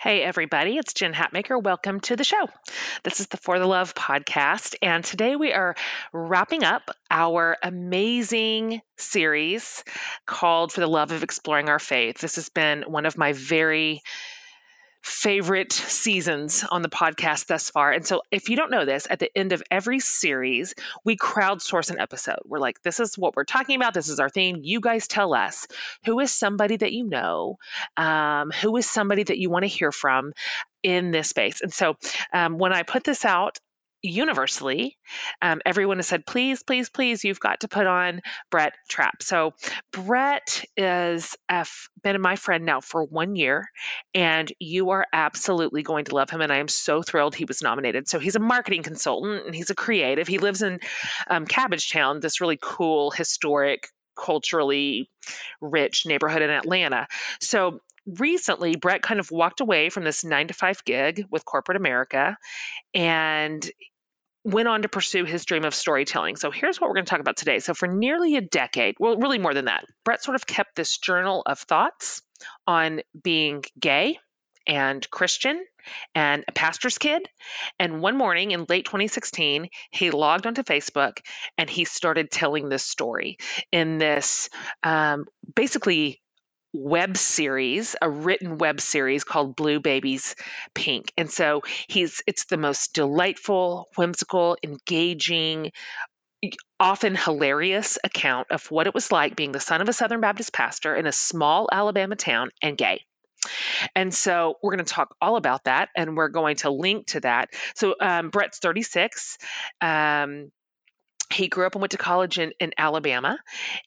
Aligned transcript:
Hey, 0.00 0.22
everybody, 0.22 0.78
it's 0.78 0.94
Jen 0.94 1.12
Hatmaker. 1.12 1.62
Welcome 1.62 2.00
to 2.00 2.16
the 2.16 2.24
show. 2.24 2.48
This 3.02 3.20
is 3.20 3.26
the 3.26 3.36
For 3.36 3.58
the 3.58 3.66
Love 3.66 3.94
podcast, 3.94 4.74
and 4.80 5.04
today 5.04 5.36
we 5.36 5.52
are 5.52 5.74
wrapping 6.10 6.64
up 6.64 6.90
our 7.10 7.58
amazing 7.62 8.80
series 8.96 9.84
called 10.24 10.72
For 10.72 10.80
the 10.80 10.86
Love 10.86 11.12
of 11.12 11.22
Exploring 11.22 11.68
Our 11.68 11.78
Faith. 11.78 12.16
This 12.16 12.36
has 12.36 12.48
been 12.48 12.84
one 12.86 13.04
of 13.04 13.18
my 13.18 13.34
very 13.34 14.00
favorite 15.02 15.72
seasons 15.72 16.64
on 16.70 16.82
the 16.82 16.88
podcast 16.88 17.46
thus 17.46 17.70
far. 17.70 17.92
And 17.92 18.06
so, 18.06 18.22
if 18.30 18.48
you 18.48 18.56
don't 18.56 18.70
know 18.70 18.84
this, 18.84 19.06
at 19.08 19.18
the 19.18 19.30
end 19.36 19.52
of 19.52 19.62
every 19.70 20.00
series, 20.00 20.74
we 21.04 21.16
crowdsource 21.16 21.90
an 21.90 21.98
episode. 21.98 22.40
We're 22.44 22.58
like, 22.58 22.82
this 22.82 23.00
is 23.00 23.16
what 23.16 23.36
we're 23.36 23.44
talking 23.44 23.76
about. 23.76 23.94
This 23.94 24.08
is 24.08 24.20
our 24.20 24.28
theme. 24.28 24.60
You 24.62 24.80
guys 24.80 25.08
tell 25.08 25.34
us 25.34 25.66
who 26.04 26.20
is 26.20 26.30
somebody 26.30 26.76
that 26.76 26.92
you 26.92 27.04
know, 27.04 27.56
um, 27.96 28.50
who 28.50 28.76
is 28.76 28.88
somebody 28.88 29.22
that 29.24 29.38
you 29.38 29.50
want 29.50 29.62
to 29.62 29.68
hear 29.68 29.92
from 29.92 30.32
in 30.82 31.10
this 31.10 31.28
space. 31.28 31.60
And 31.60 31.72
so, 31.72 31.96
um, 32.32 32.58
when 32.58 32.72
I 32.72 32.82
put 32.82 33.04
this 33.04 33.24
out, 33.24 33.58
universally, 34.02 34.96
um, 35.42 35.60
everyone 35.64 35.98
has 35.98 36.06
said, 36.06 36.26
please, 36.26 36.62
please, 36.62 36.88
please, 36.88 37.24
you've 37.24 37.40
got 37.40 37.60
to 37.60 37.68
put 37.68 37.86
on 37.86 38.20
Brett 38.50 38.74
Trapp. 38.88 39.22
So 39.22 39.54
Brett 39.92 40.64
is 40.76 41.36
been 42.02 42.20
my 42.20 42.36
friend 42.36 42.64
now 42.64 42.80
for 42.80 43.04
one 43.04 43.36
year, 43.36 43.68
and 44.14 44.50
you 44.58 44.90
are 44.90 45.06
absolutely 45.12 45.82
going 45.82 46.06
to 46.06 46.14
love 46.14 46.30
him. 46.30 46.40
And 46.40 46.52
I 46.52 46.58
am 46.58 46.68
so 46.68 47.02
thrilled 47.02 47.34
he 47.34 47.44
was 47.44 47.62
nominated. 47.62 48.08
So 48.08 48.18
he's 48.18 48.36
a 48.36 48.40
marketing 48.40 48.82
consultant 48.82 49.46
and 49.46 49.54
he's 49.54 49.70
a 49.70 49.74
creative. 49.74 50.26
He 50.26 50.38
lives 50.38 50.62
in 50.62 50.80
um, 51.28 51.46
Cabbagetown, 51.46 52.20
this 52.20 52.40
really 52.40 52.58
cool, 52.60 53.10
historic, 53.10 53.88
culturally 54.16 55.10
rich 55.60 56.06
neighborhood 56.06 56.42
in 56.42 56.50
Atlanta. 56.50 57.06
So 57.40 57.80
recently 58.06 58.76
Brett 58.76 59.02
kind 59.02 59.20
of 59.20 59.30
walked 59.30 59.60
away 59.60 59.90
from 59.90 60.04
this 60.04 60.24
nine 60.24 60.48
to 60.48 60.54
five 60.54 60.84
gig 60.84 61.26
with 61.30 61.44
corporate 61.44 61.76
America 61.76 62.36
and 62.94 63.68
went 64.44 64.68
on 64.68 64.82
to 64.82 64.88
pursue 64.88 65.24
his 65.24 65.44
dream 65.44 65.64
of 65.64 65.74
storytelling. 65.74 66.36
So 66.36 66.50
here's 66.50 66.80
what 66.80 66.88
we're 66.88 66.94
going 66.94 67.06
to 67.06 67.10
talk 67.10 67.20
about 67.20 67.36
today. 67.36 67.58
So 67.58 67.74
for 67.74 67.86
nearly 67.86 68.36
a 68.36 68.40
decade, 68.40 68.96
well, 68.98 69.16
really 69.16 69.38
more 69.38 69.54
than 69.54 69.66
that, 69.66 69.84
Brett 70.04 70.22
sort 70.22 70.34
of 70.34 70.46
kept 70.46 70.76
this 70.76 70.96
journal 70.98 71.42
of 71.44 71.58
thoughts 71.58 72.22
on 72.66 73.02
being 73.22 73.64
gay 73.78 74.18
and 74.66 75.08
Christian 75.10 75.64
and 76.14 76.44
a 76.46 76.52
pastor's 76.52 76.98
kid. 76.98 77.28
And 77.78 78.00
one 78.00 78.16
morning 78.16 78.52
in 78.52 78.66
late 78.68 78.84
2016, 78.84 79.68
he 79.90 80.10
logged 80.10 80.46
onto 80.46 80.62
Facebook 80.62 81.18
and 81.58 81.68
he 81.68 81.84
started 81.84 82.30
telling 82.30 82.68
this 82.68 82.84
story 82.84 83.38
in 83.72 83.98
this 83.98 84.48
um, 84.82 85.26
basically 85.54 86.20
web 86.72 87.16
series, 87.16 87.96
a 88.00 88.08
written 88.08 88.58
web 88.58 88.80
series 88.80 89.24
called 89.24 89.56
Blue 89.56 89.80
Babies 89.80 90.34
Pink. 90.74 91.12
And 91.16 91.30
so 91.30 91.62
he's 91.88 92.22
it's 92.26 92.44
the 92.44 92.56
most 92.56 92.94
delightful, 92.94 93.88
whimsical, 93.96 94.56
engaging, 94.62 95.72
often 96.78 97.14
hilarious 97.14 97.98
account 98.02 98.48
of 98.50 98.70
what 98.70 98.86
it 98.86 98.94
was 98.94 99.12
like 99.12 99.36
being 99.36 99.52
the 99.52 99.60
son 99.60 99.80
of 99.80 99.88
a 99.88 99.92
Southern 99.92 100.20
Baptist 100.20 100.52
pastor 100.52 100.96
in 100.96 101.06
a 101.06 101.12
small 101.12 101.68
Alabama 101.70 102.16
town 102.16 102.50
and 102.62 102.78
gay. 102.78 103.04
And 103.94 104.12
so 104.12 104.56
we're 104.62 104.74
going 104.74 104.84
to 104.84 104.92
talk 104.92 105.14
all 105.20 105.36
about 105.36 105.64
that, 105.64 105.88
and 105.96 106.16
we're 106.16 106.28
going 106.28 106.56
to 106.56 106.70
link 106.70 107.06
to 107.08 107.20
that. 107.20 107.48
So 107.74 107.94
um, 108.00 108.30
Brett's 108.30 108.58
36. 108.58 109.38
Um, 109.80 110.50
he 111.32 111.48
grew 111.48 111.66
up 111.66 111.74
and 111.74 111.80
went 111.80 111.92
to 111.92 111.98
college 111.98 112.38
in, 112.38 112.52
in 112.58 112.72
Alabama, 112.76 113.38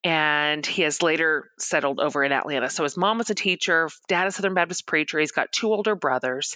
and 0.03 0.65
he 0.65 0.83
has 0.83 1.01
later 1.01 1.49
settled 1.57 1.99
over 1.99 2.23
in 2.23 2.31
Atlanta. 2.31 2.69
So 2.69 2.83
his 2.83 2.97
mom 2.97 3.17
was 3.17 3.29
a 3.29 3.35
teacher, 3.35 3.89
dad 4.07 4.27
a 4.27 4.31
Southern 4.31 4.53
Baptist 4.53 4.85
preacher. 4.85 5.19
He's 5.19 5.31
got 5.31 5.51
two 5.51 5.71
older 5.71 5.95
brothers, 5.95 6.55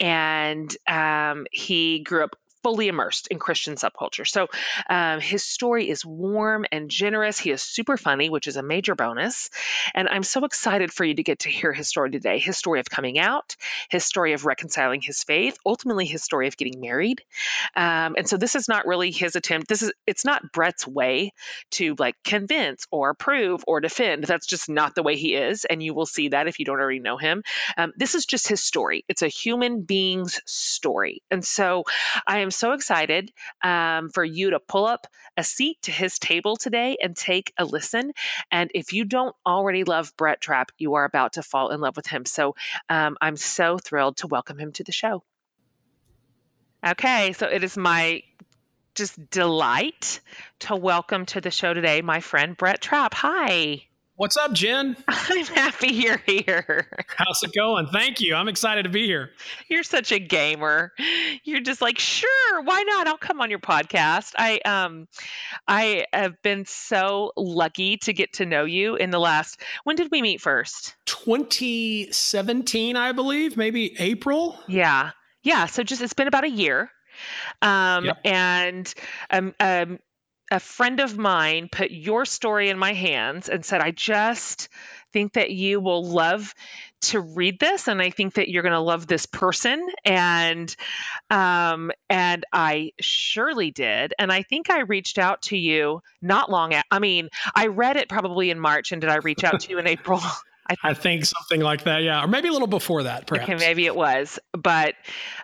and 0.00 0.74
um, 0.88 1.46
he 1.50 2.00
grew 2.00 2.24
up 2.24 2.36
fully 2.66 2.88
immersed 2.88 3.28
in 3.28 3.38
Christian 3.38 3.76
subculture. 3.76 4.26
So 4.26 4.48
um, 4.90 5.20
his 5.20 5.44
story 5.44 5.88
is 5.88 6.04
warm 6.04 6.64
and 6.72 6.90
generous. 6.90 7.38
He 7.38 7.52
is 7.52 7.62
super 7.62 7.96
funny, 7.96 8.28
which 8.28 8.48
is 8.48 8.56
a 8.56 8.62
major 8.62 8.96
bonus. 8.96 9.50
And 9.94 10.08
I'm 10.08 10.24
so 10.24 10.44
excited 10.44 10.92
for 10.92 11.04
you 11.04 11.14
to 11.14 11.22
get 11.22 11.38
to 11.40 11.48
hear 11.48 11.72
his 11.72 11.86
story 11.86 12.10
today 12.10 12.40
his 12.40 12.58
story 12.58 12.80
of 12.80 12.90
coming 12.90 13.20
out, 13.20 13.54
his 13.88 14.04
story 14.04 14.32
of 14.32 14.46
reconciling 14.46 15.00
his 15.00 15.22
faith, 15.22 15.56
ultimately 15.64 16.06
his 16.06 16.24
story 16.24 16.48
of 16.48 16.56
getting 16.56 16.80
married. 16.80 17.22
Um, 17.76 18.16
and 18.18 18.28
so 18.28 18.36
this 18.36 18.56
is 18.56 18.66
not 18.66 18.84
really 18.84 19.12
his 19.12 19.36
attempt. 19.36 19.68
This 19.68 19.82
is, 19.82 19.92
it's 20.04 20.24
not 20.24 20.50
Brett's 20.52 20.88
way 20.88 21.34
to 21.72 21.94
like 22.00 22.16
convince 22.24 22.88
or 22.90 23.14
prove 23.14 23.62
or 23.68 23.80
defend. 23.80 24.24
That's 24.24 24.46
just 24.48 24.68
not 24.68 24.96
the 24.96 25.04
way 25.04 25.14
he 25.14 25.36
is. 25.36 25.64
And 25.64 25.80
you 25.80 25.94
will 25.94 26.06
see 26.06 26.30
that 26.30 26.48
if 26.48 26.58
you 26.58 26.64
don't 26.64 26.80
already 26.80 26.98
know 26.98 27.16
him. 27.16 27.44
Um, 27.76 27.92
this 27.96 28.16
is 28.16 28.26
just 28.26 28.48
his 28.48 28.60
story. 28.60 29.04
It's 29.08 29.22
a 29.22 29.28
human 29.28 29.82
being's 29.82 30.40
story. 30.46 31.22
And 31.30 31.44
so 31.44 31.84
I 32.26 32.40
am 32.40 32.50
so 32.56 32.72
excited 32.72 33.32
um, 33.62 34.10
for 34.10 34.24
you 34.24 34.50
to 34.50 34.60
pull 34.60 34.86
up 34.86 35.06
a 35.36 35.44
seat 35.44 35.78
to 35.82 35.92
his 35.92 36.18
table 36.18 36.56
today 36.56 36.96
and 37.02 37.16
take 37.16 37.52
a 37.58 37.64
listen. 37.64 38.12
And 38.50 38.70
if 38.74 38.92
you 38.92 39.04
don't 39.04 39.34
already 39.44 39.84
love 39.84 40.12
Brett 40.16 40.40
Trapp, 40.40 40.70
you 40.78 40.94
are 40.94 41.04
about 41.04 41.34
to 41.34 41.42
fall 41.42 41.70
in 41.70 41.80
love 41.80 41.96
with 41.96 42.06
him. 42.06 42.24
So 42.24 42.54
um, 42.88 43.16
I'm 43.20 43.36
so 43.36 43.78
thrilled 43.78 44.18
to 44.18 44.26
welcome 44.26 44.58
him 44.58 44.72
to 44.72 44.84
the 44.84 44.92
show. 44.92 45.22
Okay, 46.86 47.32
so 47.32 47.46
it 47.46 47.64
is 47.64 47.76
my 47.76 48.22
just 48.94 49.30
delight 49.30 50.20
to 50.60 50.74
welcome 50.74 51.26
to 51.26 51.40
the 51.40 51.50
show 51.50 51.74
today 51.74 52.00
my 52.00 52.20
friend 52.20 52.56
Brett 52.56 52.80
Trapp. 52.80 53.12
Hi. 53.14 53.85
What's 54.18 54.38
up, 54.38 54.54
Jen? 54.54 54.96
I'm 55.08 55.44
happy 55.44 55.88
you're 55.88 56.22
here. 56.24 56.88
How's 57.06 57.42
it 57.42 57.52
going? 57.54 57.86
Thank 57.88 58.18
you. 58.22 58.34
I'm 58.34 58.48
excited 58.48 58.84
to 58.84 58.88
be 58.88 59.04
here. 59.04 59.28
You're 59.68 59.82
such 59.82 60.10
a 60.10 60.18
gamer. 60.18 60.94
You're 61.44 61.60
just 61.60 61.82
like, 61.82 61.98
sure, 61.98 62.62
why 62.62 62.82
not? 62.84 63.06
I'll 63.08 63.18
come 63.18 63.42
on 63.42 63.50
your 63.50 63.58
podcast. 63.58 64.32
I 64.38 64.60
um 64.64 65.06
I 65.68 66.06
have 66.14 66.40
been 66.40 66.64
so 66.64 67.32
lucky 67.36 67.98
to 67.98 68.14
get 68.14 68.32
to 68.34 68.46
know 68.46 68.64
you 68.64 68.96
in 68.96 69.10
the 69.10 69.20
last 69.20 69.60
when 69.84 69.96
did 69.96 70.10
we 70.10 70.22
meet 70.22 70.40
first? 70.40 70.96
2017, 71.04 72.96
I 72.96 73.12
believe, 73.12 73.58
maybe 73.58 74.00
April. 74.00 74.58
Yeah. 74.66 75.10
Yeah. 75.42 75.66
So 75.66 75.82
just 75.82 76.00
it's 76.00 76.14
been 76.14 76.28
about 76.28 76.44
a 76.44 76.50
year. 76.50 76.90
Um 77.60 78.06
yep. 78.06 78.18
and 78.24 78.94
um 79.30 79.54
um 79.60 79.98
a 80.50 80.60
friend 80.60 81.00
of 81.00 81.18
mine 81.18 81.68
put 81.70 81.90
your 81.90 82.24
story 82.24 82.68
in 82.68 82.78
my 82.78 82.92
hands 82.92 83.48
and 83.48 83.64
said, 83.64 83.80
I 83.80 83.90
just 83.90 84.68
think 85.12 85.34
that 85.34 85.50
you 85.50 85.80
will 85.80 86.04
love 86.04 86.54
to 87.00 87.20
read 87.20 87.58
this 87.58 87.88
and 87.88 88.00
I 88.00 88.10
think 88.10 88.34
that 88.34 88.48
you're 88.48 88.62
going 88.62 88.72
to 88.72 88.80
love 88.80 89.06
this 89.06 89.26
person. 89.26 89.88
And 90.04 90.74
um 91.30 91.90
and 92.08 92.44
I 92.52 92.92
surely 93.00 93.70
did. 93.70 94.14
And 94.18 94.32
I 94.32 94.42
think 94.42 94.70
I 94.70 94.80
reached 94.80 95.18
out 95.18 95.42
to 95.42 95.56
you 95.56 96.02
not 96.22 96.50
long 96.50 96.74
I 96.90 96.98
mean 96.98 97.28
I 97.54 97.68
read 97.68 97.96
it 97.96 98.08
probably 98.08 98.50
in 98.50 98.60
March 98.60 98.92
and 98.92 99.00
did 99.00 99.10
I 99.10 99.16
reach 99.16 99.44
out 99.44 99.60
to 99.60 99.70
you 99.70 99.78
in 99.78 99.86
April 99.96 100.20
I, 100.68 100.74
th- 100.74 100.78
I, 100.82 100.94
think 100.94 101.24
something 101.24 101.60
like 101.60 101.84
that, 101.84 102.02
yeah, 102.02 102.24
or 102.24 102.26
maybe 102.26 102.48
a 102.48 102.52
little 102.52 102.66
before 102.66 103.04
that, 103.04 103.26
perhaps. 103.26 103.48
Okay, 103.48 103.58
maybe 103.58 103.86
it 103.86 103.94
was, 103.94 104.38
but 104.52 104.94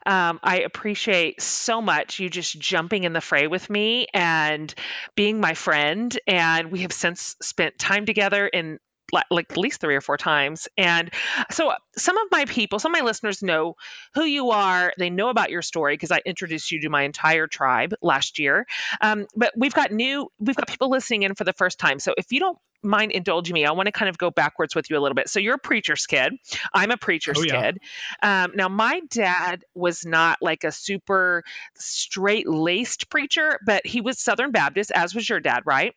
um, 0.05 0.41
I 0.43 0.60
appreciate 0.60 1.41
so 1.41 1.81
much 1.81 2.19
you 2.19 2.28
just 2.28 2.59
jumping 2.59 3.05
in 3.05 3.12
the 3.12 3.21
fray 3.21 3.47
with 3.47 3.71
me 3.71 4.06
and 4.12 4.75
being 5.15 5.41
my 5.41 5.55
friend. 5.55 6.19
And 6.27 6.72
we 6.72 6.81
have 6.81 6.93
since 6.93 7.37
spent 7.41 7.78
time 7.78 8.05
together 8.05 8.47
in 8.47 8.81
like 9.12 9.47
at 9.50 9.56
least 9.56 9.81
three 9.81 9.94
or 9.94 10.00
four 10.00 10.17
times. 10.17 10.69
And 10.76 11.12
so 11.50 11.73
some 11.97 12.17
of 12.17 12.29
my 12.31 12.44
people, 12.47 12.79
some 12.79 12.94
of 12.94 13.00
my 13.00 13.05
listeners 13.05 13.43
know 13.43 13.76
who 14.14 14.25
you 14.25 14.50
are. 14.50 14.93
They 14.99 15.11
know 15.11 15.29
about 15.29 15.50
your 15.50 15.62
story 15.62 15.94
because 15.94 16.11
I 16.11 16.20
introduced 16.25 16.73
you 16.73 16.81
to 16.81 16.88
my 16.88 17.03
entire 17.03 17.47
tribe 17.47 17.94
last 18.00 18.38
year. 18.38 18.67
Um, 19.00 19.26
but 19.37 19.53
we've 19.56 19.75
got 19.75 19.93
new, 19.93 20.31
we've 20.38 20.56
got 20.56 20.67
people 20.67 20.91
listening 20.91 21.23
in 21.23 21.35
for 21.35 21.44
the 21.44 21.53
first 21.53 21.79
time. 21.79 21.99
So 21.99 22.14
if 22.17 22.32
you 22.32 22.41
don't 22.41 22.59
mind 22.82 23.12
indulging 23.12 23.55
me, 23.55 23.64
I 23.64 23.73
want 23.73 23.87
to 23.87 23.93
kind 23.93 24.09
of 24.09 24.19
go 24.19 24.31
backwards 24.31 24.75
with 24.75 24.91
you 24.91 24.99
a 24.99 25.00
little 25.00 25.15
bit. 25.15 25.29
So 25.29 25.41
you're 25.41 25.55
a 25.55 25.58
preacher's 25.58 26.06
kid. 26.06 26.32
I'm 26.73 26.91
a 26.91 26.97
preacher's 26.97 27.38
oh, 27.38 27.43
yeah. 27.43 27.62
kid. 27.62 27.79
Um, 28.23 28.53
now, 28.55 28.69
my 28.69 29.00
dad 29.11 29.65
was 29.75 30.05
not 30.05 30.38
like 30.41 30.65
a 30.65 30.73
super 30.73 31.44
straight 31.76 32.49
laced 32.49 33.08
preacher, 33.11 33.58
but 33.65 33.87
he 33.87 34.00
was 34.00 34.19
Southern 34.19 34.50
Baptist, 34.50 34.91
as 34.91 35.15
was 35.15 35.29
your 35.29 35.41
dad, 35.41 35.62
right? 35.65 35.94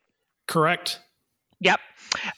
Correct. 0.48 1.00
Yep. 1.60 1.80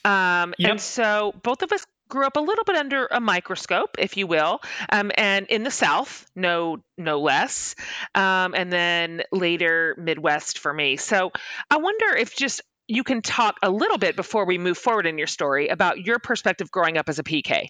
Um, 0.04 0.54
yep. 0.58 0.70
And 0.70 0.80
so 0.80 1.34
both 1.42 1.62
of 1.62 1.72
us 1.72 1.84
grew 2.08 2.26
up 2.26 2.36
a 2.36 2.40
little 2.40 2.64
bit 2.64 2.76
under 2.76 3.06
a 3.06 3.20
microscope, 3.20 3.96
if 3.98 4.16
you 4.16 4.26
will, 4.26 4.60
um, 4.88 5.10
and 5.16 5.46
in 5.48 5.62
the 5.62 5.70
South, 5.70 6.26
no, 6.34 6.78
no 6.96 7.20
less, 7.20 7.74
um, 8.14 8.54
and 8.54 8.72
then 8.72 9.22
later 9.30 9.94
Midwest 9.98 10.58
for 10.58 10.72
me. 10.72 10.96
So 10.96 11.32
I 11.70 11.76
wonder 11.76 12.16
if 12.16 12.34
just 12.34 12.62
you 12.86 13.04
can 13.04 13.20
talk 13.20 13.58
a 13.62 13.70
little 13.70 13.98
bit 13.98 14.16
before 14.16 14.46
we 14.46 14.56
move 14.56 14.78
forward 14.78 15.06
in 15.06 15.18
your 15.18 15.26
story 15.26 15.68
about 15.68 15.98
your 15.98 16.18
perspective 16.18 16.70
growing 16.70 16.96
up 16.96 17.10
as 17.10 17.18
a 17.18 17.22
PK. 17.22 17.68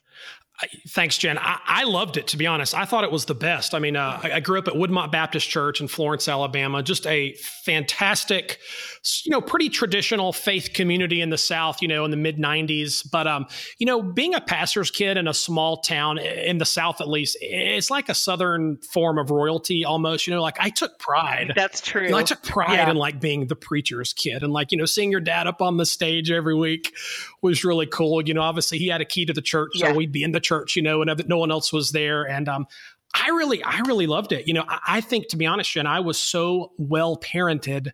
Thanks, 0.89 1.17
Jen. 1.17 1.39
I, 1.39 1.61
I, 1.65 1.85
loved 1.85 2.17
it, 2.17 2.27
to 2.29 2.37
be 2.37 2.45
honest. 2.45 2.75
I 2.75 2.85
thought 2.85 3.05
it 3.05 3.13
was 3.13 3.27
the 3.27 3.35
best. 3.35 3.75
I 3.75 3.79
mean, 3.79 3.95
uh, 3.95 4.19
I, 4.21 4.33
I, 4.33 4.41
grew 4.41 4.59
up 4.59 4.67
at 4.67 4.75
Woodmont 4.75 5.13
Baptist 5.13 5.49
Church 5.49 5.81
in 5.81 5.87
Florence, 5.87 6.27
Alabama, 6.27 6.83
just 6.83 7.07
a 7.07 7.35
fantastic, 7.63 8.59
you 9.25 9.31
know, 9.31 9.41
pretty 9.41 9.69
traditional 9.69 10.33
faith 10.33 10.71
community 10.75 11.21
in 11.21 11.31
the 11.31 11.39
South, 11.39 11.81
you 11.81 11.87
know, 11.87 12.05
in 12.05 12.11
the 12.11 12.17
mid 12.17 12.39
90s. 12.39 13.09
But, 13.09 13.29
um, 13.29 13.47
you 13.79 13.87
know, 13.87 14.03
being 14.03 14.35
a 14.35 14.41
pastor's 14.41 14.91
kid 14.91 15.17
in 15.17 15.29
a 15.29 15.35
small 15.35 15.77
town, 15.77 16.19
in 16.19 16.59
the 16.59 16.65
South 16.65 17.01
at 17.01 17.09
least, 17.09 17.39
it's 17.41 17.89
like 17.89 18.09
a 18.09 18.15
Southern 18.15 18.79
form 18.79 19.19
of 19.19 19.31
royalty 19.31 19.85
almost, 19.85 20.27
you 20.27 20.35
know, 20.35 20.43
like 20.43 20.57
I 20.59 20.71
took 20.71 20.99
pride. 20.99 21.53
That's 21.55 21.81
true. 21.81 22.03
You 22.03 22.11
know, 22.11 22.17
I 22.17 22.25
took 22.25 22.43
pride 22.43 22.75
yeah. 22.75 22.91
in 22.91 22.97
like 22.97 23.21
being 23.21 23.47
the 23.47 23.57
preacher's 23.57 24.13
kid 24.13 24.43
and 24.43 24.53
like, 24.53 24.73
you 24.73 24.79
know, 24.79 24.87
seeing 24.87 25.13
your 25.13 25.21
dad 25.21 25.47
up 25.47 25.63
on 25.63 25.77
the 25.77 25.87
stage 25.87 26.33
every 26.33 26.57
week 26.57 26.93
was 27.43 27.65
really 27.65 27.87
cool. 27.87 28.27
You 28.27 28.35
know, 28.35 28.43
obviously 28.43 28.79
he 28.79 28.89
had 28.89 29.01
a 29.01 29.05
key 29.05 29.25
to 29.25 29.33
the 29.33 29.41
church, 29.41 29.71
so 29.77 29.87
yeah. 29.87 29.95
we'd 29.95 30.11
be 30.11 30.25
in 30.25 30.33
the 30.33 30.41
church, 30.49 30.77
you 30.77 30.83
know, 30.83 31.03
and 31.03 31.29
no 31.29 31.39
one 31.39 31.51
else 31.51 31.73
was 31.73 31.93
there. 31.93 32.23
And 32.25 32.49
um, 32.49 32.67
I 33.15 33.29
really, 33.29 33.63
I 33.63 33.81
really 33.81 34.07
loved 34.07 34.33
it. 34.33 34.49
You 34.49 34.55
know, 34.55 34.65
I, 34.67 34.79
I 34.87 35.01
think 35.01 35.29
to 35.29 35.37
be 35.37 35.47
honest, 35.47 35.71
Jen, 35.71 35.87
I 35.87 36.01
was 36.01 36.19
so 36.19 36.73
well 36.79 37.17
parented 37.17 37.93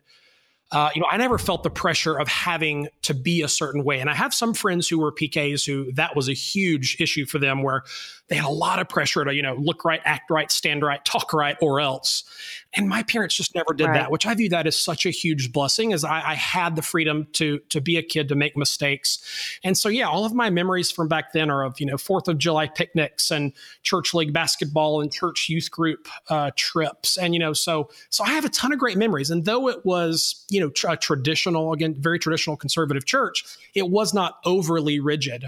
uh, 0.71 0.89
you 0.95 1.01
know, 1.01 1.07
I 1.09 1.17
never 1.17 1.37
felt 1.37 1.63
the 1.63 1.69
pressure 1.69 2.17
of 2.19 2.27
having 2.27 2.87
to 3.03 3.13
be 3.13 3.43
a 3.43 3.47
certain 3.47 3.83
way. 3.83 3.99
And 3.99 4.09
I 4.09 4.13
have 4.13 4.33
some 4.33 4.53
friends 4.53 4.87
who 4.87 4.99
were 4.99 5.11
PKs 5.11 5.65
who 5.65 5.91
that 5.93 6.15
was 6.15 6.27
a 6.27 6.33
huge 6.33 6.97
issue 6.99 7.25
for 7.25 7.39
them 7.39 7.61
where 7.61 7.83
they 8.27 8.35
had 8.35 8.45
a 8.45 8.49
lot 8.49 8.79
of 8.79 8.89
pressure 8.89 9.23
to, 9.23 9.33
you 9.33 9.43
know, 9.43 9.55
look 9.55 9.85
right, 9.85 10.01
act 10.03 10.31
right, 10.31 10.51
stand 10.51 10.83
right, 10.83 11.03
talk 11.05 11.31
right, 11.31 11.55
or 11.61 11.79
else. 11.79 12.23
And 12.73 12.89
my 12.89 13.03
parents 13.03 13.35
just 13.35 13.53
never 13.53 13.73
did 13.73 13.85
right. 13.85 13.93
that, 13.93 14.11
which 14.11 14.25
I 14.25 14.33
view 14.33 14.49
that 14.49 14.65
as 14.65 14.75
such 14.75 15.05
a 15.05 15.09
huge 15.09 15.53
blessing 15.53 15.93
as 15.93 16.03
I, 16.03 16.31
I, 16.31 16.33
had 16.35 16.75
the 16.75 16.81
freedom 16.81 17.27
to 17.33 17.59
to 17.69 17.79
be 17.79 17.97
a 17.97 18.03
kid, 18.03 18.27
to 18.29 18.35
make 18.35 18.57
mistakes. 18.57 19.19
And 19.63 19.77
so, 19.77 19.89
yeah, 19.89 20.07
all 20.07 20.25
of 20.25 20.33
my 20.33 20.49
memories 20.49 20.91
from 20.91 21.07
back 21.07 21.33
then 21.33 21.49
are 21.49 21.63
of, 21.63 21.79
you 21.79 21.85
know, 21.85 21.95
4th 21.95 22.27
of 22.27 22.37
July 22.37 22.67
picnics 22.67 23.31
and 23.31 23.53
church 23.83 24.13
league 24.13 24.33
basketball 24.33 25.01
and 25.01 25.11
church 25.11 25.47
youth 25.47 25.71
group 25.71 26.07
uh, 26.29 26.51
trips. 26.55 27.17
And, 27.17 27.33
you 27.33 27.39
know, 27.39 27.53
so, 27.53 27.89
so 28.09 28.23
I 28.23 28.31
have 28.31 28.43
a 28.43 28.49
ton 28.49 28.73
of 28.73 28.79
great 28.79 28.97
memories. 28.97 29.29
And 29.29 29.45
though 29.45 29.69
it 29.69 29.85
was, 29.85 30.45
you 30.49 30.59
know, 30.59 30.71
a 30.89 30.97
traditional, 30.97 31.73
again, 31.73 31.95
very 31.97 32.19
traditional 32.19 32.57
conservative 32.57 33.05
church, 33.05 33.45
it 33.73 33.89
was 33.89 34.13
not 34.13 34.39
overly 34.45 34.99
rigid. 34.99 35.45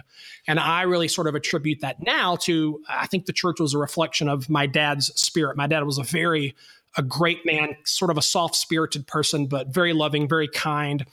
And 0.48 0.60
I 0.60 0.84
really 0.84 1.08
sort 1.08 1.28
of 1.28 1.36
attribute 1.36 1.82
that 1.82 2.02
now 2.02 2.38
to, 2.38 2.67
I 2.90 3.08
think 3.08 3.26
the 3.26 3.34
church 3.34 3.60
was 3.60 3.74
a 3.74 3.78
reflection 3.78 4.28
of 4.28 4.50
my 4.50 4.66
dad's 4.66 5.08
spirit. 5.20 5.58
My 5.58 5.68
dad 5.68 5.84
was 5.84 5.98
a 5.98 6.04
very, 6.04 6.56
a 6.98 7.02
great 7.02 7.46
man, 7.46 7.76
sort 7.86 8.12
of 8.12 8.18
a 8.18 8.22
soft 8.22 8.56
spirited 8.56 9.08
person, 9.08 9.48
but 9.48 9.68
very 9.68 9.94
loving, 9.94 10.28
very 10.28 10.48
kind. 10.48 11.06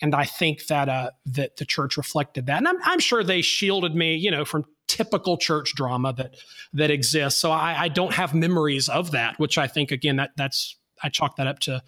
And 0.00 0.14
I 0.14 0.24
think 0.24 0.66
that, 0.66 0.88
uh, 0.88 1.10
that 1.26 1.56
the 1.56 1.64
church 1.64 1.96
reflected 1.96 2.46
that. 2.46 2.58
And 2.58 2.68
I'm, 2.68 2.78
I'm 2.84 3.00
sure 3.00 3.24
they 3.24 3.42
shielded 3.42 3.94
me, 3.94 4.16
you 4.16 4.30
know, 4.30 4.44
from 4.44 4.64
typical 4.88 5.38
church 5.38 5.74
drama 5.74 6.12
that 6.12 6.34
that 6.74 6.90
exists. 6.90 7.40
So 7.40 7.50
I, 7.50 7.84
I, 7.84 7.88
don't 7.88 8.12
have 8.12 8.34
memories 8.34 8.90
of 8.90 9.12
that, 9.12 9.38
which 9.38 9.56
I 9.56 9.66
think 9.66 9.90
again 9.90 10.16
that 10.16 10.32
that's 10.36 10.76
I 11.02 11.08
chalk 11.08 11.36
that 11.36 11.46
up 11.46 11.60
to 11.60 11.82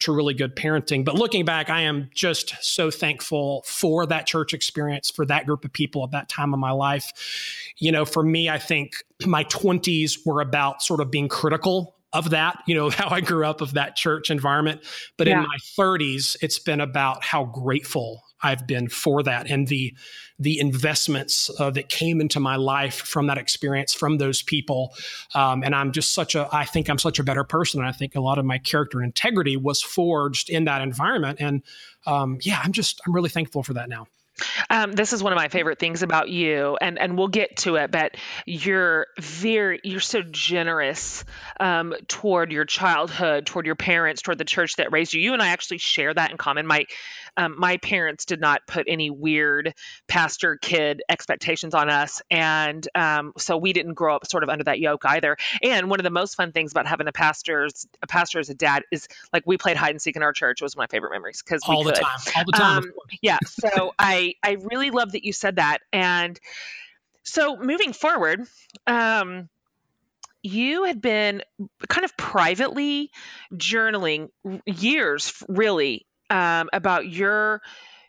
to 0.00 0.12
really 0.12 0.34
good 0.34 0.54
parenting. 0.54 1.04
But 1.04 1.16
looking 1.16 1.44
back, 1.44 1.70
I 1.70 1.82
am 1.82 2.10
just 2.14 2.54
so 2.60 2.90
thankful 2.90 3.64
for 3.66 4.06
that 4.06 4.26
church 4.26 4.54
experience, 4.54 5.10
for 5.10 5.26
that 5.26 5.46
group 5.46 5.64
of 5.64 5.72
people 5.72 6.04
at 6.04 6.12
that 6.12 6.28
time 6.28 6.54
of 6.54 6.60
my 6.60 6.70
life. 6.70 7.12
You 7.78 7.92
know, 7.92 8.04
for 8.04 8.22
me, 8.22 8.48
I 8.48 8.58
think 8.58 9.04
my 9.26 9.44
20s 9.44 10.24
were 10.24 10.40
about 10.40 10.82
sort 10.82 11.00
of 11.00 11.10
being 11.10 11.28
critical 11.28 11.96
of 12.12 12.30
that, 12.30 12.62
you 12.66 12.74
know, 12.74 12.90
how 12.90 13.08
I 13.08 13.20
grew 13.20 13.44
up 13.44 13.60
of 13.60 13.74
that 13.74 13.96
church 13.96 14.30
environment. 14.30 14.82
But 15.16 15.26
yeah. 15.26 15.38
in 15.38 15.46
my 15.46 15.58
30s, 15.78 16.36
it's 16.42 16.58
been 16.58 16.80
about 16.80 17.24
how 17.24 17.44
grateful 17.44 18.22
I've 18.42 18.66
been 18.66 18.88
for 18.88 19.22
that 19.22 19.50
and 19.50 19.66
the 19.66 19.94
the 20.38 20.60
investments 20.60 21.50
uh, 21.58 21.70
that 21.70 21.88
came 21.88 22.20
into 22.20 22.38
my 22.38 22.56
life 22.56 22.94
from 22.94 23.26
that 23.26 23.38
experience 23.38 23.92
from 23.92 24.18
those 24.18 24.42
people. 24.42 24.94
Um, 25.34 25.64
and 25.64 25.74
I'm 25.74 25.92
just 25.92 26.14
such 26.14 26.34
a 26.34 26.48
I 26.52 26.64
think 26.64 26.88
I'm 26.88 26.98
such 26.98 27.18
a 27.18 27.24
better 27.24 27.44
person. 27.44 27.80
And 27.80 27.88
I 27.88 27.92
think 27.92 28.14
a 28.14 28.20
lot 28.20 28.38
of 28.38 28.44
my 28.44 28.58
character 28.58 28.98
and 28.98 29.06
integrity 29.06 29.56
was 29.56 29.82
forged 29.82 30.50
in 30.50 30.64
that 30.64 30.80
environment. 30.80 31.38
And 31.40 31.62
um, 32.06 32.38
yeah, 32.42 32.60
I'm 32.62 32.72
just 32.72 33.00
I'm 33.06 33.14
really 33.14 33.30
thankful 33.30 33.62
for 33.62 33.74
that 33.74 33.88
now. 33.88 34.06
Um, 34.70 34.92
this 34.92 35.12
is 35.12 35.22
one 35.22 35.32
of 35.32 35.36
my 35.36 35.48
favorite 35.48 35.78
things 35.78 36.02
about 36.02 36.28
you, 36.28 36.76
and 36.80 36.98
and 36.98 37.18
we'll 37.18 37.28
get 37.28 37.56
to 37.58 37.76
it. 37.76 37.90
But 37.90 38.16
you're 38.46 39.06
very 39.18 39.80
you're 39.82 40.00
so 40.00 40.22
generous 40.22 41.24
um, 41.58 41.94
toward 42.06 42.52
your 42.52 42.64
childhood, 42.64 43.46
toward 43.46 43.66
your 43.66 43.74
parents, 43.74 44.22
toward 44.22 44.38
the 44.38 44.44
church 44.44 44.76
that 44.76 44.92
raised 44.92 45.12
you. 45.12 45.20
You 45.20 45.32
and 45.32 45.42
I 45.42 45.48
actually 45.48 45.78
share 45.78 46.12
that 46.14 46.30
in 46.30 46.36
common. 46.36 46.66
My 46.66 46.86
um, 47.38 47.54
my 47.56 47.76
parents 47.76 48.24
did 48.24 48.40
not 48.40 48.66
put 48.66 48.86
any 48.88 49.10
weird 49.10 49.72
pastor 50.08 50.56
kid 50.60 51.02
expectations 51.08 51.72
on 51.72 51.88
us, 51.88 52.20
and 52.30 52.86
um, 52.96 53.32
so 53.38 53.56
we 53.56 53.72
didn't 53.72 53.94
grow 53.94 54.16
up 54.16 54.26
sort 54.26 54.42
of 54.42 54.48
under 54.48 54.64
that 54.64 54.80
yoke 54.80 55.04
either. 55.06 55.36
And 55.62 55.88
one 55.88 56.00
of 56.00 56.04
the 56.04 56.10
most 56.10 56.34
fun 56.34 56.50
things 56.50 56.72
about 56.72 56.86
having 56.86 57.06
a 57.06 57.12
pastor's 57.12 57.86
a 58.02 58.08
pastor 58.08 58.40
as 58.40 58.50
a 58.50 58.54
dad 58.54 58.82
is 58.90 59.06
like 59.32 59.44
we 59.46 59.56
played 59.56 59.76
hide 59.76 59.90
and 59.90 60.02
seek 60.02 60.16
in 60.16 60.22
our 60.22 60.32
church. 60.32 60.60
It 60.60 60.64
was 60.64 60.76
my 60.76 60.88
favorite 60.88 61.12
memories 61.12 61.40
because 61.40 61.62
all 61.64 61.84
the 61.84 61.92
time, 61.92 62.18
all 62.36 62.44
the 62.44 62.52
time. 62.52 62.78
Um, 62.78 62.92
yeah, 63.22 63.38
so 63.46 63.94
I 63.96 64.34
I 64.42 64.56
really 64.60 64.90
love 64.90 65.12
that 65.12 65.24
you 65.24 65.32
said 65.32 65.56
that. 65.56 65.78
And 65.92 66.38
so 67.22 67.56
moving 67.56 67.92
forward, 67.92 68.48
um, 68.88 69.48
you 70.42 70.84
had 70.84 71.00
been 71.00 71.42
kind 71.88 72.04
of 72.04 72.16
privately 72.16 73.12
journaling 73.54 74.30
years, 74.66 75.40
really, 75.48 76.07
um, 76.30 76.68
about 76.72 77.06
your 77.06 77.62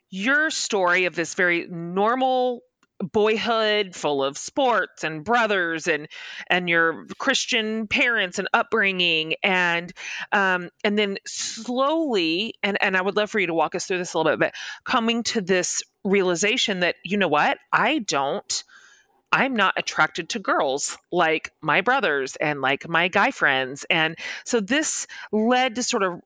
your 0.10 0.50
story 0.50 1.06
of 1.06 1.16
this 1.16 1.36
very 1.36 1.68
normal 1.68 2.62
boyhood 3.02 3.96
full 3.96 4.22
of 4.24 4.38
sports 4.38 5.06
and 5.06 5.24
brothers 5.24 5.88
and 5.88 6.10
and 6.48 6.68
your 6.68 7.06
christian 7.18 7.88
parents 7.88 8.40
and 8.40 8.50
upbringing 8.54 9.36
and 9.42 9.94
um 10.34 10.70
and 10.84 11.00
then 11.00 11.18
slowly 11.26 12.56
and 12.62 12.78
and 12.82 12.98
i 12.98 13.02
would 13.02 13.16
love 13.16 13.32
for 13.32 13.40
you 13.40 13.48
to 13.48 13.54
walk 13.54 13.74
us 13.74 13.86
through 13.86 14.00
this 14.00 14.14
a 14.14 14.18
little 14.18 14.34
bit 14.34 14.40
but 14.40 14.54
coming 14.84 15.24
to 15.24 15.40
this 15.40 15.82
realization 16.04 16.82
that 16.82 16.96
you 17.06 17.16
know 17.16 17.30
what 17.30 17.58
i 17.72 18.00
don't 18.00 18.66
I'm 19.32 19.56
not 19.56 19.76
attracted 19.78 20.30
to 20.30 20.40
girls 20.40 20.98
like 21.12 21.52
my 21.62 21.82
brothers 21.82 22.36
and 22.36 22.62
like 22.62 22.90
my 22.90 23.10
guy 23.10 23.30
friends. 23.30 23.86
And 23.90 24.18
so 24.44 24.60
this 24.60 25.06
led 25.32 25.76
to 25.76 25.84
sort 25.84 26.02
of 26.02 26.22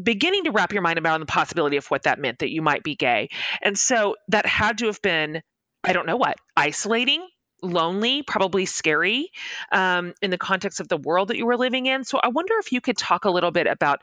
beginning 0.00 0.44
to 0.44 0.50
wrap 0.50 0.72
your 0.72 0.82
mind 0.82 0.98
around 0.98 1.20
the 1.20 1.26
possibility 1.26 1.76
of 1.76 1.86
what 1.86 2.04
that 2.04 2.18
meant 2.18 2.38
that 2.40 2.50
you 2.50 2.62
might 2.62 2.82
be 2.82 2.94
gay. 2.94 3.28
And 3.62 3.78
so 3.78 4.16
that 4.28 4.46
had 4.46 4.78
to 4.78 4.86
have 4.86 5.00
been 5.02 5.42
I 5.84 5.92
don't 5.92 6.06
know 6.06 6.16
what, 6.16 6.36
isolating, 6.56 7.26
lonely, 7.62 8.22
probably 8.22 8.66
scary 8.66 9.30
um, 9.70 10.14
in 10.22 10.30
the 10.30 10.38
context 10.38 10.80
of 10.80 10.88
the 10.88 10.96
world 10.96 11.28
that 11.28 11.36
you 11.36 11.46
were 11.46 11.56
living 11.56 11.86
in. 11.86 12.04
So 12.04 12.18
I 12.22 12.28
wonder 12.28 12.54
if 12.58 12.72
you 12.72 12.80
could 12.80 12.96
talk 12.96 13.26
a 13.26 13.30
little 13.30 13.50
bit 13.50 13.66
about 13.66 14.00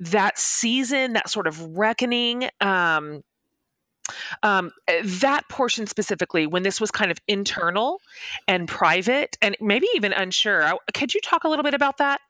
that 0.00 0.38
season, 0.38 1.14
that 1.14 1.28
sort 1.28 1.46
of 1.46 1.76
reckoning. 1.76 2.48
Um, 2.60 3.22
um, 4.42 4.72
that 5.04 5.48
portion 5.48 5.86
specifically, 5.86 6.46
when 6.46 6.64
this 6.64 6.80
was 6.80 6.90
kind 6.90 7.12
of 7.12 7.18
internal 7.28 8.00
and 8.48 8.66
private 8.66 9.36
and 9.40 9.56
maybe 9.60 9.86
even 9.94 10.12
unsure, 10.12 10.78
could 10.94 11.14
you 11.14 11.20
talk 11.20 11.44
a 11.44 11.48
little 11.48 11.62
bit 11.62 11.74
about 11.74 11.98
that? 11.98 12.20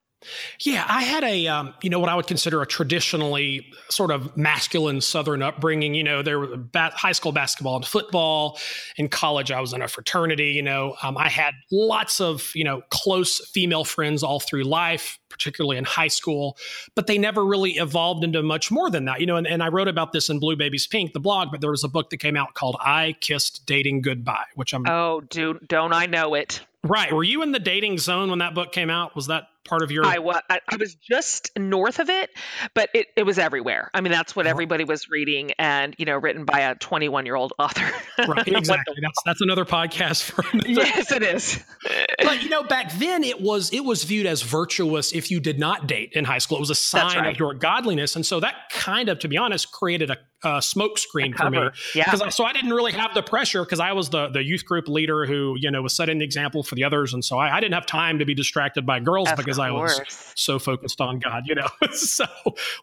Yeah, 0.60 0.84
I 0.86 1.02
had 1.02 1.24
a, 1.24 1.46
um, 1.46 1.74
you 1.82 1.88
know, 1.88 1.98
what 1.98 2.10
I 2.10 2.14
would 2.14 2.26
consider 2.26 2.60
a 2.60 2.66
traditionally 2.66 3.66
sort 3.88 4.10
of 4.10 4.36
masculine 4.36 5.00
Southern 5.00 5.42
upbringing. 5.42 5.94
You 5.94 6.04
know, 6.04 6.22
there 6.22 6.38
was 6.38 6.58
high 6.74 7.12
school 7.12 7.32
basketball 7.32 7.76
and 7.76 7.84
football. 7.84 8.58
In 8.96 9.08
college, 9.08 9.50
I 9.50 9.60
was 9.60 9.72
in 9.72 9.80
a 9.80 9.88
fraternity. 9.88 10.50
You 10.50 10.62
know, 10.62 10.96
um, 11.02 11.16
I 11.16 11.28
had 11.28 11.54
lots 11.72 12.20
of, 12.20 12.52
you 12.54 12.64
know, 12.64 12.82
close 12.90 13.40
female 13.50 13.84
friends 13.84 14.22
all 14.22 14.40
through 14.40 14.64
life, 14.64 15.18
particularly 15.30 15.78
in 15.78 15.84
high 15.84 16.08
school, 16.08 16.58
but 16.94 17.06
they 17.06 17.16
never 17.16 17.44
really 17.44 17.72
evolved 17.72 18.22
into 18.22 18.42
much 18.42 18.70
more 18.70 18.90
than 18.90 19.06
that. 19.06 19.20
You 19.20 19.26
know, 19.26 19.36
and, 19.36 19.46
and 19.46 19.62
I 19.62 19.68
wrote 19.68 19.88
about 19.88 20.12
this 20.12 20.28
in 20.28 20.38
Blue 20.38 20.56
Babies 20.56 20.86
Pink, 20.86 21.14
the 21.14 21.20
blog, 21.20 21.48
but 21.50 21.62
there 21.62 21.70
was 21.70 21.84
a 21.84 21.88
book 21.88 22.10
that 22.10 22.18
came 22.18 22.36
out 22.36 22.52
called 22.52 22.76
I 22.80 23.16
Kissed 23.20 23.64
Dating 23.64 24.02
Goodbye, 24.02 24.44
which 24.54 24.74
I'm. 24.74 24.86
Oh, 24.86 25.22
dude, 25.22 25.66
don't 25.66 25.94
I 25.94 26.04
know 26.04 26.34
it? 26.34 26.60
Right. 26.82 27.12
Were 27.12 27.24
you 27.24 27.42
in 27.42 27.52
the 27.52 27.58
dating 27.58 27.98
zone 27.98 28.30
when 28.30 28.38
that 28.38 28.54
book 28.54 28.72
came 28.72 28.88
out? 28.88 29.14
Was 29.14 29.26
that 29.26 29.44
part 29.64 29.82
of 29.82 29.90
your 29.90 30.04
I 30.04 30.18
was 30.18 30.40
I, 30.48 30.60
I 30.66 30.76
was 30.76 30.94
just 30.94 31.50
north 31.58 31.98
of 31.98 32.08
it, 32.08 32.30
but 32.74 32.88
it, 32.94 33.08
it 33.16 33.24
was 33.24 33.38
everywhere. 33.38 33.90
I 33.92 34.00
mean, 34.00 34.12
that's 34.12 34.34
what 34.34 34.46
everybody 34.46 34.84
was 34.84 35.10
reading 35.10 35.52
and, 35.58 35.94
you 35.98 36.06
know, 36.06 36.16
written 36.16 36.46
by 36.46 36.60
a 36.60 36.74
21-year-old 36.74 37.52
author. 37.58 37.86
right, 38.26 38.48
exactly. 38.48 38.96
that's 39.02 39.22
that's 39.26 39.40
another 39.42 39.66
podcast 39.66 40.22
for. 40.22 40.44
Yes, 40.66 41.12
it 41.12 41.22
is. 41.22 41.62
but 42.22 42.42
you 42.42 42.48
know, 42.48 42.62
back 42.62 42.92
then 42.94 43.24
it 43.24 43.40
was 43.40 43.72
it 43.72 43.84
was 43.84 44.04
viewed 44.04 44.26
as 44.26 44.42
virtuous 44.42 45.12
if 45.12 45.30
you 45.30 45.40
did 45.40 45.58
not 45.58 45.86
date 45.86 46.12
in 46.12 46.24
high 46.24 46.38
school. 46.38 46.58
It 46.58 46.60
was 46.60 46.70
a 46.70 46.74
sign 46.74 47.18
right. 47.18 47.32
of 47.32 47.38
your 47.38 47.54
godliness. 47.54 48.16
And 48.16 48.24
so 48.24 48.40
that 48.40 48.70
kind 48.70 49.08
of 49.08 49.18
to 49.20 49.28
be 49.28 49.36
honest 49.36 49.72
created 49.72 50.10
a 50.10 50.18
uh, 50.42 50.60
smoke 50.60 50.98
screen 50.98 51.34
for 51.34 51.50
me. 51.50 51.68
Yeah. 51.94 52.10
I, 52.10 52.28
so 52.30 52.44
I 52.44 52.52
didn't 52.52 52.72
really 52.72 52.92
have 52.92 53.12
the 53.14 53.22
pressure 53.22 53.62
because 53.62 53.80
I 53.80 53.92
was 53.92 54.10
the 54.10 54.28
the 54.28 54.42
youth 54.42 54.64
group 54.64 54.88
leader 54.88 55.26
who 55.26 55.54
you 55.58 55.70
know 55.70 55.82
was 55.82 55.94
setting 55.94 56.18
the 56.18 56.24
example 56.24 56.62
for 56.62 56.74
the 56.74 56.84
others, 56.84 57.12
and 57.12 57.24
so 57.24 57.38
I, 57.38 57.56
I 57.56 57.60
didn't 57.60 57.74
have 57.74 57.86
time 57.86 58.18
to 58.18 58.24
be 58.24 58.34
distracted 58.34 58.86
by 58.86 59.00
girls 59.00 59.30
of 59.30 59.36
because 59.36 59.58
course. 59.58 59.98
I 59.98 60.02
was 60.02 60.32
so 60.36 60.58
focused 60.58 61.00
on 61.00 61.18
God. 61.18 61.44
You 61.46 61.56
know, 61.56 61.68
so 61.92 62.24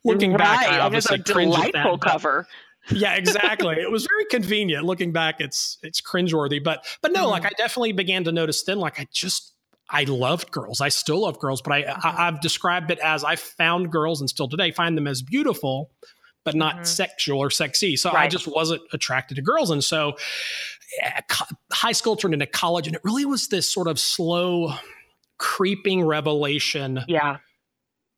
looking 0.03 0.31
right. 0.31 0.39
back, 0.39 0.67
I 0.67 0.79
obviously 0.79 1.15
a 1.15 1.19
delightful 1.19 1.97
cover. 1.97 2.47
Yeah, 2.91 3.15
exactly. 3.15 3.75
it 3.75 3.91
was 3.91 4.07
very 4.07 4.25
convenient. 4.25 4.85
Looking 4.85 5.11
back, 5.11 5.39
it's 5.39 5.77
it's 5.83 6.01
cringeworthy, 6.01 6.63
but 6.63 6.85
but 7.01 7.11
no, 7.11 7.25
mm. 7.25 7.31
like 7.31 7.45
I 7.45 7.51
definitely 7.57 7.93
began 7.93 8.23
to 8.25 8.31
notice 8.31 8.63
then, 8.63 8.79
like 8.79 8.99
I 8.99 9.07
just 9.11 9.53
I 9.89 10.03
loved 10.03 10.51
girls. 10.51 10.81
I 10.81 10.89
still 10.89 11.21
love 11.21 11.39
girls, 11.39 11.61
but 11.61 11.73
I, 11.73 11.77
I 11.77 11.81
have 11.81 12.33
mm-hmm. 12.35 12.41
described 12.41 12.91
it 12.91 12.99
as 12.99 13.23
I 13.23 13.35
found 13.35 13.91
girls 13.91 14.19
and 14.19 14.29
still 14.29 14.47
today 14.49 14.71
find 14.71 14.97
them 14.97 15.07
as 15.07 15.21
beautiful, 15.21 15.91
but 16.43 16.55
not 16.55 16.75
mm-hmm. 16.75 16.83
sexual 16.83 17.39
or 17.39 17.49
sexy. 17.49 17.95
So 17.95 18.11
right. 18.11 18.23
I 18.23 18.27
just 18.27 18.47
wasn't 18.47 18.81
attracted 18.93 19.35
to 19.35 19.41
girls, 19.41 19.71
and 19.71 19.83
so 19.83 20.17
eh, 21.01 21.21
high 21.71 21.93
school 21.93 22.15
turned 22.15 22.33
into 22.33 22.47
college, 22.47 22.87
and 22.87 22.95
it 22.95 23.01
really 23.03 23.25
was 23.25 23.47
this 23.47 23.69
sort 23.69 23.87
of 23.87 23.99
slow, 23.99 24.73
creeping 25.37 26.03
revelation. 26.03 27.01
Yeah. 27.07 27.37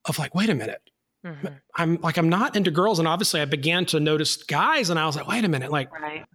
Of 0.05 0.17
like, 0.17 0.33
wait 0.33 0.49
a 0.49 0.55
minute, 0.55 0.81
Mm-hmm. 1.25 1.47
I'm 1.75 1.99
like, 2.01 2.17
I'm 2.17 2.29
not 2.29 2.55
into 2.55 2.71
girls. 2.71 2.99
And 2.99 3.07
obviously 3.07 3.41
I 3.41 3.45
began 3.45 3.85
to 3.87 3.99
notice 3.99 4.37
guys 4.37 4.89
and 4.89 4.99
I 4.99 5.05
was 5.05 5.15
like, 5.15 5.27
wait 5.27 5.43
a 5.43 5.49
minute, 5.49 5.71
like, 5.71 5.91
right. 5.91 6.25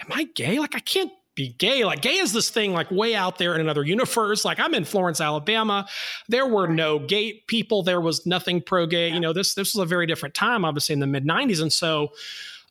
am 0.00 0.12
I 0.12 0.24
gay? 0.34 0.58
Like, 0.58 0.74
I 0.74 0.80
can't 0.80 1.10
be 1.34 1.54
gay. 1.58 1.84
Like, 1.84 2.02
gay 2.02 2.16
is 2.16 2.32
this 2.32 2.50
thing 2.50 2.72
like 2.72 2.90
way 2.90 3.14
out 3.14 3.38
there 3.38 3.54
in 3.54 3.60
another 3.60 3.82
universe. 3.82 4.44
Like, 4.44 4.60
I'm 4.60 4.74
in 4.74 4.84
Florence, 4.84 5.20
Alabama. 5.20 5.86
There 6.28 6.46
were 6.46 6.68
no 6.68 6.98
gay 6.98 7.42
people. 7.46 7.82
There 7.82 8.00
was 8.00 8.26
nothing 8.26 8.60
pro 8.60 8.86
gay. 8.86 9.08
Yeah. 9.08 9.14
You 9.14 9.20
know, 9.20 9.32
this, 9.32 9.54
this 9.54 9.74
was 9.74 9.82
a 9.82 9.86
very 9.86 10.06
different 10.06 10.34
time, 10.34 10.64
obviously 10.64 10.92
in 10.92 11.00
the 11.00 11.06
mid 11.06 11.24
90s. 11.24 11.60
And 11.60 11.72
so, 11.72 12.12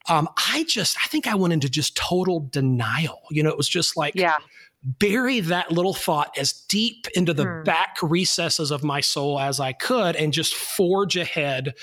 um, 0.10 0.28
I 0.38 0.66
just, 0.68 0.98
I 1.04 1.08
think 1.08 1.28
I 1.28 1.36
went 1.36 1.54
into 1.54 1.70
just 1.70 1.96
total 1.96 2.42
denial. 2.52 3.22
You 3.32 3.42
know, 3.44 3.50
it 3.50 3.58
was 3.58 3.70
just 3.70 3.98
like, 3.98 4.16
yeah 4.16 4.38
bury 4.84 5.40
that 5.40 5.72
little 5.72 5.94
thought 5.94 6.38
as 6.38 6.52
deep 6.52 7.08
into 7.16 7.34
the 7.34 7.46
hmm. 7.46 7.64
back 7.64 7.98
recesses 8.02 8.70
of 8.70 8.84
my 8.84 9.00
soul 9.00 9.40
as 9.40 9.60
I 9.60 9.72
could 9.72 10.16
and 10.16 10.34
just 10.34 10.54
forge 10.54 11.16
ahead. 11.16 11.74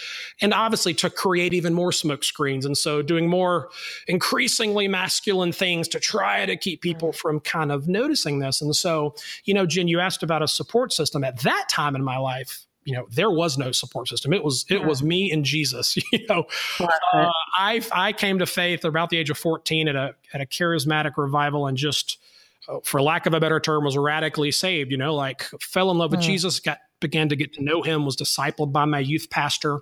And 0.40 0.52
obviously 0.52 0.92
to 0.94 1.10
create 1.10 1.54
even 1.54 1.72
more 1.72 1.92
smoke 1.92 2.24
screens. 2.24 2.66
And 2.66 2.76
so 2.76 3.00
doing 3.00 3.28
more 3.28 3.70
increasingly 4.06 4.86
masculine 4.86 5.52
things 5.52 5.88
to 5.88 6.00
try 6.00 6.44
to 6.44 6.56
keep 6.56 6.82
people 6.82 7.12
hmm. 7.12 7.16
from 7.16 7.40
kind 7.40 7.72
of 7.72 7.88
noticing 7.88 8.40
this. 8.40 8.60
And 8.60 8.76
so, 8.76 9.14
you 9.44 9.54
know, 9.54 9.66
Jen, 9.66 9.88
you 9.88 10.00
asked 10.00 10.22
about 10.22 10.42
a 10.42 10.48
support 10.48 10.92
system 10.92 11.24
at 11.24 11.40
that 11.40 11.68
time 11.70 11.96
in 11.96 12.04
my 12.04 12.18
life 12.18 12.66
you 12.84 12.94
know 12.94 13.06
there 13.10 13.30
was 13.30 13.58
no 13.58 13.72
support 13.72 14.08
system 14.08 14.32
it 14.32 14.42
was 14.42 14.64
it 14.70 14.84
was 14.84 15.02
me 15.02 15.30
and 15.30 15.44
jesus 15.44 15.96
you 16.12 16.26
know 16.28 16.44
uh, 16.80 17.28
i 17.56 17.82
i 17.92 18.10
came 18.10 18.38
to 18.38 18.46
faith 18.46 18.84
about 18.84 19.10
the 19.10 19.18
age 19.18 19.28
of 19.28 19.36
14 19.36 19.88
at 19.88 19.96
a 19.96 20.14
at 20.32 20.40
a 20.40 20.46
charismatic 20.46 21.12
revival 21.18 21.66
and 21.66 21.76
just 21.76 22.18
for 22.84 23.02
lack 23.02 23.26
of 23.26 23.34
a 23.34 23.40
better 23.40 23.60
term, 23.60 23.84
was 23.84 23.96
radically 23.96 24.50
saved. 24.50 24.90
You 24.90 24.98
know, 24.98 25.14
like 25.14 25.42
fell 25.60 25.90
in 25.90 25.98
love 25.98 26.10
with 26.10 26.20
mm. 26.20 26.24
Jesus, 26.24 26.60
got 26.60 26.78
began 27.00 27.28
to 27.30 27.36
get 27.36 27.54
to 27.54 27.64
know 27.64 27.82
him, 27.82 28.04
was 28.04 28.16
discipled 28.16 28.72
by 28.72 28.84
my 28.84 28.98
youth 28.98 29.30
pastor. 29.30 29.80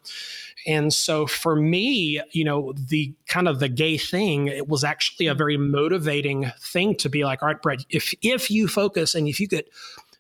And 0.66 0.92
so 0.92 1.26
for 1.26 1.56
me, 1.56 2.20
you 2.30 2.44
know, 2.44 2.72
the 2.72 3.12
kind 3.26 3.48
of 3.48 3.58
the 3.58 3.68
gay 3.68 3.98
thing, 3.98 4.46
it 4.46 4.68
was 4.68 4.84
actually 4.84 5.26
a 5.26 5.34
very 5.34 5.56
motivating 5.56 6.50
thing 6.60 6.94
to 6.96 7.08
be 7.08 7.24
like, 7.24 7.42
all 7.42 7.48
right, 7.48 7.60
Brett, 7.60 7.84
if 7.90 8.14
if 8.22 8.50
you 8.50 8.68
focus 8.68 9.14
and 9.14 9.28
if 9.28 9.40
you 9.40 9.48
get 9.48 9.68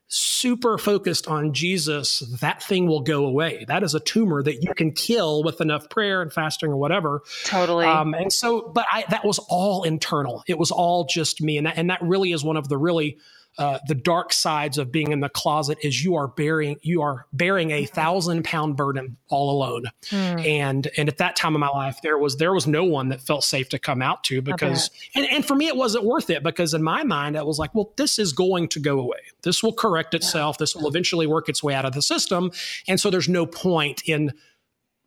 super 0.08 0.78
focused 0.78 1.28
on 1.28 1.52
Jesus, 1.52 2.20
that 2.40 2.62
thing 2.62 2.86
will 2.86 3.02
go 3.02 3.26
away. 3.26 3.64
That 3.68 3.82
is 3.82 3.94
a 3.94 4.00
tumor 4.00 4.42
that 4.42 4.62
you 4.62 4.74
can 4.74 4.92
kill 4.92 5.44
with 5.44 5.60
enough 5.60 5.88
prayer 5.90 6.22
and 6.22 6.32
fasting 6.32 6.70
or 6.70 6.76
whatever. 6.76 7.22
Totally. 7.44 7.84
Um, 7.86 8.14
and 8.14 8.32
so, 8.32 8.72
but 8.74 8.86
I, 8.90 9.04
that 9.10 9.24
was 9.24 9.38
all 9.50 9.84
internal. 9.84 10.42
It 10.46 10.58
was 10.58 10.70
all 10.70 11.04
just 11.04 11.42
me. 11.42 11.58
And 11.58 11.66
that, 11.66 11.76
and 11.76 11.90
that 11.90 12.00
really 12.02 12.32
is 12.32 12.42
one 12.42 12.56
of 12.56 12.68
the 12.68 12.78
really 12.78 13.18
uh, 13.58 13.78
the 13.88 13.94
dark 13.94 14.32
sides 14.32 14.78
of 14.78 14.92
being 14.92 15.10
in 15.10 15.20
the 15.20 15.28
closet 15.28 15.78
is 15.82 16.04
you 16.04 16.14
are 16.14 16.28
bearing 16.28 16.76
you 16.82 17.02
are 17.02 17.26
bearing 17.32 17.72
a 17.72 17.84
thousand 17.86 18.44
pound 18.44 18.76
burden 18.76 19.16
all 19.28 19.50
alone. 19.50 19.84
Mm. 20.10 20.46
and 20.46 20.88
and 20.96 21.08
at 21.08 21.18
that 21.18 21.36
time 21.36 21.54
of 21.54 21.60
my 21.60 21.68
life 21.68 21.98
there 22.02 22.18
was 22.18 22.36
there 22.36 22.54
was 22.54 22.66
no 22.66 22.84
one 22.84 23.08
that 23.08 23.20
felt 23.20 23.44
safe 23.44 23.68
to 23.70 23.78
come 23.78 24.00
out 24.00 24.22
to 24.24 24.40
because 24.40 24.90
and, 25.14 25.26
and 25.26 25.44
for 25.44 25.54
me 25.54 25.66
it 25.66 25.76
wasn't 25.76 26.04
worth 26.04 26.30
it 26.30 26.42
because 26.42 26.72
in 26.72 26.82
my 26.82 27.02
mind 27.02 27.36
I 27.36 27.42
was 27.42 27.58
like 27.58 27.74
well 27.74 27.92
this 27.96 28.18
is 28.18 28.32
going 28.32 28.68
to 28.68 28.80
go 28.80 29.00
away. 29.00 29.18
This 29.42 29.62
will 29.62 29.72
correct 29.72 30.14
itself. 30.14 30.56
Yeah. 30.56 30.62
this 30.62 30.76
will 30.76 30.88
eventually 30.88 31.26
work 31.26 31.48
its 31.48 31.62
way 31.62 31.74
out 31.74 31.84
of 31.84 31.92
the 31.92 32.02
system. 32.02 32.50
And 32.86 33.00
so 33.00 33.10
there's 33.10 33.28
no 33.28 33.46
point 33.46 34.02
in 34.06 34.32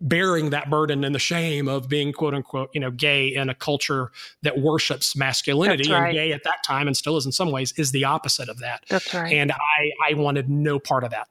bearing 0.01 0.50
that 0.50 0.70
burden 0.70 1.03
and 1.03 1.13
the 1.13 1.20
shame 1.20 1.67
of 1.67 1.88
being 1.88 2.12
quote 2.12 2.34
unquote 2.34 2.70
you 2.74 2.81
know 2.81 2.89
gay 2.89 3.27
in 3.34 3.50
a 3.50 3.55
culture 3.55 4.12
that 4.41 4.58
worships 4.58 5.15
masculinity 5.15 5.91
right. 5.91 6.08
and 6.08 6.13
gay 6.13 6.34
at 6.34 6.43
that 6.43 6.63
time 6.65 6.88
and 6.88 6.98
still 6.98 7.15
is 7.17 7.25
in 7.25 7.31
some 7.31 7.51
ways 7.51 7.72
is 7.77 7.91
the 7.91 8.03
opposite 8.03 8.50
of 8.50 8.60
that 8.60 8.84
that's 8.89 9.13
right 9.13 9.31
and 9.31 9.51
i 9.51 9.91
i 10.10 10.13
wanted 10.15 10.50
no 10.50 10.79
part 10.79 11.03
of 11.03 11.12
that 11.12 11.27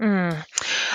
mm. 0.00 0.44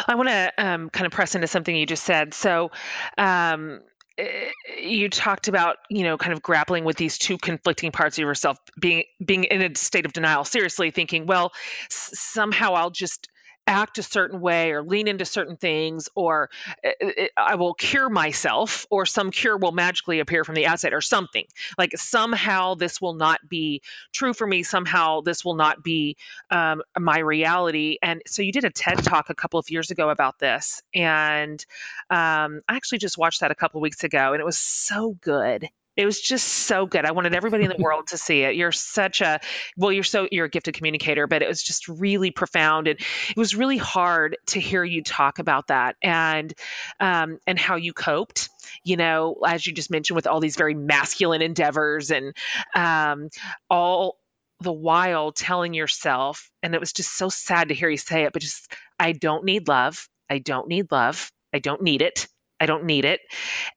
i 0.07 0.15
want 0.15 0.27
to 0.27 0.51
um, 0.57 0.89
kind 0.89 1.05
of 1.05 1.13
press 1.13 1.33
into 1.33 1.48
something 1.48 1.75
you 1.75 1.86
just 1.86 2.03
said 2.03 2.33
so 2.33 2.69
um, 3.17 3.79
eh, 4.17 4.50
you 4.83 5.10
talked 5.10 5.48
about 5.48 5.77
you 5.89 6.03
know 6.03 6.17
kind 6.17 6.33
of 6.33 6.41
grappling 6.41 6.83
with 6.83 6.98
these 6.98 7.17
two 7.17 7.38
conflicting 7.38 7.93
parts 7.93 8.17
of 8.17 8.21
yourself 8.21 8.57
being 8.79 9.03
being 9.24 9.45
in 9.45 9.62
a 9.62 9.75
state 9.75 10.05
of 10.05 10.12
denial 10.12 10.43
seriously 10.43 10.91
thinking 10.91 11.25
well 11.25 11.53
s- 11.89 12.12
somehow 12.13 12.74
i'll 12.74 12.91
just 12.91 13.29
act 13.67 13.97
a 13.97 14.03
certain 14.03 14.41
way 14.41 14.71
or 14.71 14.83
lean 14.83 15.07
into 15.07 15.25
certain 15.25 15.55
things 15.55 16.09
or 16.15 16.49
eh, 16.83 16.91
it, 16.99 17.15
eh, 17.17 17.27
I 17.37 17.55
will 17.55 17.73
cure 17.73 18.09
myself 18.09 18.85
or 18.89 19.05
some 19.05 19.31
cure 19.31 19.57
will 19.57 19.71
magically 19.71 20.19
appear 20.19 20.43
from 20.43 20.55
the 20.55 20.67
outside 20.67 20.93
or 20.93 21.01
something. 21.01 21.45
Like 21.77 21.97
somehow 21.97 22.75
this 22.75 22.99
will 22.99 23.13
not 23.13 23.47
be 23.47 23.81
true 24.11 24.33
for 24.33 24.45
me. 24.45 24.63
Somehow 24.63 25.21
this 25.21 25.45
will 25.45 25.55
not 25.55 25.83
be 25.83 26.17
um, 26.49 26.81
my 26.99 27.19
reality. 27.19 27.97
And 28.01 28.21
so 28.27 28.41
you 28.41 28.51
did 28.51 28.65
a 28.65 28.71
TED 28.71 29.03
talk 29.03 29.29
a 29.29 29.35
couple 29.35 29.59
of 29.59 29.69
years 29.69 29.91
ago 29.91 30.09
about 30.09 30.39
this. 30.39 30.81
And 30.93 31.63
um, 32.09 32.61
I 32.67 32.75
actually 32.75 32.99
just 32.99 33.17
watched 33.17 33.41
that 33.41 33.51
a 33.51 33.55
couple 33.55 33.79
of 33.79 33.83
weeks 33.83 34.03
ago 34.03 34.33
and 34.33 34.41
it 34.41 34.45
was 34.45 34.57
so 34.57 35.17
good. 35.21 35.69
It 35.98 36.05
was 36.05 36.21
just 36.21 36.48
so 36.48 36.86
good. 36.86 37.05
I 37.05 37.12
wanted 37.12 37.36
everybody 37.36 37.65
in 37.65 37.69
the 37.69 37.81
world 37.81 38.07
to 38.07 38.17
see 38.17 38.43
it. 38.43 38.55
You're 38.55 38.71
such 38.71 39.21
a 39.21 39.39
well, 39.75 39.91
you're 39.91 40.03
so 40.03 40.27
you're 40.31 40.45
a 40.45 40.50
gifted 40.50 40.74
communicator, 40.74 41.27
but 41.27 41.41
it 41.41 41.48
was 41.48 41.62
just 41.62 41.88
really 41.89 42.31
profound, 42.31 42.88
and 42.88 43.00
it 43.00 43.38
was 43.38 43.55
really 43.55 43.77
hard 43.77 44.38
to 44.48 44.60
hear 44.60 44.83
you 44.83 45.03
talk 45.03 45.39
about 45.39 45.67
that 45.67 45.98
and 46.01 46.53
um, 47.00 47.39
and 47.45 47.60
how 47.60 47.75
you 47.75 47.93
coped. 47.93 48.50
You 48.83 48.95
know, 48.95 49.38
as 49.45 49.67
you 49.67 49.74
just 49.74 49.91
mentioned, 49.91 50.15
with 50.15 50.27
all 50.27 50.39
these 50.39 50.55
very 50.55 50.75
masculine 50.75 51.41
endeavors 51.41 52.10
and 52.10 52.33
um, 52.74 53.29
all 53.69 54.17
the 54.62 54.71
while 54.71 55.31
telling 55.31 55.74
yourself, 55.74 56.50
and 56.63 56.74
it 56.74 56.79
was 56.79 56.93
just 56.93 57.17
so 57.17 57.27
sad 57.27 57.67
to 57.67 57.74
hear 57.74 57.89
you 57.89 57.98
say 57.98 58.24
it, 58.24 58.33
but 58.33 58.41
just 58.41 58.71
I 58.98 59.12
don't 59.12 59.43
need 59.43 59.67
love. 59.67 60.07
I 60.29 60.38
don't 60.38 60.69
need 60.69 60.91
love. 60.91 61.31
I 61.53 61.60
don't 61.60 61.81
need 61.81 62.01
it. 62.01 62.27
I 62.61 62.67
don't 62.67 62.85
need 62.85 63.05
it. 63.05 63.19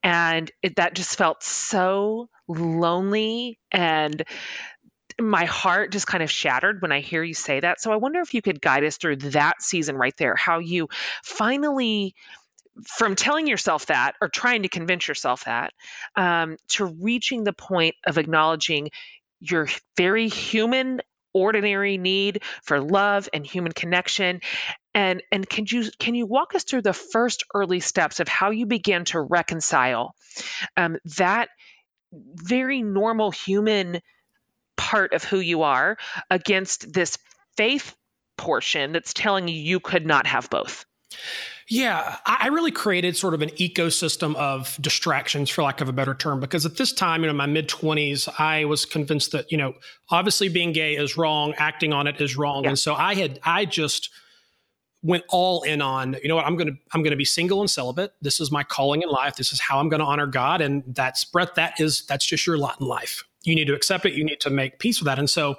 And 0.03 0.51
it, 0.63 0.77
that 0.77 0.95
just 0.95 1.17
felt 1.17 1.43
so 1.43 2.29
lonely 2.47 3.59
and 3.73 4.23
my 5.21 5.47
heart 5.47 5.93
just 5.93 6.07
kind 6.07 6.23
of 6.23 6.31
shattered 6.31 6.83
when 6.83 6.93
I 6.93 7.01
hear 7.01 7.23
you 7.23 7.35
say 7.35 7.61
that. 7.61 7.81
So 7.81 7.93
I 7.93 7.97
wonder 7.97 8.21
if 8.21 8.35
you 8.35 8.43
could 8.43 8.61
guide 8.61 8.85
us 8.85 8.99
through 8.99 9.17
that 9.17 9.63
season 9.63 9.97
right 9.97 10.15
there, 10.19 10.35
how 10.37 10.59
you 10.59 10.89
finally 11.23 12.15
from 12.85 13.15
telling 13.15 13.47
yourself 13.47 13.87
that 13.87 14.17
or 14.21 14.29
trying 14.29 14.63
to 14.63 14.69
convince 14.69 15.07
yourself 15.09 15.45
that 15.45 15.73
um, 16.17 16.57
to 16.69 16.85
reaching 16.85 17.45
the 17.45 17.53
point 17.53 17.95
of 18.07 18.19
acknowledging 18.19 18.91
your 19.41 19.69
very 19.97 20.29
human 20.29 21.01
ordinary 21.33 21.97
need 21.99 22.43
for 22.63 22.81
love 22.81 23.29
and 23.33 23.47
human 23.47 23.73
connection 23.73 24.41
and 24.95 25.23
and 25.33 25.49
can 25.49 25.67
you 25.69 25.91
can 25.99 26.15
you 26.15 26.27
walk 26.27 26.55
us 26.55 26.65
through 26.65 26.83
the 26.83 26.93
first 26.93 27.45
early 27.55 27.81
steps 27.81 28.21
of 28.21 28.29
how 28.29 28.51
you 28.51 28.67
began 28.67 29.05
to 29.05 29.21
reconcile 29.21 30.15
um, 30.77 30.97
that 31.17 31.49
very 32.13 32.83
normal 32.83 33.31
human 33.31 34.01
part 34.77 35.13
of 35.13 35.25
who 35.25 35.39
you 35.39 35.63
are 35.63 35.97
against 36.31 36.93
this 36.93 37.19
faith 37.57 37.95
portion 38.37 38.93
that's 38.93 39.13
telling 39.13 39.49
you 39.49 39.55
you 39.55 39.81
could 39.81 40.07
not 40.07 40.27
have 40.27 40.49
both 40.51 40.85
yeah, 41.67 42.19
I 42.27 42.49
really 42.49 42.71
created 42.71 43.17
sort 43.17 43.33
of 43.33 43.41
an 43.41 43.49
ecosystem 43.51 44.35
of 44.37 44.77
distractions, 44.83 45.49
for 45.49 45.63
lack 45.63 45.81
of 45.81 45.89
a 45.89 45.93
better 45.93 46.15
term, 46.15 46.39
because 46.39 46.67
at 46.67 46.77
this 46.77 46.93
time, 46.93 47.23
you 47.23 47.27
know, 47.27 47.33
my 47.33 47.47
mid 47.47 47.69
20s, 47.69 48.29
I 48.39 48.67
was 48.67 48.85
convinced 48.85 49.33
that, 49.33 49.51
you 49.51 49.57
know, 49.57 49.75
obviously 50.11 50.51
being 50.51 50.73
gay 50.73 50.95
is 50.95 51.17
wrong, 51.17 51.55
acting 51.57 51.95
on 51.95 52.07
it 52.07 52.21
is 52.21 52.37
wrong. 52.37 52.65
Yeah. 52.65 52.71
And 52.71 52.79
so 52.79 52.95
I 52.95 53.15
had, 53.15 53.41
I 53.45 53.65
just, 53.65 54.11
went 55.05 55.23
all 55.29 55.63
in 55.63 55.81
on 55.81 56.17
you 56.23 56.29
know 56.29 56.35
what 56.35 56.47
i'm 56.47 56.57
going 56.57 56.67
to 56.67 56.77
i'm 56.93 57.03
going 57.03 57.13
to 57.13 57.17
be 57.17 57.25
single 57.25 57.61
and 57.61 57.71
celibate. 57.71 58.13
This 58.23 58.41
is 58.41 58.51
my 58.51 58.65
calling 58.65 59.03
in 59.03 59.09
life. 59.09 59.37
This 59.37 59.53
is 59.53 59.61
how 59.61 59.79
i'm 59.79 59.89
going 59.89 60.01
to 60.01 60.07
honor 60.07 60.27
god. 60.27 60.61
And 60.61 60.83
that's 60.89 61.25
brett 61.25 61.55
that 61.55 61.79
is 61.79 62.05
that's 62.07 62.25
just 62.25 62.47
your 62.47 62.59
lot 62.59 62.81
in 62.81 62.87
life. 62.87 63.23
You 63.43 63.55
need 63.55 63.67
to 63.67 63.75
accept 63.75 64.07
it. 64.07 64.15
You 64.15 64.25
need 64.25 64.41
to 64.41 64.51
make 64.51 64.79
peace 64.79 64.99
with 64.99 65.07
that. 65.07 65.19
And 65.19 65.31
so 65.31 65.57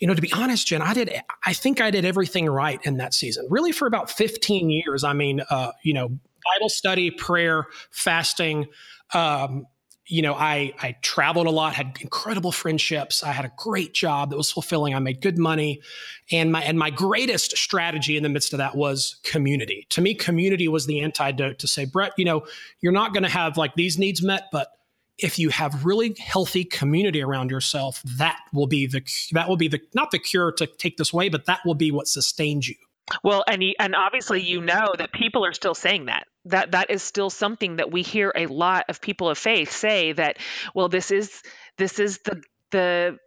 you 0.00 0.06
know, 0.06 0.14
to 0.14 0.22
be 0.22 0.32
honest, 0.32 0.66
Jen, 0.66 0.80
I 0.80 0.94
did, 0.94 1.12
I 1.44 1.52
think 1.52 1.78
I 1.78 1.90
did 1.90 2.06
everything 2.06 2.46
right 2.46 2.80
in 2.84 2.96
that 2.96 3.12
season, 3.12 3.46
really 3.50 3.70
for 3.70 3.86
about 3.86 4.10
15 4.10 4.70
years. 4.70 5.04
I 5.04 5.12
mean, 5.12 5.42
uh, 5.50 5.72
you 5.82 5.92
know, 5.92 6.08
Bible 6.08 6.70
study, 6.70 7.10
prayer, 7.10 7.66
fasting. 7.90 8.66
Um, 9.12 9.66
you 10.10 10.22
know, 10.22 10.34
I, 10.34 10.72
I 10.82 10.96
traveled 11.02 11.46
a 11.46 11.50
lot, 11.50 11.74
had 11.74 11.96
incredible 12.00 12.50
friendships. 12.50 13.22
I 13.22 13.30
had 13.30 13.44
a 13.44 13.52
great 13.56 13.94
job 13.94 14.30
that 14.30 14.36
was 14.36 14.50
fulfilling. 14.50 14.94
I 14.94 14.98
made 14.98 15.20
good 15.20 15.38
money. 15.38 15.80
And 16.32 16.50
my, 16.50 16.62
and 16.62 16.78
my 16.78 16.90
greatest 16.90 17.56
strategy 17.56 18.16
in 18.16 18.22
the 18.22 18.28
midst 18.28 18.52
of 18.52 18.58
that 18.58 18.74
was 18.74 19.20
community. 19.22 19.86
To 19.90 20.00
me, 20.00 20.14
community 20.14 20.66
was 20.66 20.86
the 20.86 21.00
antidote 21.00 21.60
to 21.60 21.68
say, 21.68 21.84
Brett, 21.84 22.12
you 22.18 22.24
know, 22.24 22.44
you're 22.80 22.92
not 22.92 23.14
going 23.14 23.22
to 23.22 23.28
have 23.28 23.56
like 23.56 23.74
these 23.76 23.98
needs 23.98 24.20
met, 24.20 24.44
but 24.50 24.68
if 25.16 25.38
you 25.38 25.50
have 25.50 25.84
really 25.84 26.16
healthy 26.18 26.64
community 26.64 27.22
around 27.22 27.50
yourself, 27.50 28.02
that 28.04 28.40
will 28.52 28.66
be 28.66 28.86
the 28.86 29.02
that 29.32 29.48
will 29.48 29.58
be 29.58 29.68
the 29.68 29.80
not 29.94 30.10
the 30.10 30.18
cure 30.18 30.50
to 30.52 30.66
take 30.66 30.96
this 30.96 31.12
away, 31.12 31.28
but 31.28 31.44
that 31.44 31.60
will 31.64 31.74
be 31.74 31.90
what 31.90 32.08
sustains 32.08 32.68
you. 32.68 32.76
Well, 33.22 33.44
and 33.46 33.62
and 33.78 33.94
obviously 33.94 34.42
you 34.42 34.60
know 34.60 34.86
that 34.96 35.12
people 35.12 35.44
are 35.44 35.52
still 35.52 35.74
saying 35.74 36.06
that. 36.06 36.26
That 36.46 36.72
that 36.72 36.90
is 36.90 37.02
still 37.02 37.30
something 37.30 37.76
that 37.76 37.90
we 37.90 38.02
hear 38.02 38.32
a 38.34 38.46
lot 38.46 38.86
of 38.88 39.00
people 39.00 39.28
of 39.28 39.38
faith 39.38 39.72
say 39.72 40.12
that 40.12 40.38
well 40.74 40.88
this 40.88 41.10
is 41.10 41.42
this 41.76 41.98
is 41.98 42.18
the 42.24 42.42
the 42.70 43.18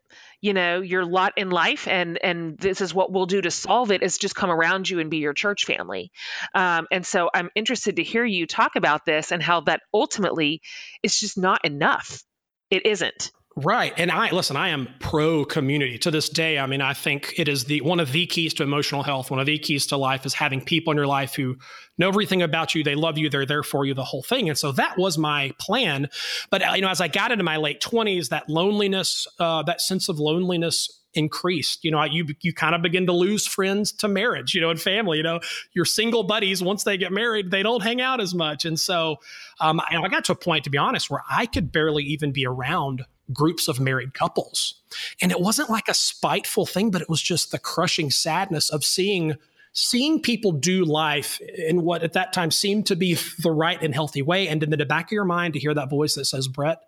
you 0.41 0.53
know 0.53 0.81
your 0.81 1.05
lot 1.05 1.33
in 1.37 1.49
life 1.49 1.87
and 1.87 2.17
and 2.23 2.57
this 2.57 2.81
is 2.81 2.93
what 2.93 3.11
we'll 3.11 3.25
do 3.25 3.41
to 3.41 3.51
solve 3.51 3.91
it 3.91 4.03
is 4.03 4.17
just 4.17 4.35
come 4.35 4.49
around 4.49 4.89
you 4.89 4.99
and 4.99 5.09
be 5.09 5.17
your 5.17 5.33
church 5.33 5.65
family. 5.65 6.11
Um, 6.53 6.87
and 6.91 7.05
so 7.05 7.29
i'm 7.33 7.49
interested 7.55 7.97
to 7.97 8.03
hear 8.03 8.25
you 8.25 8.47
talk 8.47 8.75
about 8.75 9.05
this 9.05 9.31
and 9.31 9.41
how 9.43 9.61
that 9.61 9.81
ultimately 9.93 10.61
is 11.03 11.19
just 11.19 11.37
not 11.37 11.65
enough. 11.65 12.23
It 12.69 12.85
isn't 12.85 13.31
Right. 13.55 13.93
And 13.98 14.10
I 14.10 14.31
listen, 14.31 14.55
I 14.57 14.69
am 14.69 14.89
pro 15.00 15.45
community 15.45 16.00
to 16.00 16.10
this 16.10 16.27
day. 16.27 16.57
I 16.57 16.65
mean, 16.65 16.81
I 16.81 16.93
think 16.93 17.36
it 17.38 17.48
is 17.48 17.65
the 17.65 17.81
one 17.81 18.00
of 18.00 18.12
the 18.12 18.25
keys 18.25 18.51
to 18.55 18.63
emotional 18.63 19.03
health, 19.03 19.29
one 19.29 19.39
of 19.39 19.45
the 19.45 19.60
keys 19.60 19.86
to 19.88 19.98
life 19.98 20.25
is 20.25 20.33
having 20.33 20.60
people 20.60 20.89
in 20.89 20.98
your 20.98 21.05
life 21.05 21.36
who 21.36 21.57
know 22.00 22.07
everything 22.07 22.41
about 22.41 22.74
you. 22.74 22.83
They 22.83 22.95
love 22.95 23.19
you. 23.19 23.29
They're 23.29 23.45
there 23.45 23.62
for 23.62 23.86
you, 23.86 23.93
the 23.93 24.03
whole 24.03 24.24
thing. 24.24 24.50
And 24.50 24.57
so 24.57 24.72
that 24.72 24.98
was 24.98 25.19
my 25.19 25.51
plan. 25.60 26.10
But, 26.50 26.67
uh, 26.67 26.72
you 26.74 26.81
know, 26.81 26.89
as 26.89 27.00
I 27.00 27.07
got 27.07 27.31
into 27.31 27.43
my 27.43 27.57
late 27.57 27.79
20s, 27.79 28.29
that 28.29 28.50
loneliness, 28.50 29.27
uh, 29.39 29.62
that 29.63 29.81
sense 29.81 30.10
of 30.10 30.17
loneliness 30.17 30.89
increased. 31.13 31.83
You 31.83 31.91
know, 31.91 32.03
you 32.03 32.25
you 32.41 32.53
kind 32.53 32.74
of 32.74 32.81
begin 32.81 33.05
to 33.05 33.13
lose 33.13 33.45
friends 33.45 33.91
to 33.93 34.07
marriage, 34.07 34.55
you 34.55 34.62
know, 34.62 34.72
and 34.72 34.81
family. 34.81 35.17
You 35.17 35.24
know, 35.24 35.39
your 35.74 35.86
single 35.86 36.24
buddies 36.24 36.63
once 36.63 36.83
they 36.83 36.98
get 36.98 37.12
married, 37.12 37.51
they 37.51 37.62
don't 37.62 37.83
hang 37.83 38.01
out 38.01 38.19
as 38.19 38.33
much, 38.33 38.65
and 38.65 38.79
so 38.79 39.17
um, 39.60 39.79
I, 39.79 39.98
I 39.98 40.07
got 40.07 40.25
to 40.25 40.31
a 40.31 40.36
point, 40.36 40.63
to 40.63 40.72
be 40.72 40.79
honest, 40.79 41.12
where 41.12 41.24
I 41.29 41.45
could 41.45 41.72
barely 41.72 42.03
even 42.03 42.31
be 42.31 42.48
around 42.48 43.05
groups 43.32 43.68
of 43.68 43.80
married 43.80 44.13
couples. 44.13 44.82
And 45.22 45.32
it 45.32 45.39
wasn't 45.39 45.70
like 45.70 45.88
a 45.88 45.94
spiteful 45.94 46.65
thing, 46.65 46.92
but 46.92 47.01
it 47.01 47.10
was 47.10 47.22
just 47.22 47.51
the 47.51 47.60
crushing 47.60 48.12
sadness 48.12 48.70
of 48.70 48.84
seeing 48.84 49.36
seeing 49.75 50.22
people 50.22 50.51
do 50.51 50.86
life 50.86 51.42
in 51.42 51.82
what 51.82 52.03
at 52.03 52.13
that 52.13 52.32
time 52.32 52.51
seemed 52.51 52.86
to 52.86 52.96
be 52.96 53.18
the 53.42 53.50
right 53.50 53.82
and 53.82 53.96
healthy 53.96 54.22
way 54.22 54.48
and 54.48 54.62
in 54.62 54.70
the 54.70 54.86
back 54.86 55.08
of 55.08 55.12
your 55.12 55.25
mind 55.25 55.56
to 55.56 55.60
hear 55.60 55.74
that 55.74 55.89
voice 55.89 56.13
that 56.13 56.25
says, 56.25 56.48
"Brett, 56.48 56.80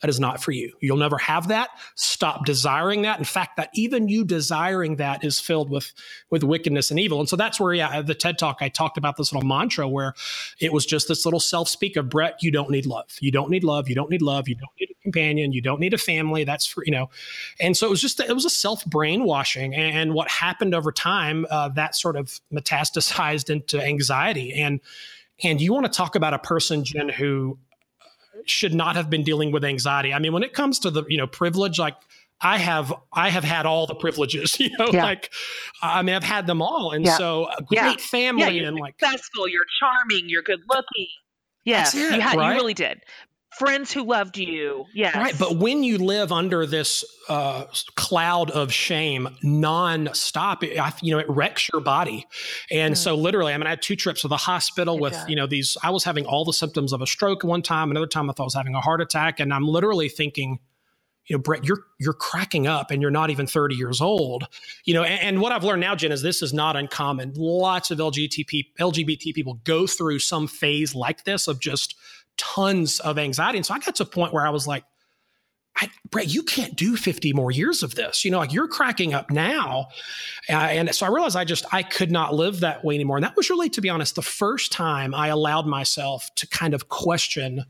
that 0.00 0.08
is 0.08 0.18
not 0.18 0.42
for 0.42 0.52
you. 0.52 0.72
You'll 0.80 0.96
never 0.96 1.18
have 1.18 1.48
that. 1.48 1.70
Stop 1.94 2.46
desiring 2.46 3.02
that. 3.02 3.18
In 3.18 3.24
fact, 3.24 3.56
that 3.56 3.70
even 3.74 4.08
you 4.08 4.24
desiring 4.24 4.96
that 4.96 5.24
is 5.24 5.38
filled 5.38 5.70
with 5.70 5.92
with 6.30 6.42
wickedness 6.42 6.90
and 6.90 6.98
evil. 6.98 7.20
And 7.20 7.28
so 7.28 7.36
that's 7.36 7.60
where, 7.60 7.74
yeah, 7.74 8.00
the 8.00 8.14
TED 8.14 8.38
Talk 8.38 8.58
I 8.60 8.68
talked 8.68 8.96
about 8.96 9.16
this 9.16 9.32
little 9.32 9.46
mantra 9.46 9.88
where 9.88 10.14
it 10.58 10.72
was 10.72 10.86
just 10.86 11.08
this 11.08 11.24
little 11.24 11.40
self 11.40 11.68
speak 11.68 11.96
of 11.96 12.08
Brett. 12.08 12.42
You 12.42 12.50
don't 12.50 12.70
need 12.70 12.86
love. 12.86 13.10
You 13.20 13.30
don't 13.30 13.50
need 13.50 13.64
love. 13.64 13.88
You 13.88 13.94
don't 13.94 14.10
need 14.10 14.22
love. 14.22 14.48
You 14.48 14.54
don't 14.54 14.70
need 14.80 14.90
a 14.90 15.02
companion. 15.02 15.52
You 15.52 15.60
don't 15.60 15.80
need 15.80 15.92
a 15.92 15.98
family. 15.98 16.44
That's 16.44 16.66
for 16.66 16.82
you 16.84 16.92
know. 16.92 17.10
And 17.60 17.76
so 17.76 17.86
it 17.86 17.90
was 17.90 18.00
just 18.00 18.20
it 18.20 18.32
was 18.32 18.46
a 18.46 18.50
self 18.50 18.84
brainwashing. 18.86 19.74
And 19.74 20.14
what 20.14 20.30
happened 20.30 20.74
over 20.74 20.92
time, 20.92 21.46
uh, 21.50 21.68
that 21.70 21.94
sort 21.94 22.16
of 22.16 22.40
metastasized 22.52 23.50
into 23.50 23.82
anxiety 23.82 24.52
and. 24.54 24.80
And 25.42 25.58
you 25.58 25.72
want 25.72 25.86
to 25.86 25.90
talk 25.90 26.16
about 26.16 26.34
a 26.34 26.38
person, 26.38 26.84
Jen, 26.84 27.08
who 27.08 27.58
should 28.46 28.74
not 28.74 28.96
have 28.96 29.10
been 29.10 29.22
dealing 29.22 29.52
with 29.52 29.64
anxiety. 29.64 30.12
I 30.12 30.18
mean, 30.18 30.32
when 30.32 30.42
it 30.42 30.52
comes 30.52 30.78
to 30.80 30.90
the, 30.90 31.04
you 31.08 31.18
know, 31.18 31.26
privilege, 31.26 31.78
like 31.78 31.96
I 32.40 32.58
have, 32.58 32.92
I 33.12 33.30
have 33.30 33.44
had 33.44 33.66
all 33.66 33.86
the 33.86 33.94
privileges, 33.94 34.58
you 34.60 34.70
know, 34.78 34.88
yeah. 34.92 35.04
like, 35.04 35.30
I 35.82 36.02
mean, 36.02 36.14
I've 36.14 36.24
had 36.24 36.46
them 36.46 36.62
all. 36.62 36.92
And 36.92 37.04
yeah. 37.04 37.16
so 37.16 37.44
uh, 37.44 37.56
a 37.58 37.62
great 37.62 37.78
yeah. 37.78 37.96
family 37.96 38.58
and 38.60 38.78
like 38.78 38.94
successful, 38.98 39.48
you're 39.48 39.64
charming, 39.78 40.28
you're 40.28 40.42
good 40.42 40.60
looking. 40.68 41.08
Yes, 41.64 41.94
it, 41.94 42.14
you, 42.14 42.20
had, 42.20 42.36
right? 42.36 42.50
you 42.50 42.54
really 42.54 42.74
did 42.74 43.02
friends 43.50 43.92
who 43.92 44.04
loved 44.04 44.38
you. 44.38 44.86
Yes. 44.94 45.14
Right. 45.14 45.38
But 45.38 45.56
when 45.56 45.82
you 45.82 45.98
live 45.98 46.32
under 46.32 46.66
this 46.66 47.04
uh, 47.28 47.64
cloud 47.96 48.50
of 48.50 48.72
shame 48.72 49.28
nonstop, 49.44 50.62
it, 50.62 50.78
I, 50.78 50.92
you 51.02 51.12
know, 51.12 51.18
it 51.18 51.28
wrecks 51.28 51.68
your 51.72 51.80
body. 51.80 52.26
And 52.70 52.94
mm. 52.94 52.98
so 52.98 53.14
literally, 53.14 53.52
I 53.52 53.58
mean, 53.58 53.66
I 53.66 53.70
had 53.70 53.82
two 53.82 53.96
trips 53.96 54.22
to 54.22 54.28
the 54.28 54.36
hospital 54.36 54.96
it 54.96 55.00
with, 55.00 55.12
does. 55.12 55.28
you 55.28 55.36
know, 55.36 55.46
these, 55.46 55.76
I 55.82 55.90
was 55.90 56.04
having 56.04 56.26
all 56.26 56.44
the 56.44 56.52
symptoms 56.52 56.92
of 56.92 57.02
a 57.02 57.06
stroke 57.06 57.44
one 57.44 57.62
time. 57.62 57.90
Another 57.90 58.06
time 58.06 58.30
I 58.30 58.32
thought 58.32 58.44
I 58.44 58.46
was 58.46 58.54
having 58.54 58.74
a 58.74 58.80
heart 58.80 59.00
attack. 59.00 59.40
And 59.40 59.52
I'm 59.52 59.66
literally 59.66 60.08
thinking, 60.08 60.58
you 61.26 61.36
know, 61.36 61.42
Brett, 61.42 61.64
you're 61.64 61.84
you're 62.00 62.12
cracking 62.12 62.66
up, 62.66 62.90
and 62.90 63.00
you're 63.00 63.10
not 63.10 63.30
even 63.30 63.46
30 63.46 63.76
years 63.76 64.00
old. 64.00 64.48
You 64.84 64.94
know, 64.94 65.04
and, 65.04 65.22
and, 65.22 65.40
what 65.40 65.52
I've 65.52 65.62
learned 65.62 65.80
now, 65.80 65.94
Jen, 65.94 66.10
is 66.10 66.22
this 66.22 66.42
is 66.42 66.52
not 66.52 66.76
uncommon. 66.76 67.34
Lots 67.36 67.92
of 67.92 67.98
LGBT 67.98 68.64
LGBT 68.80 69.32
people 69.32 69.60
go 69.62 69.86
through 69.86 70.18
some 70.18 70.48
phase 70.48 70.92
like 70.92 71.22
this 71.24 71.46
of 71.46 71.60
just 71.60 71.94
tons 72.36 73.00
of 73.00 73.18
anxiety. 73.18 73.58
And 73.58 73.66
so 73.66 73.74
I 73.74 73.78
got 73.78 73.96
to 73.96 74.02
a 74.02 74.06
point 74.06 74.32
where 74.32 74.46
I 74.46 74.50
was 74.50 74.66
like, 74.66 74.84
I, 75.76 75.88
Brett, 76.10 76.28
you 76.28 76.42
can't 76.42 76.76
do 76.76 76.96
50 76.96 77.32
more 77.32 77.50
years 77.50 77.82
of 77.82 77.94
this. 77.94 78.24
You 78.24 78.30
know, 78.30 78.38
like 78.38 78.52
you're 78.52 78.68
cracking 78.68 79.14
up 79.14 79.30
now. 79.30 79.88
Uh, 80.48 80.52
and 80.52 80.94
so 80.94 81.06
I 81.06 81.08
realized 81.10 81.36
I 81.36 81.44
just, 81.44 81.64
I 81.72 81.82
could 81.82 82.10
not 82.10 82.34
live 82.34 82.60
that 82.60 82.84
way 82.84 82.94
anymore. 82.96 83.16
And 83.16 83.24
that 83.24 83.36
was 83.36 83.48
really, 83.48 83.70
to 83.70 83.80
be 83.80 83.88
honest, 83.88 84.14
the 84.14 84.22
first 84.22 84.72
time 84.72 85.14
I 85.14 85.28
allowed 85.28 85.66
myself 85.66 86.28
to 86.36 86.46
kind 86.48 86.74
of 86.74 86.88
question 86.88 87.64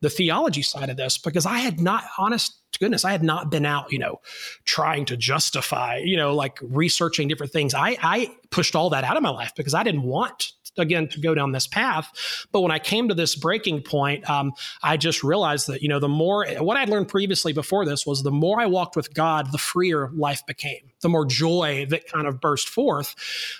the 0.00 0.10
theology 0.10 0.62
side 0.62 0.90
of 0.90 0.96
this 0.96 1.16
because 1.16 1.46
I 1.46 1.58
had 1.58 1.80
not, 1.80 2.04
honest 2.18 2.60
goodness, 2.78 3.04
I 3.04 3.12
had 3.12 3.22
not 3.22 3.50
been 3.50 3.64
out, 3.64 3.92
you 3.92 3.98
know, 3.98 4.20
trying 4.64 5.04
to 5.06 5.16
justify, 5.16 5.98
you 5.98 6.16
know, 6.16 6.34
like 6.34 6.58
researching 6.60 7.28
different 7.28 7.52
things. 7.52 7.72
I, 7.72 7.96
I 8.02 8.30
pushed 8.50 8.76
all 8.76 8.90
that 8.90 9.04
out 9.04 9.16
of 9.16 9.22
my 9.22 9.30
life 9.30 9.52
because 9.56 9.74
I 9.74 9.82
didn't 9.82 10.02
want 10.02 10.52
again 10.78 11.08
to 11.08 11.20
go 11.20 11.34
down 11.34 11.52
this 11.52 11.66
path. 11.66 12.46
But 12.52 12.60
when 12.60 12.70
I 12.70 12.78
came 12.78 13.08
to 13.08 13.14
this 13.14 13.34
breaking 13.34 13.82
point, 13.82 14.28
um, 14.28 14.52
I 14.82 14.96
just 14.96 15.22
realized 15.22 15.68
that 15.68 15.82
you 15.82 15.88
know 15.88 16.00
the 16.00 16.08
more 16.08 16.46
what 16.58 16.76
I'd 16.76 16.88
learned 16.88 17.08
previously 17.08 17.52
before 17.52 17.84
this 17.84 18.06
was 18.06 18.22
the 18.22 18.30
more 18.30 18.60
I 18.60 18.66
walked 18.66 18.96
with 18.96 19.14
God, 19.14 19.52
the 19.52 19.58
freer 19.58 20.10
life 20.14 20.44
became, 20.46 20.90
the 21.00 21.08
more 21.08 21.26
joy 21.26 21.86
that 21.90 22.06
kind 22.06 22.26
of 22.26 22.40
burst 22.40 22.68
forth. 22.68 23.14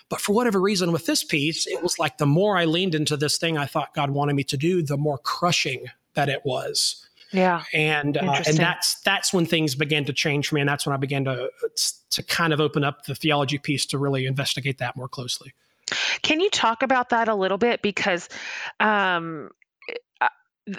But 0.08 0.20
for 0.20 0.32
whatever 0.34 0.60
reason, 0.60 0.92
with 0.92 1.06
this 1.06 1.24
piece, 1.24 1.66
it 1.66 1.82
was 1.82 1.98
like 1.98 2.18
the 2.18 2.26
more 2.26 2.56
I 2.56 2.64
leaned 2.64 2.94
into 2.94 3.16
this 3.16 3.38
thing 3.38 3.58
I 3.58 3.66
thought 3.66 3.94
God 3.94 4.10
wanted 4.10 4.34
me 4.34 4.44
to 4.44 4.56
do, 4.56 4.82
the 4.82 4.96
more 4.96 5.18
crushing 5.18 5.86
that 6.14 6.28
it 6.28 6.42
was. 6.44 7.00
Yeah, 7.32 7.64
and 7.72 8.16
uh, 8.16 8.42
and 8.46 8.56
that's 8.56 9.00
that's 9.00 9.32
when 9.32 9.44
things 9.44 9.74
began 9.74 10.04
to 10.04 10.12
change 10.12 10.48
for 10.48 10.54
me, 10.54 10.60
and 10.60 10.68
that's 10.68 10.86
when 10.86 10.94
I 10.94 10.98
began 10.98 11.24
to 11.24 11.50
to 12.10 12.22
kind 12.22 12.52
of 12.52 12.60
open 12.60 12.84
up 12.84 13.06
the 13.06 13.14
theology 13.16 13.58
piece 13.58 13.84
to 13.86 13.98
really 13.98 14.26
investigate 14.26 14.78
that 14.78 14.96
more 14.96 15.08
closely. 15.08 15.52
Can 16.22 16.40
you 16.40 16.50
talk 16.50 16.82
about 16.82 17.10
that 17.10 17.28
a 17.28 17.34
little 17.34 17.58
bit? 17.58 17.82
Because, 17.82 18.28
um, 18.80 19.50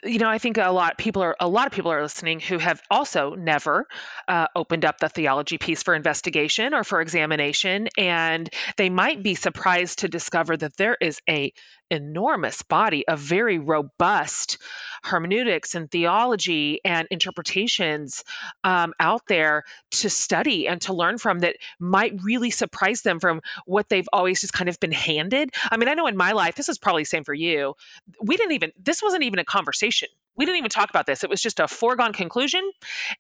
you 0.03 0.17
know, 0.17 0.29
I 0.29 0.39
think 0.39 0.57
a 0.57 0.71
lot 0.71 0.93
of 0.93 0.97
people 0.97 1.21
are 1.21 1.35
a 1.39 1.47
lot 1.47 1.67
of 1.67 1.73
people 1.73 1.91
are 1.91 2.01
listening 2.01 2.39
who 2.39 2.57
have 2.57 2.81
also 2.89 3.35
never 3.35 3.85
uh, 4.27 4.47
opened 4.55 4.83
up 4.83 4.97
the 4.97 5.09
theology 5.09 5.59
piece 5.59 5.83
for 5.83 5.93
investigation 5.93 6.73
or 6.73 6.83
for 6.83 7.01
examination, 7.01 7.87
and 7.97 8.49
they 8.77 8.89
might 8.89 9.21
be 9.21 9.35
surprised 9.35 9.99
to 9.99 10.07
discover 10.07 10.57
that 10.57 10.75
there 10.77 10.97
is 10.99 11.19
a 11.29 11.53
enormous 11.89 12.61
body 12.63 13.07
of 13.07 13.19
very 13.19 13.59
robust 13.59 14.57
hermeneutics 15.03 15.75
and 15.75 15.89
theology 15.89 16.81
and 16.83 17.07
interpretations 17.11 18.23
um, 18.63 18.93
out 18.99 19.21
there 19.27 19.63
to 19.91 20.09
study 20.09 20.67
and 20.67 20.81
to 20.81 20.93
learn 20.93 21.17
from 21.17 21.39
that 21.39 21.55
might 21.79 22.13
really 22.23 22.49
surprise 22.49 23.01
them 23.01 23.19
from 23.19 23.41
what 23.65 23.87
they've 23.89 24.09
always 24.11 24.41
just 24.41 24.53
kind 24.53 24.69
of 24.69 24.79
been 24.79 24.91
handed. 24.91 25.51
I 25.71 25.77
mean, 25.77 25.89
I 25.89 25.93
know 25.93 26.07
in 26.07 26.17
my 26.17 26.31
life, 26.31 26.55
this 26.55 26.69
is 26.69 26.77
probably 26.77 27.03
the 27.03 27.07
same 27.07 27.23
for 27.23 27.33
you. 27.33 27.75
We 28.21 28.35
didn't 28.37 28.53
even, 28.53 28.71
this 28.81 29.01
wasn't 29.01 29.23
even 29.23 29.39
a 29.39 29.45
conversation 29.45 30.09
we 30.35 30.45
didn't 30.45 30.57
even 30.57 30.69
talk 30.69 30.89
about 30.89 31.05
this. 31.05 31.23
It 31.23 31.29
was 31.29 31.41
just 31.41 31.59
a 31.59 31.67
foregone 31.67 32.13
conclusion, 32.13 32.69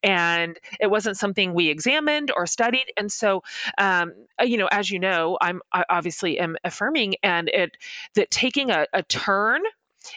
and 0.03 0.57
it 0.79 0.87
wasn't 0.87 1.17
something 1.17 1.53
we 1.53 1.69
examined 1.69 2.31
or 2.35 2.45
studied. 2.47 2.85
And 2.97 3.11
so, 3.11 3.43
um, 3.77 4.13
uh, 4.39 4.45
you 4.45 4.57
know, 4.57 4.67
as 4.71 4.89
you 4.89 4.99
know, 4.99 5.37
I'm 5.39 5.61
I 5.71 5.85
obviously 5.89 6.39
am 6.39 6.57
affirming, 6.63 7.15
and 7.23 7.49
it 7.49 7.77
that 8.15 8.31
taking 8.31 8.71
a, 8.71 8.87
a 8.93 9.03
turn 9.03 9.61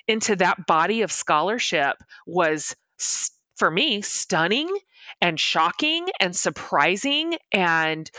into 0.06 0.36
that 0.36 0.66
body 0.66 1.02
of 1.02 1.12
scholarship 1.12 1.96
was 2.26 2.76
for 3.58 3.70
me 3.70 4.02
stunning 4.02 4.68
and 5.20 5.38
shocking 5.38 6.06
and 6.20 6.34
surprising 6.34 7.36
and 7.52 8.10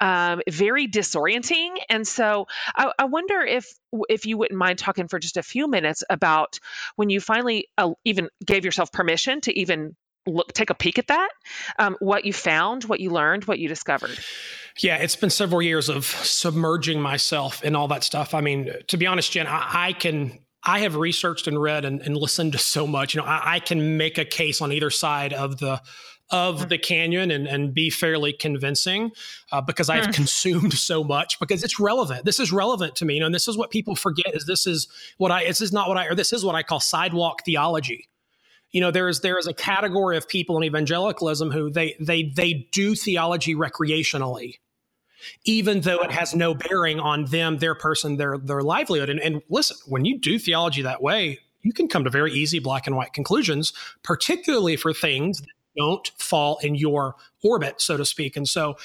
um, 0.00 0.40
very 0.48 0.88
disorienting. 0.88 1.76
And 1.88 2.06
so 2.06 2.46
I, 2.74 2.92
I, 2.98 3.04
wonder 3.04 3.40
if 3.40 3.72
if 4.08 4.26
you 4.26 4.36
wouldn't 4.38 4.58
mind 4.58 4.78
talking 4.78 5.08
for 5.08 5.18
just 5.18 5.36
a 5.36 5.42
few 5.42 5.68
minutes 5.68 6.02
about 6.08 6.58
when 6.96 7.10
you 7.10 7.20
finally 7.20 7.68
uh, 7.76 7.92
even 8.04 8.28
gave 8.44 8.64
yourself 8.64 8.92
permission 8.92 9.40
to 9.42 9.58
even 9.58 9.94
look 10.26 10.52
take 10.52 10.70
a 10.70 10.74
peek 10.74 10.98
at 10.98 11.06
that 11.06 11.30
um, 11.78 11.96
what 12.00 12.24
you 12.24 12.32
found 12.32 12.84
what 12.84 13.00
you 13.00 13.08
learned 13.08 13.44
what 13.46 13.58
you 13.58 13.66
discovered 13.66 14.18
yeah 14.82 14.96
it's 14.96 15.16
been 15.16 15.30
several 15.30 15.62
years 15.62 15.88
of 15.88 16.04
submerging 16.04 17.00
myself 17.00 17.62
in 17.64 17.74
all 17.74 17.88
that 17.88 18.04
stuff 18.04 18.34
i 18.34 18.42
mean 18.42 18.70
to 18.88 18.98
be 18.98 19.06
honest 19.06 19.32
jen 19.32 19.46
i, 19.46 19.86
I 19.86 19.92
can 19.94 20.38
I 20.64 20.80
have 20.80 20.96
researched 20.96 21.46
and 21.46 21.60
read 21.60 21.84
and, 21.84 22.00
and, 22.00 22.16
listened 22.16 22.52
to 22.52 22.58
so 22.58 22.86
much. 22.86 23.14
You 23.14 23.20
know, 23.20 23.26
I, 23.26 23.54
I, 23.54 23.60
can 23.60 23.96
make 23.96 24.18
a 24.18 24.24
case 24.24 24.60
on 24.60 24.72
either 24.72 24.90
side 24.90 25.32
of 25.32 25.58
the 25.58 25.80
of 26.30 26.60
mm. 26.60 26.68
the 26.68 26.78
canyon 26.78 27.30
and, 27.30 27.46
and 27.46 27.72
be 27.72 27.90
fairly 27.90 28.32
convincing 28.32 29.10
uh, 29.52 29.60
because 29.60 29.88
I've 29.88 30.08
mm. 30.08 30.14
consumed 30.14 30.72
so 30.78 31.02
much 31.02 31.38
because 31.38 31.64
it's 31.64 31.80
relevant. 31.80 32.24
This 32.24 32.40
is 32.40 32.52
relevant 32.52 32.96
to 32.96 33.04
me. 33.04 33.14
You 33.14 33.20
know, 33.20 33.26
and 33.26 33.34
this 33.34 33.48
is 33.48 33.56
what 33.56 33.70
people 33.70 33.96
forget 33.96 34.34
is 34.34 34.46
this 34.46 34.66
is 34.66 34.88
what 35.16 35.30
I 35.30 35.44
this 35.44 35.60
is 35.60 35.72
not 35.72 35.88
what 35.88 35.96
I 35.96 36.06
or 36.06 36.14
this 36.14 36.32
is 36.32 36.44
what 36.44 36.54
I 36.54 36.62
call 36.62 36.80
sidewalk 36.80 37.44
theology. 37.44 38.08
You 38.70 38.82
know, 38.82 38.90
there 38.90 39.08
is 39.08 39.20
there 39.20 39.38
is 39.38 39.46
a 39.46 39.54
category 39.54 40.16
of 40.16 40.28
people 40.28 40.56
in 40.58 40.64
evangelicalism 40.64 41.50
who 41.50 41.70
they 41.70 41.96
they 41.98 42.24
they 42.24 42.68
do 42.72 42.94
theology 42.94 43.54
recreationally, 43.54 44.56
even 45.44 45.80
though 45.80 45.98
it 45.98 46.10
has 46.10 46.34
no 46.34 46.54
bearing 46.54 47.00
on 47.00 47.26
them, 47.26 47.58
their 47.58 47.74
person, 47.74 48.16
their 48.16 48.38
their 48.38 48.62
livelihood. 48.62 49.10
And, 49.10 49.20
and 49.20 49.42
listen, 49.48 49.76
when 49.86 50.04
you 50.04 50.18
do 50.18 50.38
theology 50.38 50.82
that 50.82 51.02
way, 51.02 51.38
you 51.62 51.72
can 51.72 51.88
come 51.88 52.04
to 52.04 52.10
very 52.10 52.32
easy 52.32 52.58
black 52.58 52.86
and 52.86 52.96
white 52.96 53.12
conclusions, 53.12 53.72
particularly 54.02 54.76
for 54.76 54.92
things 54.92 55.40
that 55.40 55.48
don't 55.76 56.08
fall 56.18 56.58
in 56.58 56.74
your 56.74 57.14
orbit, 57.42 57.80
so 57.80 57.96
to 57.96 58.04
speak. 58.04 58.36
And 58.36 58.48
so, 58.48 58.76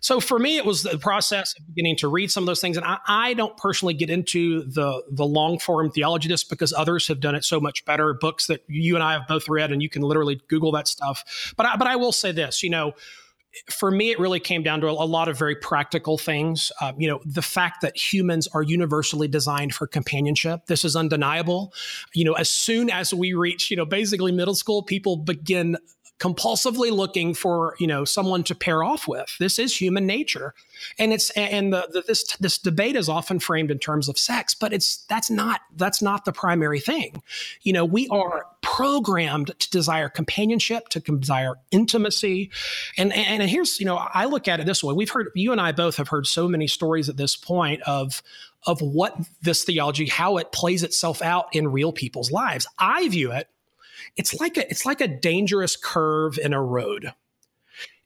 so 0.00 0.20
for 0.20 0.38
me, 0.38 0.56
it 0.56 0.64
was 0.64 0.82
the 0.82 0.96
process 0.96 1.54
of 1.58 1.66
beginning 1.66 1.96
to 1.96 2.08
read 2.08 2.30
some 2.30 2.42
of 2.42 2.46
those 2.46 2.60
things. 2.60 2.76
And 2.78 2.86
I, 2.86 2.98
I 3.06 3.34
don't 3.34 3.56
personally 3.56 3.92
get 3.94 4.08
into 4.08 4.64
the 4.64 5.02
the 5.10 5.26
long 5.26 5.58
form 5.58 5.90
theology 5.90 6.28
this 6.28 6.42
because 6.42 6.72
others 6.72 7.06
have 7.08 7.20
done 7.20 7.34
it 7.34 7.44
so 7.44 7.60
much 7.60 7.84
better. 7.84 8.14
Books 8.14 8.46
that 8.46 8.64
you 8.68 8.94
and 8.94 9.04
I 9.04 9.12
have 9.12 9.28
both 9.28 9.48
read, 9.48 9.70
and 9.70 9.82
you 9.82 9.90
can 9.90 10.02
literally 10.02 10.40
Google 10.48 10.72
that 10.72 10.88
stuff. 10.88 11.52
But 11.56 11.66
I, 11.66 11.76
but 11.76 11.86
I 11.86 11.96
will 11.96 12.12
say 12.12 12.32
this, 12.32 12.62
you 12.62 12.70
know 12.70 12.94
for 13.68 13.90
me, 13.90 14.10
it 14.10 14.18
really 14.18 14.40
came 14.40 14.62
down 14.62 14.80
to 14.80 14.88
a, 14.88 14.92
lot 14.92 15.28
of 15.28 15.36
very 15.36 15.56
practical 15.56 16.16
things. 16.16 16.70
Um, 16.80 16.94
you 16.98 17.08
know, 17.08 17.20
the 17.24 17.42
fact 17.42 17.80
that 17.82 17.96
humans 17.96 18.46
are 18.54 18.62
universally 18.62 19.26
designed 19.26 19.74
for 19.74 19.86
companionship. 19.86 20.66
This 20.66 20.84
is 20.84 20.94
undeniable. 20.94 21.72
You 22.14 22.24
know, 22.24 22.34
as 22.34 22.48
soon 22.48 22.90
as 22.90 23.12
we 23.12 23.34
reach, 23.34 23.70
you 23.70 23.76
know, 23.76 23.84
basically 23.84 24.30
middle 24.30 24.54
school, 24.54 24.82
people 24.82 25.16
begin 25.16 25.76
compulsively 26.20 26.92
looking 26.92 27.32
for 27.32 27.74
you 27.80 27.86
know 27.86 28.04
someone 28.04 28.44
to 28.44 28.54
pair 28.54 28.84
off 28.84 29.08
with. 29.08 29.34
This 29.40 29.58
is 29.58 29.74
human 29.74 30.06
nature. 30.06 30.54
And 30.98 31.12
it's 31.12 31.30
and 31.30 31.72
the, 31.72 31.88
the, 31.90 32.02
this 32.06 32.36
this 32.36 32.58
debate 32.58 32.94
is 32.94 33.08
often 33.08 33.40
framed 33.40 33.70
in 33.70 33.78
terms 33.78 34.08
of 34.08 34.18
sex 34.18 34.54
but 34.54 34.72
it's 34.72 34.98
that's 35.08 35.30
not 35.30 35.62
that's 35.76 36.02
not 36.02 36.26
the 36.26 36.32
primary 36.32 36.78
thing. 36.78 37.22
You 37.62 37.72
know 37.72 37.84
we 37.84 38.06
are 38.08 38.46
programmed 38.60 39.58
to 39.58 39.70
desire 39.70 40.08
companionship 40.10 40.88
to 40.90 41.00
desire 41.00 41.54
intimacy. 41.70 42.50
And 42.98 43.12
and 43.14 43.42
here's 43.42 43.80
you 43.80 43.86
know 43.86 43.96
i 43.96 44.26
look 44.26 44.46
at 44.46 44.60
it 44.60 44.66
this 44.66 44.84
way. 44.84 44.94
We've 44.94 45.10
heard 45.10 45.28
you 45.34 45.52
and 45.52 45.60
i 45.60 45.72
both 45.72 45.96
have 45.96 46.08
heard 46.08 46.26
so 46.26 46.46
many 46.46 46.66
stories 46.66 47.08
at 47.08 47.16
this 47.16 47.34
point 47.34 47.80
of 47.82 48.22
of 48.66 48.82
what 48.82 49.16
this 49.40 49.64
theology 49.64 50.06
how 50.06 50.36
it 50.36 50.52
plays 50.52 50.82
itself 50.82 51.22
out 51.22 51.46
in 51.54 51.72
real 51.72 51.92
people's 51.92 52.30
lives. 52.30 52.66
I 52.78 53.08
view 53.08 53.32
it 53.32 53.48
it's 54.16 54.38
like 54.40 54.56
a 54.56 54.68
it's 54.70 54.86
like 54.86 55.00
a 55.00 55.08
dangerous 55.08 55.76
curve 55.76 56.38
in 56.38 56.52
a 56.52 56.62
road. 56.62 57.12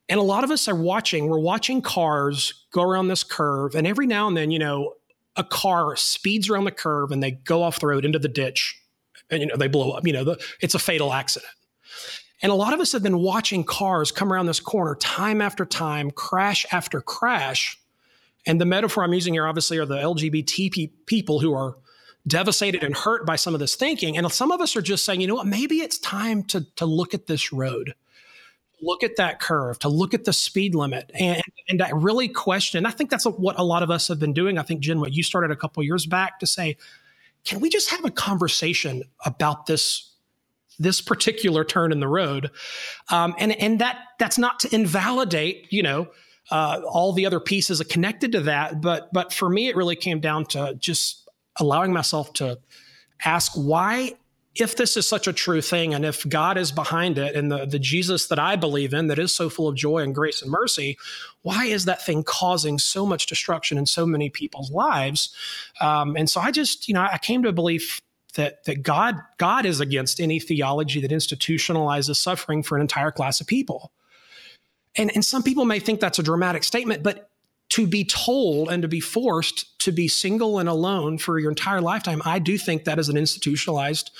And 0.08 0.20
a 0.20 0.22
lot 0.22 0.44
of 0.44 0.50
us 0.50 0.68
are 0.68 0.74
watching, 0.74 1.28
we're 1.28 1.38
watching 1.38 1.80
cars 1.80 2.66
go 2.72 2.82
around 2.82 3.08
this 3.08 3.24
curve, 3.24 3.74
and 3.74 3.86
every 3.86 4.06
now 4.06 4.28
and 4.28 4.36
then, 4.36 4.50
you 4.50 4.58
know, 4.58 4.94
a 5.36 5.44
car 5.44 5.96
speeds 5.96 6.50
around 6.50 6.64
the 6.64 6.70
curve 6.70 7.10
and 7.10 7.22
they 7.22 7.32
go 7.32 7.62
off 7.62 7.80
the 7.80 7.86
road 7.86 8.04
into 8.04 8.18
the 8.18 8.28
ditch 8.28 8.80
and 9.30 9.40
you 9.40 9.46
know 9.46 9.56
they 9.56 9.68
blow 9.68 9.92
up. 9.92 10.06
You 10.06 10.12
know, 10.12 10.24
the, 10.24 10.44
it's 10.60 10.74
a 10.74 10.78
fatal 10.78 11.12
accident. 11.12 11.52
And 12.42 12.52
a 12.52 12.54
lot 12.54 12.74
of 12.74 12.80
us 12.80 12.92
have 12.92 13.02
been 13.02 13.18
watching 13.18 13.64
cars 13.64 14.12
come 14.12 14.32
around 14.32 14.46
this 14.46 14.60
corner 14.60 14.96
time 14.96 15.40
after 15.40 15.64
time, 15.64 16.10
crash 16.10 16.66
after 16.70 17.00
crash. 17.00 17.78
And 18.46 18.60
the 18.60 18.66
metaphor 18.66 19.02
I'm 19.02 19.14
using 19.14 19.32
here, 19.32 19.46
obviously, 19.46 19.78
are 19.78 19.86
the 19.86 19.96
LGBT 19.96 20.72
pe- 20.72 20.92
people 21.06 21.40
who 21.40 21.54
are 21.54 21.78
devastated 22.26 22.82
and 22.82 22.96
hurt 22.96 23.26
by 23.26 23.36
some 23.36 23.54
of 23.54 23.60
this 23.60 23.74
thinking. 23.74 24.16
And 24.16 24.30
some 24.32 24.50
of 24.50 24.60
us 24.60 24.76
are 24.76 24.82
just 24.82 25.04
saying, 25.04 25.20
you 25.20 25.26
know 25.26 25.34
what, 25.34 25.46
maybe 25.46 25.76
it's 25.76 25.98
time 25.98 26.42
to, 26.44 26.62
to 26.76 26.86
look 26.86 27.14
at 27.14 27.26
this 27.26 27.52
road, 27.52 27.94
look 28.80 29.02
at 29.02 29.16
that 29.16 29.40
curve, 29.40 29.78
to 29.80 29.88
look 29.88 30.14
at 30.14 30.24
the 30.24 30.32
speed 30.32 30.74
limit 30.74 31.10
and, 31.14 31.42
and 31.68 31.82
I 31.82 31.90
really 31.90 32.28
question. 32.28 32.86
I 32.86 32.90
think 32.90 33.10
that's 33.10 33.24
what 33.24 33.58
a 33.58 33.64
lot 33.64 33.82
of 33.82 33.90
us 33.90 34.08
have 34.08 34.18
been 34.18 34.32
doing. 34.32 34.58
I 34.58 34.62
think, 34.62 34.80
Jen, 34.80 35.00
what 35.00 35.12
you 35.12 35.22
started 35.22 35.50
a 35.50 35.56
couple 35.56 35.82
years 35.82 36.06
back 36.06 36.38
to 36.40 36.46
say, 36.46 36.76
can 37.44 37.60
we 37.60 37.68
just 37.68 37.90
have 37.90 38.04
a 38.04 38.10
conversation 38.10 39.02
about 39.24 39.66
this 39.66 40.10
this 40.78 41.00
particular 41.00 41.64
turn 41.64 41.92
in 41.92 42.00
the 42.00 42.08
road 42.08 42.50
um, 43.10 43.34
and 43.38 43.52
and 43.60 43.80
that 43.80 43.98
that's 44.18 44.38
not 44.38 44.58
to 44.58 44.74
invalidate 44.74 45.72
you 45.72 45.82
know 45.82 46.08
uh, 46.50 46.80
all 46.88 47.12
the 47.12 47.24
other 47.24 47.38
pieces 47.38 47.80
connected 47.88 48.32
to 48.32 48.40
that 48.40 48.80
but 48.80 49.12
but 49.12 49.32
for 49.32 49.48
me 49.48 49.68
it 49.68 49.76
really 49.76 49.94
came 49.94 50.18
down 50.18 50.44
to 50.44 50.74
just 50.80 51.23
allowing 51.58 51.92
myself 51.92 52.32
to 52.34 52.58
ask 53.24 53.52
why 53.54 54.14
if 54.54 54.76
this 54.76 54.96
is 54.96 55.08
such 55.08 55.26
a 55.26 55.32
true 55.32 55.60
thing 55.60 55.94
and 55.94 56.04
if 56.04 56.28
God 56.28 56.56
is 56.56 56.70
behind 56.70 57.18
it 57.18 57.34
and 57.34 57.50
the, 57.50 57.66
the 57.66 57.78
Jesus 57.78 58.28
that 58.28 58.38
I 58.38 58.54
believe 58.54 58.94
in 58.94 59.08
that 59.08 59.18
is 59.18 59.34
so 59.34 59.50
full 59.50 59.66
of 59.66 59.74
joy 59.74 59.98
and 59.98 60.14
grace 60.14 60.42
and 60.42 60.50
mercy, 60.50 60.96
why 61.42 61.64
is 61.64 61.86
that 61.86 62.04
thing 62.06 62.22
causing 62.22 62.78
so 62.78 63.04
much 63.04 63.26
destruction 63.26 63.78
in 63.78 63.86
so 63.86 64.06
many 64.06 64.30
people's 64.30 64.70
lives? 64.70 65.34
Um, 65.80 66.16
and 66.16 66.30
so 66.30 66.40
I 66.40 66.52
just, 66.52 66.86
you 66.86 66.94
know, 66.94 67.02
I 67.10 67.18
came 67.18 67.42
to 67.42 67.48
a 67.48 67.52
belief 67.52 68.00
that 68.34 68.64
that 68.64 68.82
God 68.82 69.16
God 69.38 69.64
is 69.66 69.80
against 69.80 70.20
any 70.20 70.38
theology 70.40 71.00
that 71.00 71.10
institutionalizes 71.10 72.16
suffering 72.16 72.62
for 72.62 72.76
an 72.76 72.82
entire 72.82 73.10
class 73.10 73.40
of 73.40 73.46
people. 73.46 73.92
And, 74.96 75.10
and 75.14 75.24
some 75.24 75.42
people 75.42 75.64
may 75.64 75.80
think 75.80 75.98
that's 75.98 76.20
a 76.20 76.22
dramatic 76.22 76.62
statement, 76.62 77.02
but 77.02 77.30
to 77.70 77.86
be 77.86 78.04
told 78.04 78.70
and 78.70 78.82
to 78.82 78.88
be 78.88 79.00
forced 79.00 79.78
to 79.80 79.92
be 79.92 80.08
single 80.08 80.58
and 80.58 80.68
alone 80.68 81.18
for 81.18 81.38
your 81.38 81.50
entire 81.50 81.80
lifetime, 81.80 82.22
I 82.24 82.38
do 82.38 82.56
think 82.58 82.84
that 82.84 82.98
is 82.98 83.08
an 83.08 83.16
institutionalized 83.16 84.10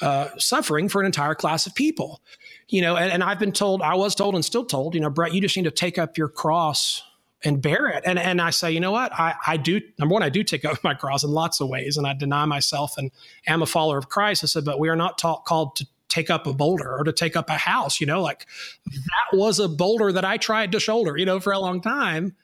uh, 0.00 0.28
suffering 0.38 0.88
for 0.88 1.00
an 1.00 1.06
entire 1.06 1.34
class 1.34 1.66
of 1.66 1.74
people. 1.74 2.20
You 2.68 2.82
know, 2.82 2.96
and, 2.96 3.10
and 3.10 3.24
I've 3.24 3.38
been 3.38 3.52
told, 3.52 3.82
I 3.82 3.94
was 3.94 4.14
told 4.14 4.34
and 4.34 4.44
still 4.44 4.64
told, 4.64 4.94
you 4.94 5.00
know, 5.00 5.10
Brett, 5.10 5.32
you 5.32 5.40
just 5.40 5.56
need 5.56 5.64
to 5.64 5.70
take 5.70 5.98
up 5.98 6.18
your 6.18 6.28
cross 6.28 7.02
and 7.44 7.62
bear 7.62 7.86
it. 7.88 8.02
And 8.04 8.18
and 8.18 8.40
I 8.40 8.50
say, 8.50 8.72
you 8.72 8.80
know 8.80 8.90
what? 8.90 9.12
I, 9.12 9.34
I 9.46 9.56
do 9.56 9.80
number 9.98 10.12
one, 10.12 10.22
I 10.22 10.28
do 10.28 10.42
take 10.42 10.64
up 10.66 10.82
my 10.82 10.94
cross 10.94 11.24
in 11.24 11.30
lots 11.30 11.60
of 11.60 11.68
ways, 11.68 11.96
and 11.96 12.06
I 12.06 12.14
deny 12.14 12.44
myself 12.44 12.98
and 12.98 13.10
am 13.46 13.62
a 13.62 13.66
follower 13.66 13.98
of 13.98 14.08
Christ. 14.08 14.44
I 14.44 14.46
said, 14.48 14.64
but 14.64 14.78
we 14.78 14.88
are 14.88 14.96
not 14.96 15.18
taught, 15.18 15.44
called 15.44 15.76
to 15.76 15.86
take 16.08 16.30
up 16.30 16.46
a 16.46 16.52
boulder 16.52 16.98
or 16.98 17.04
to 17.04 17.12
take 17.12 17.36
up 17.36 17.48
a 17.48 17.56
house. 17.56 18.00
You 18.00 18.06
know, 18.06 18.22
like 18.22 18.46
that 18.86 19.36
was 19.36 19.58
a 19.58 19.68
boulder 19.68 20.12
that 20.12 20.24
I 20.24 20.36
tried 20.36 20.72
to 20.72 20.80
shoulder, 20.80 21.16
you 21.16 21.26
know, 21.26 21.40
for 21.40 21.52
a 21.52 21.58
long 21.58 21.80
time 21.80 22.34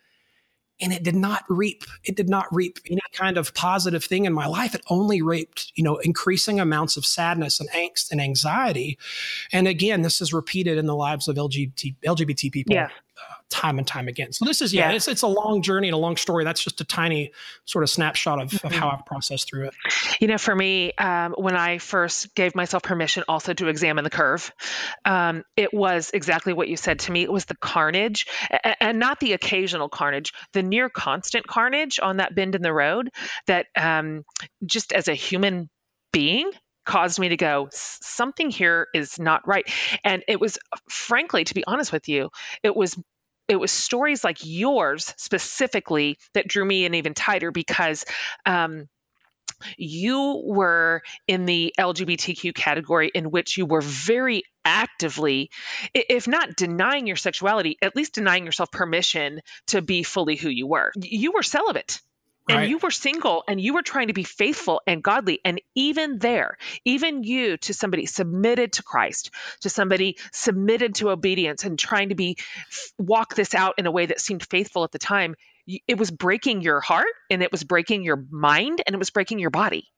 and 0.80 0.92
it 0.92 1.02
did 1.02 1.16
not 1.16 1.44
reap 1.48 1.84
it 2.04 2.16
did 2.16 2.28
not 2.28 2.46
reap 2.52 2.78
any 2.90 3.00
kind 3.12 3.38
of 3.38 3.54
positive 3.54 4.04
thing 4.04 4.24
in 4.24 4.32
my 4.32 4.46
life. 4.46 4.74
It 4.74 4.82
only 4.88 5.22
reaped 5.22 5.72
you 5.74 5.84
know 5.84 5.96
increasing 5.98 6.60
amounts 6.60 6.96
of 6.96 7.06
sadness 7.06 7.60
and 7.60 7.70
angst 7.70 8.10
and 8.10 8.20
anxiety. 8.20 8.98
And 9.52 9.68
again 9.68 10.02
this 10.02 10.20
is 10.20 10.32
repeated 10.32 10.78
in 10.78 10.86
the 10.86 10.96
lives 10.96 11.28
of 11.28 11.36
lgbt 11.36 11.96
lgbt 12.04 12.52
people. 12.52 12.74
Yeah 12.74 12.88
time 13.54 13.78
and 13.78 13.86
time 13.86 14.08
again. 14.08 14.32
So 14.32 14.44
this 14.44 14.60
is 14.60 14.74
yeah, 14.74 14.90
yeah, 14.90 14.96
It's, 14.96 15.06
it's 15.06 15.22
a 15.22 15.28
long 15.28 15.62
journey 15.62 15.86
and 15.86 15.94
a 15.94 15.98
long 15.98 16.16
story. 16.16 16.42
That's 16.44 16.62
just 16.62 16.80
a 16.80 16.84
tiny 16.84 17.32
sort 17.64 17.84
of 17.84 17.90
snapshot 17.90 18.42
of, 18.42 18.50
mm-hmm. 18.50 18.66
of 18.66 18.72
how 18.72 18.90
I've 18.90 19.06
processed 19.06 19.48
through 19.48 19.66
it. 19.66 19.74
You 20.20 20.26
know, 20.26 20.38
for 20.38 20.54
me, 20.54 20.92
um, 20.94 21.34
when 21.38 21.56
I 21.56 21.78
first 21.78 22.34
gave 22.34 22.56
myself 22.56 22.82
permission 22.82 23.22
also 23.28 23.54
to 23.54 23.68
examine 23.68 24.02
the 24.02 24.10
curve, 24.10 24.52
um, 25.04 25.44
it 25.56 25.72
was 25.72 26.10
exactly 26.12 26.52
what 26.52 26.68
you 26.68 26.76
said 26.76 26.98
to 27.00 27.12
me. 27.12 27.22
It 27.22 27.32
was 27.32 27.44
the 27.44 27.56
carnage, 27.56 28.26
and 28.80 28.98
not 28.98 29.20
the 29.20 29.32
occasional 29.34 29.88
carnage, 29.88 30.32
the 30.52 30.62
near 30.62 30.88
constant 30.88 31.46
carnage 31.46 32.00
on 32.02 32.16
that 32.16 32.34
bend 32.34 32.56
in 32.56 32.62
the 32.62 32.72
road. 32.72 33.10
That 33.46 33.66
um, 33.76 34.24
just 34.66 34.92
as 34.92 35.06
a 35.06 35.14
human 35.14 35.70
being 36.12 36.50
caused 36.84 37.18
me 37.18 37.30
to 37.30 37.36
go 37.36 37.68
something 37.72 38.50
here 38.50 38.88
is 38.94 39.18
not 39.18 39.46
right 39.46 39.64
and 40.04 40.22
it 40.28 40.38
was 40.38 40.58
frankly 40.88 41.44
to 41.44 41.54
be 41.54 41.64
honest 41.66 41.92
with 41.92 42.08
you 42.08 42.28
it 42.62 42.76
was 42.76 42.96
it 43.48 43.56
was 43.56 43.72
stories 43.72 44.24
like 44.24 44.38
yours 44.42 45.12
specifically 45.16 46.18
that 46.34 46.48
drew 46.48 46.64
me 46.64 46.84
in 46.84 46.94
even 46.94 47.14
tighter 47.14 47.50
because 47.50 48.04
um, 48.46 48.88
you 49.76 50.42
were 50.44 51.02
in 51.26 51.46
the 51.46 51.74
LGBTQ 51.78 52.54
category 52.54 53.10
in 53.14 53.30
which 53.30 53.56
you 53.56 53.66
were 53.66 53.80
very 53.80 54.42
actively, 54.64 55.50
if 55.94 56.26
not 56.26 56.56
denying 56.56 57.06
your 57.06 57.16
sexuality, 57.16 57.76
at 57.82 57.96
least 57.96 58.14
denying 58.14 58.46
yourself 58.46 58.70
permission 58.70 59.40
to 59.68 59.82
be 59.82 60.02
fully 60.02 60.36
who 60.36 60.48
you 60.48 60.66
were. 60.66 60.92
You 60.96 61.32
were 61.32 61.42
celibate 61.42 62.00
and 62.48 62.58
right. 62.58 62.68
you 62.68 62.78
were 62.78 62.90
single 62.90 63.44
and 63.48 63.60
you 63.60 63.74
were 63.74 63.82
trying 63.82 64.08
to 64.08 64.14
be 64.14 64.24
faithful 64.24 64.80
and 64.86 65.02
godly 65.02 65.40
and 65.44 65.60
even 65.74 66.18
there 66.18 66.56
even 66.84 67.22
you 67.24 67.56
to 67.56 67.74
somebody 67.74 68.06
submitted 68.06 68.72
to 68.72 68.82
christ 68.82 69.30
to 69.60 69.70
somebody 69.70 70.16
submitted 70.32 70.94
to 70.96 71.10
obedience 71.10 71.64
and 71.64 71.78
trying 71.78 72.10
to 72.10 72.14
be 72.14 72.36
walk 72.98 73.34
this 73.34 73.54
out 73.54 73.74
in 73.78 73.86
a 73.86 73.90
way 73.90 74.06
that 74.06 74.20
seemed 74.20 74.44
faithful 74.44 74.84
at 74.84 74.92
the 74.92 74.98
time 74.98 75.34
it 75.88 75.98
was 75.98 76.10
breaking 76.10 76.60
your 76.60 76.80
heart 76.80 77.06
and 77.30 77.42
it 77.42 77.50
was 77.50 77.64
breaking 77.64 78.04
your 78.04 78.22
mind 78.30 78.82
and 78.86 78.94
it 78.94 78.98
was 78.98 79.10
breaking 79.10 79.38
your 79.38 79.50
body 79.50 79.88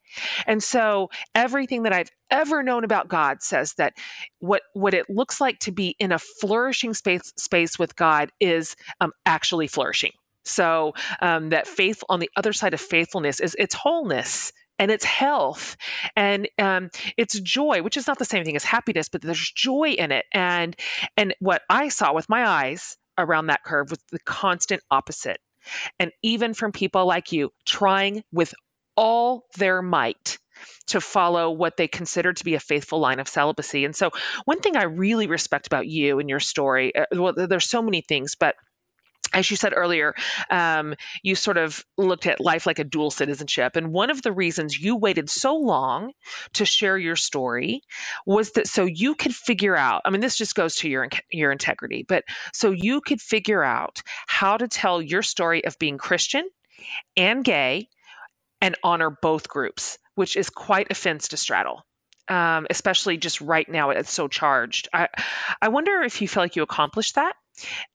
and 0.46 0.62
so 0.62 1.10
everything 1.34 1.82
that 1.82 1.92
I've 1.92 2.10
ever 2.30 2.62
known 2.62 2.84
about 2.84 3.08
God 3.08 3.42
says 3.42 3.74
that 3.74 3.94
what 4.38 4.62
what 4.72 4.94
it 4.94 5.10
looks 5.10 5.40
like 5.40 5.58
to 5.60 5.72
be 5.72 5.96
in 5.98 6.12
a 6.12 6.18
flourishing 6.18 6.94
space 6.94 7.32
space 7.36 7.78
with 7.78 7.96
God 7.96 8.30
is 8.40 8.76
um, 9.00 9.12
actually 9.24 9.66
flourishing. 9.66 10.12
So 10.46 10.94
um, 11.20 11.50
that 11.50 11.66
faith 11.66 12.02
on 12.08 12.20
the 12.20 12.30
other 12.36 12.52
side 12.52 12.74
of 12.74 12.80
faithfulness 12.80 13.40
is 13.40 13.56
its 13.58 13.74
wholeness 13.74 14.52
and 14.78 14.90
it's 14.90 15.04
health 15.04 15.76
and 16.14 16.48
um, 16.58 16.90
it's 17.16 17.38
joy 17.40 17.82
which 17.82 17.96
is 17.96 18.06
not 18.06 18.18
the 18.18 18.24
same 18.24 18.44
thing 18.44 18.56
as 18.56 18.64
happiness 18.64 19.08
but 19.08 19.22
there's 19.22 19.50
joy 19.50 19.90
in 19.90 20.12
it 20.12 20.26
and 20.32 20.76
and 21.16 21.34
what 21.40 21.62
i 21.70 21.88
saw 21.88 22.12
with 22.12 22.28
my 22.28 22.46
eyes 22.46 22.98
around 23.16 23.46
that 23.46 23.64
curve 23.64 23.90
was 23.90 23.98
the 24.12 24.18
constant 24.18 24.82
opposite 24.90 25.40
and 25.98 26.12
even 26.22 26.54
from 26.54 26.72
people 26.72 27.06
like 27.06 27.32
you 27.32 27.50
trying 27.64 28.22
with 28.32 28.54
all 28.96 29.46
their 29.56 29.82
might 29.82 30.38
to 30.86 31.00
follow 31.00 31.50
what 31.50 31.76
they 31.76 31.88
consider 31.88 32.32
to 32.32 32.44
be 32.44 32.54
a 32.54 32.60
faithful 32.60 32.98
line 32.98 33.20
of 33.20 33.28
celibacy. 33.28 33.84
And 33.84 33.94
so, 33.94 34.10
one 34.46 34.60
thing 34.60 34.76
I 34.76 34.84
really 34.84 35.26
respect 35.26 35.66
about 35.66 35.86
you 35.86 36.18
and 36.18 36.30
your 36.30 36.40
story, 36.40 36.94
uh, 36.94 37.04
well, 37.12 37.34
there's 37.36 37.68
so 37.68 37.82
many 37.82 38.00
things, 38.00 38.36
but 38.36 38.56
as 39.32 39.50
you 39.50 39.56
said 39.56 39.72
earlier, 39.74 40.14
um, 40.50 40.94
you 41.22 41.34
sort 41.34 41.56
of 41.56 41.84
looked 41.96 42.26
at 42.26 42.40
life 42.40 42.66
like 42.66 42.78
a 42.78 42.84
dual 42.84 43.10
citizenship. 43.10 43.76
And 43.76 43.92
one 43.92 44.10
of 44.10 44.22
the 44.22 44.32
reasons 44.32 44.78
you 44.78 44.96
waited 44.96 45.28
so 45.28 45.56
long 45.56 46.12
to 46.54 46.64
share 46.64 46.96
your 46.96 47.16
story 47.16 47.82
was 48.24 48.52
that 48.52 48.68
so 48.68 48.84
you 48.84 49.14
could 49.14 49.34
figure 49.34 49.76
out, 49.76 50.02
I 50.04 50.10
mean, 50.10 50.20
this 50.20 50.36
just 50.36 50.54
goes 50.54 50.76
to 50.76 50.88
your, 50.88 51.08
your 51.30 51.52
integrity, 51.52 52.04
but 52.08 52.24
so 52.52 52.70
you 52.70 53.00
could 53.00 53.20
figure 53.20 53.62
out 53.62 54.02
how 54.26 54.56
to 54.56 54.68
tell 54.68 55.02
your 55.02 55.22
story 55.22 55.64
of 55.64 55.78
being 55.78 55.98
Christian 55.98 56.48
and 57.16 57.44
gay 57.44 57.88
and 58.60 58.76
honor 58.82 59.10
both 59.10 59.48
groups, 59.48 59.98
which 60.14 60.36
is 60.36 60.50
quite 60.50 60.88
a 60.90 60.94
fence 60.94 61.28
to 61.28 61.36
straddle. 61.36 61.84
Um, 62.28 62.66
especially 62.70 63.18
just 63.18 63.40
right 63.40 63.68
now, 63.68 63.90
it's 63.90 64.12
so 64.12 64.26
charged. 64.26 64.88
I, 64.92 65.08
I 65.62 65.68
wonder 65.68 66.02
if 66.02 66.20
you 66.20 66.26
feel 66.26 66.42
like 66.42 66.56
you 66.56 66.62
accomplished 66.62 67.14
that 67.14 67.36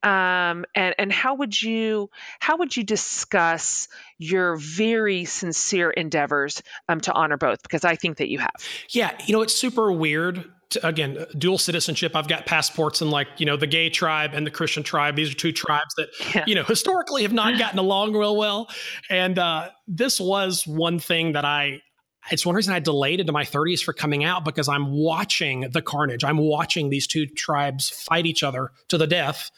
um, 0.03 0.65
and 0.75 0.95
and 0.97 1.11
how 1.11 1.35
would 1.35 1.61
you 1.61 2.09
how 2.39 2.57
would 2.57 2.75
you 2.75 2.83
discuss 2.83 3.87
your 4.17 4.55
very 4.55 5.25
sincere 5.25 5.89
endeavors 5.89 6.61
um, 6.89 7.01
to 7.01 7.13
honor 7.13 7.37
both? 7.37 7.61
Because 7.63 7.85
I 7.85 7.95
think 7.95 8.17
that 8.17 8.29
you 8.29 8.39
have. 8.39 8.67
Yeah, 8.89 9.17
you 9.25 9.33
know 9.33 9.41
it's 9.41 9.55
super 9.55 9.91
weird. 9.91 10.51
To, 10.71 10.87
again, 10.87 11.25
dual 11.37 11.57
citizenship. 11.57 12.15
I've 12.15 12.29
got 12.29 12.45
passports 12.45 13.01
in 13.01 13.09
like 13.09 13.27
you 13.37 13.45
know 13.45 13.57
the 13.57 13.67
gay 13.67 13.89
tribe 13.89 14.31
and 14.33 14.47
the 14.47 14.51
Christian 14.51 14.83
tribe. 14.83 15.15
These 15.15 15.31
are 15.31 15.35
two 15.35 15.51
tribes 15.51 15.93
that 15.97 16.09
yeah. 16.35 16.45
you 16.47 16.55
know 16.55 16.63
historically 16.63 17.23
have 17.23 17.33
not 17.33 17.59
gotten 17.59 17.77
along 17.77 18.15
real 18.15 18.37
well, 18.37 18.69
and 19.09 19.37
uh, 19.37 19.69
this 19.87 20.19
was 20.19 20.65
one 20.65 20.99
thing 20.99 21.33
that 21.33 21.45
I 21.45 21.81
it's 22.29 22.45
one 22.45 22.55
reason 22.55 22.73
I 22.73 22.79
delayed 22.79 23.19
into 23.19 23.31
my 23.31 23.43
30s 23.43 23.83
for 23.83 23.93
coming 23.93 24.23
out 24.23 24.45
because 24.45 24.67
I'm 24.67 24.91
watching 24.91 25.61
the 25.71 25.81
carnage. 25.81 26.23
I'm 26.23 26.37
watching 26.37 26.89
these 26.89 27.07
two 27.07 27.25
tribes 27.25 27.89
fight 27.89 28.25
each 28.25 28.43
other 28.43 28.71
to 28.89 28.97
the 28.97 29.07
death. 29.07 29.49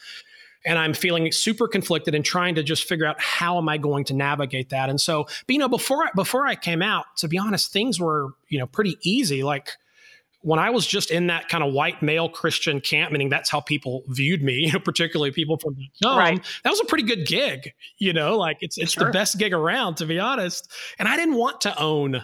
And 0.66 0.78
I'm 0.78 0.94
feeling 0.94 1.30
super 1.30 1.68
conflicted 1.68 2.14
and 2.14 2.24
trying 2.24 2.54
to 2.54 2.62
just 2.62 2.84
figure 2.84 3.04
out 3.04 3.20
how 3.20 3.58
am 3.58 3.68
I 3.68 3.76
going 3.76 4.04
to 4.06 4.14
navigate 4.14 4.70
that. 4.70 4.88
And 4.88 4.98
so, 4.98 5.24
but 5.24 5.52
you 5.52 5.58
know, 5.58 5.68
before 5.68 6.04
I, 6.04 6.08
before 6.16 6.46
I 6.46 6.54
came 6.54 6.80
out, 6.80 7.04
to 7.18 7.28
be 7.28 7.36
honest, 7.36 7.70
things 7.70 8.00
were 8.00 8.30
you 8.48 8.58
know 8.58 8.66
pretty 8.66 8.96
easy. 9.02 9.42
Like 9.42 9.72
when 10.44 10.58
I 10.58 10.70
was 10.70 10.86
just 10.86 11.10
in 11.10 11.26
that 11.28 11.48
kind 11.48 11.64
of 11.64 11.72
white 11.72 12.02
male 12.02 12.28
Christian 12.28 12.80
camp, 12.80 13.12
meaning 13.12 13.30
that's 13.30 13.50
how 13.50 13.60
people 13.60 14.04
viewed 14.08 14.42
me, 14.42 14.54
you 14.66 14.72
know, 14.72 14.78
particularly 14.78 15.32
people 15.32 15.58
from 15.58 15.76
home, 16.02 16.18
right. 16.18 16.44
that 16.62 16.70
was 16.70 16.80
a 16.80 16.84
pretty 16.84 17.04
good 17.04 17.26
gig, 17.26 17.72
you 17.98 18.12
know, 18.12 18.38
like 18.38 18.58
it's 18.60 18.78
it's 18.78 18.92
sure. 18.92 19.06
the 19.06 19.10
best 19.10 19.38
gig 19.38 19.52
around, 19.52 19.96
to 19.96 20.06
be 20.06 20.18
honest. 20.18 20.70
And 20.98 21.08
I 21.08 21.16
didn't 21.16 21.34
want 21.34 21.62
to 21.62 21.78
own 21.78 22.22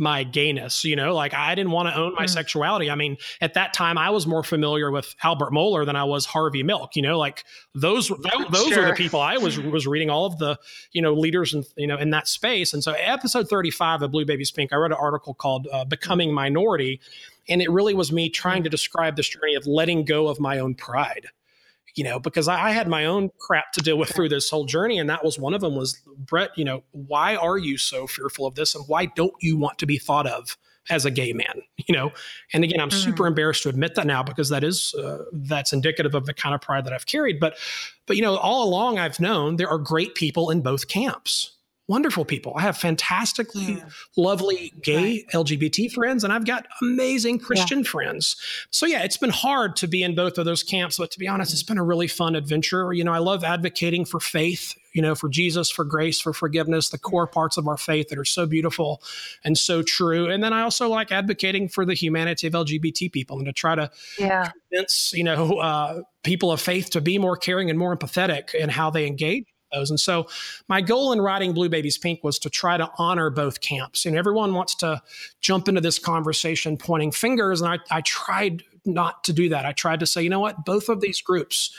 my 0.00 0.24
gayness, 0.24 0.84
you 0.84 0.96
know, 0.96 1.14
like 1.14 1.34
I 1.34 1.54
didn't 1.54 1.72
want 1.72 1.88
to 1.88 1.94
own 1.96 2.14
my 2.14 2.24
mm. 2.24 2.30
sexuality. 2.30 2.90
I 2.90 2.94
mean, 2.94 3.18
at 3.40 3.54
that 3.54 3.72
time 3.72 3.98
I 3.98 4.10
was 4.10 4.26
more 4.26 4.42
familiar 4.42 4.90
with 4.90 5.14
Albert 5.22 5.52
Mohler 5.52 5.84
than 5.86 5.96
I 5.96 6.04
was 6.04 6.26
Harvey 6.26 6.62
Milk, 6.62 6.96
you 6.96 7.02
know, 7.02 7.18
like 7.18 7.44
those 7.74 8.08
those 8.50 8.68
sure. 8.68 8.82
were 8.82 8.88
the 8.88 8.94
people 8.96 9.20
I 9.20 9.36
was 9.36 9.58
was 9.58 9.86
reading 9.86 10.10
all 10.10 10.26
of 10.26 10.38
the, 10.38 10.58
you 10.92 11.02
know, 11.02 11.12
leaders 11.12 11.54
and 11.54 11.64
you 11.76 11.86
know 11.86 11.98
in 11.98 12.10
that 12.10 12.26
space. 12.26 12.72
And 12.72 12.82
so 12.82 12.92
episode 12.92 13.48
35 13.48 14.02
of 14.02 14.10
Blue 14.10 14.24
Babies 14.24 14.50
Pink, 14.50 14.72
I 14.72 14.76
read 14.76 14.90
an 14.90 14.98
article 15.00 15.34
called 15.34 15.68
uh, 15.70 15.84
Becoming 15.84 16.32
Minority 16.32 17.00
and 17.48 17.60
it 17.60 17.70
really 17.70 17.94
was 17.94 18.12
me 18.12 18.28
trying 18.30 18.62
to 18.62 18.70
describe 18.70 19.16
this 19.16 19.28
journey 19.28 19.54
of 19.54 19.66
letting 19.66 20.04
go 20.04 20.28
of 20.28 20.40
my 20.40 20.58
own 20.58 20.74
pride 20.74 21.26
you 21.94 22.04
know, 22.04 22.18
because 22.18 22.48
I, 22.48 22.68
I, 22.68 22.70
had 22.70 22.88
my 22.88 23.06
own 23.06 23.30
crap 23.38 23.72
to 23.72 23.80
deal 23.80 23.98
with 23.98 24.10
through 24.10 24.28
this 24.28 24.50
whole 24.50 24.64
journey. 24.64 24.98
And 24.98 25.08
that 25.10 25.24
was 25.24 25.38
one 25.38 25.54
of 25.54 25.60
them 25.60 25.74
was 25.74 26.00
Brett, 26.18 26.50
you 26.56 26.64
know, 26.64 26.82
why 26.92 27.36
are 27.36 27.58
you 27.58 27.78
so 27.78 28.06
fearful 28.06 28.46
of 28.46 28.54
this? 28.54 28.74
And 28.74 28.84
why 28.86 29.06
don't 29.06 29.34
you 29.40 29.56
want 29.56 29.78
to 29.78 29.86
be 29.86 29.98
thought 29.98 30.26
of 30.26 30.56
as 30.88 31.04
a 31.04 31.10
gay 31.10 31.32
man, 31.32 31.62
you 31.76 31.94
know? 31.94 32.12
And 32.52 32.64
again, 32.64 32.80
I'm 32.80 32.90
mm-hmm. 32.90 33.10
super 33.10 33.26
embarrassed 33.26 33.62
to 33.64 33.68
admit 33.68 33.94
that 33.96 34.06
now 34.06 34.22
because 34.22 34.48
that 34.50 34.64
is, 34.64 34.94
uh, 34.94 35.24
that's 35.32 35.72
indicative 35.72 36.14
of 36.14 36.26
the 36.26 36.34
kind 36.34 36.54
of 36.54 36.60
pride 36.60 36.84
that 36.84 36.92
I've 36.92 37.06
carried. 37.06 37.40
But, 37.40 37.56
but, 38.06 38.16
you 38.16 38.22
know, 38.22 38.36
all 38.36 38.68
along 38.68 38.98
I've 38.98 39.20
known 39.20 39.56
there 39.56 39.68
are 39.68 39.78
great 39.78 40.14
people 40.14 40.50
in 40.50 40.62
both 40.62 40.88
camps 40.88 41.56
wonderful 41.90 42.24
people. 42.24 42.52
I 42.56 42.60
have 42.62 42.76
fantastically 42.76 43.74
yeah. 43.74 43.84
lovely 44.16 44.72
gay 44.80 45.24
right. 45.34 45.46
LGBT 45.46 45.92
friends, 45.92 46.22
and 46.22 46.32
I've 46.32 46.46
got 46.46 46.66
amazing 46.80 47.40
Christian 47.40 47.80
yeah. 47.80 47.90
friends. 47.90 48.36
So, 48.70 48.86
yeah, 48.86 49.02
it's 49.02 49.16
been 49.16 49.30
hard 49.30 49.74
to 49.76 49.88
be 49.88 50.04
in 50.04 50.14
both 50.14 50.38
of 50.38 50.44
those 50.44 50.62
camps, 50.62 50.98
but 50.98 51.10
to 51.10 51.18
be 51.18 51.26
honest, 51.26 51.50
mm-hmm. 51.50 51.56
it's 51.56 51.62
been 51.64 51.78
a 51.78 51.84
really 51.84 52.06
fun 52.06 52.36
adventure. 52.36 52.92
You 52.92 53.02
know, 53.02 53.12
I 53.12 53.18
love 53.18 53.42
advocating 53.42 54.04
for 54.04 54.20
faith, 54.20 54.76
you 54.92 55.02
know, 55.02 55.16
for 55.16 55.28
Jesus, 55.28 55.68
for 55.68 55.84
grace, 55.84 56.20
for 56.20 56.32
forgiveness, 56.32 56.90
the 56.90 56.98
core 56.98 57.26
parts 57.26 57.56
of 57.56 57.66
our 57.66 57.76
faith 57.76 58.08
that 58.10 58.18
are 58.18 58.24
so 58.24 58.46
beautiful 58.46 59.02
and 59.42 59.58
so 59.58 59.82
true. 59.82 60.30
And 60.30 60.44
then 60.44 60.52
I 60.52 60.62
also 60.62 60.88
like 60.88 61.10
advocating 61.10 61.68
for 61.68 61.84
the 61.84 61.94
humanity 61.94 62.46
of 62.46 62.52
LGBT 62.52 63.10
people 63.10 63.38
and 63.38 63.46
to 63.46 63.52
try 63.52 63.74
to 63.74 63.90
yeah. 64.16 64.52
convince, 64.70 65.12
you 65.12 65.24
know, 65.24 65.58
uh, 65.58 66.02
people 66.22 66.52
of 66.52 66.60
faith 66.60 66.90
to 66.90 67.00
be 67.00 67.18
more 67.18 67.36
caring 67.36 67.68
and 67.68 67.78
more 67.78 67.96
empathetic 67.96 68.54
in 68.54 68.68
how 68.68 68.90
they 68.90 69.08
engage 69.08 69.46
those. 69.72 69.90
And 69.90 69.98
so 69.98 70.26
my 70.68 70.80
goal 70.80 71.12
in 71.12 71.20
writing 71.20 71.52
Blue 71.52 71.68
Babies 71.68 71.98
Pink 71.98 72.22
was 72.22 72.38
to 72.40 72.50
try 72.50 72.76
to 72.76 72.90
honor 72.98 73.30
both 73.30 73.60
camps. 73.60 74.06
And 74.06 74.16
everyone 74.16 74.54
wants 74.54 74.74
to 74.76 75.02
jump 75.40 75.68
into 75.68 75.80
this 75.80 75.98
conversation 75.98 76.76
pointing 76.76 77.12
fingers. 77.12 77.60
And 77.60 77.72
I, 77.72 77.78
I 77.96 78.00
tried 78.02 78.62
not 78.84 79.24
to 79.24 79.32
do 79.32 79.48
that. 79.50 79.66
I 79.66 79.72
tried 79.72 80.00
to 80.00 80.06
say, 80.06 80.22
you 80.22 80.30
know 80.30 80.40
what, 80.40 80.64
both 80.64 80.88
of 80.88 81.00
these 81.00 81.20
groups 81.20 81.74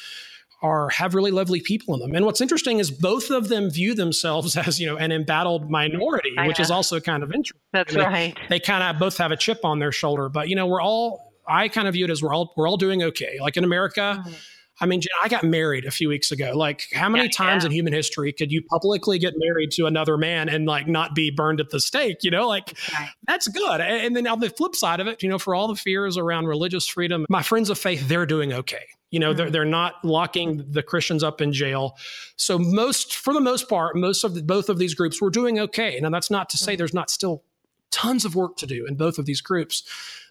are 0.64 0.90
have 0.90 1.16
really 1.16 1.32
lovely 1.32 1.60
people 1.60 1.96
in 1.96 2.00
them. 2.00 2.14
And 2.14 2.24
what's 2.24 2.40
interesting 2.40 2.78
is 2.78 2.92
both 2.92 3.32
of 3.32 3.50
them 3.50 3.70
view 3.70 3.96
themselves 3.96 4.56
as, 4.68 4.80
you 4.80 4.88
know, 4.88 4.98
an 4.98 5.12
embattled 5.12 5.70
minority, 5.70 6.36
which 6.46 6.60
is 6.60 6.70
also 6.70 7.00
kind 7.00 7.24
of 7.24 7.32
interesting. 7.32 7.62
That's 7.74 7.94
they, 7.94 8.00
right. 8.00 8.38
They 8.50 8.60
kind 8.60 8.84
of 8.84 9.00
both 9.00 9.18
have 9.18 9.32
a 9.32 9.38
chip 9.38 9.66
on 9.66 9.80
their 9.80 9.92
shoulder. 9.92 10.30
But, 10.30 10.50
you 10.50 10.56
know, 10.56 10.68
we're 10.68 10.82
all 10.82 11.32
I 11.48 11.68
kind 11.68 11.88
of 11.88 11.96
view 11.96 12.06
it 12.06 12.12
as 12.12 12.22
we're 12.22 12.34
all 12.34 12.54
we're 12.56 12.68
all 12.68 12.78
doing 12.78 13.02
okay. 13.04 13.38
Like 13.42 13.58
in 13.58 13.64
America, 13.64 14.24
mm-hmm 14.24 14.34
I 14.82 14.88
mean, 14.88 15.02
I 15.24 15.28
got 15.28 15.44
married 15.44 15.86
a 15.86 15.91
few 15.91 16.10
weeks 16.10 16.32
ago. 16.32 16.54
Like, 16.56 16.88
how 16.91 17.08
many 17.08 17.26
yeah, 17.26 17.32
times 17.32 17.63
yeah. 17.63 17.67
in 17.67 17.72
human 17.72 17.94
history 17.94 18.34
could 18.34 18.52
you 18.52 18.63
publicly 18.63 19.20
get 19.20 19.36
married 19.38 19.72
to 19.74 19.86
another 19.86 20.17
man 20.17 20.50
and 20.50 20.65
like 20.65 20.88
not 20.88 21.13
be 21.13 21.30
burned 21.30 21.60
at 21.60 21.70
the 21.70 21.80
stake? 21.80 22.17
You 22.24 22.32
know, 22.32 22.48
like 22.48 22.74
right. 23.00 23.10
that's 23.28 23.48
good. 23.48 23.80
And 23.80 24.15
then 24.15 24.26
on 24.26 24.39
the 24.39 24.50
flip 24.50 24.76
side 24.76 25.00
of 25.00 25.06
it, 25.06 25.22
you 25.22 25.30
know, 25.30 25.38
for 25.38 25.54
all 25.54 25.67
the 25.67 25.76
fears 25.76 26.17
around 26.17 26.48
religious 26.48 26.88
freedom, 26.88 27.28
my 27.30 27.44
friends 27.44 27.70
of 27.70 27.78
faith, 27.78 28.08
they're 28.08 28.26
doing 28.26 28.52
okay. 28.52 28.86
You 29.12 29.20
know, 29.20 29.30
mm-hmm. 29.30 29.38
they're, 29.38 29.50
they're 29.52 29.65
not 29.65 30.04
locking 30.04 30.65
the 30.67 30.82
Christians 30.82 31.24
up 31.24 31.41
in 31.41 31.54
jail. 31.54 31.96
So 32.38 32.58
most, 32.58 33.15
for 33.15 33.34
the 33.34 33.41
most 33.41 33.70
part, 33.70 33.96
most 33.96 34.24
of 34.24 34.34
the, 34.34 34.41
both 34.41 34.67
of 34.67 34.80
these 34.80 34.96
groups 34.96 35.22
were 35.22 35.30
doing 35.30 35.60
okay. 35.60 36.00
Now 36.02 36.10
that's 36.10 36.32
not 36.32 36.50
to 36.50 36.58
say 36.58 36.74
mm-hmm. 36.74 36.80
there's 36.80 36.94
not 36.94 37.12
still 37.12 37.44
tons 37.91 38.26
of 38.26 38.36
work 38.36 38.58
to 38.58 38.65
do 38.65 38.86
in 38.88 38.96
both 38.96 39.20
of 39.20 39.26
these 39.26 39.41
groups. 39.41 39.84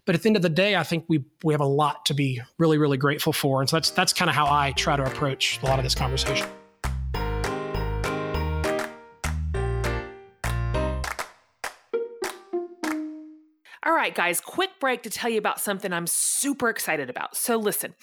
But 0.04 0.14
at 0.14 0.22
the 0.22 0.28
end 0.28 0.36
of 0.36 0.42
the 0.42 0.48
day, 0.48 0.76
I 0.76 0.82
think 0.82 1.04
we 1.08 1.24
we 1.44 1.54
have 1.54 1.60
a 1.60 1.66
lot 1.66 2.06
to 2.06 2.14
be 2.14 2.40
really, 2.58 2.78
really 2.78 2.96
grateful 2.96 3.32
for. 3.32 3.60
And 3.60 3.68
so 3.68 3.76
that's 3.76 3.90
that's 3.90 4.12
kind 4.12 4.28
of 4.28 4.34
how 4.34 4.46
I 4.46 4.72
try 4.72 4.96
to 4.96 5.04
approach 5.04 5.60
a 5.62 5.66
lot 5.66 5.78
of 5.78 5.84
this 5.84 5.94
conversation. 5.94 6.46
Right, 14.00 14.14
guys, 14.14 14.40
quick 14.40 14.70
break 14.80 15.02
to 15.02 15.10
tell 15.10 15.30
you 15.30 15.36
about 15.36 15.60
something 15.60 15.92
I'm 15.92 16.06
super 16.06 16.70
excited 16.70 17.10
about. 17.10 17.36
So, 17.36 17.58
listen, 17.58 17.94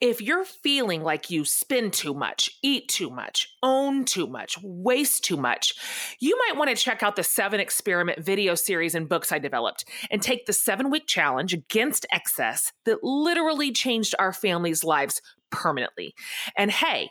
if 0.00 0.22
you're 0.22 0.46
feeling 0.46 1.02
like 1.02 1.30
you 1.30 1.44
spend 1.44 1.92
too 1.92 2.14
much, 2.14 2.50
eat 2.62 2.88
too 2.88 3.10
much, 3.10 3.54
own 3.62 4.06
too 4.06 4.26
much, 4.26 4.56
waste 4.62 5.24
too 5.24 5.36
much, 5.36 5.74
you 6.20 6.38
might 6.46 6.56
want 6.56 6.70
to 6.70 6.76
check 6.76 7.02
out 7.02 7.16
the 7.16 7.22
seven 7.22 7.60
experiment 7.60 8.24
video 8.24 8.54
series 8.54 8.94
and 8.94 9.10
books 9.10 9.30
I 9.30 9.38
developed 9.38 9.84
and 10.10 10.22
take 10.22 10.46
the 10.46 10.54
seven 10.54 10.90
week 10.90 11.06
challenge 11.06 11.52
against 11.52 12.06
excess 12.10 12.72
that 12.86 13.04
literally 13.04 13.72
changed 13.72 14.14
our 14.18 14.32
family's 14.32 14.82
lives 14.82 15.20
permanently. 15.50 16.14
And 16.56 16.70
hey, 16.70 17.10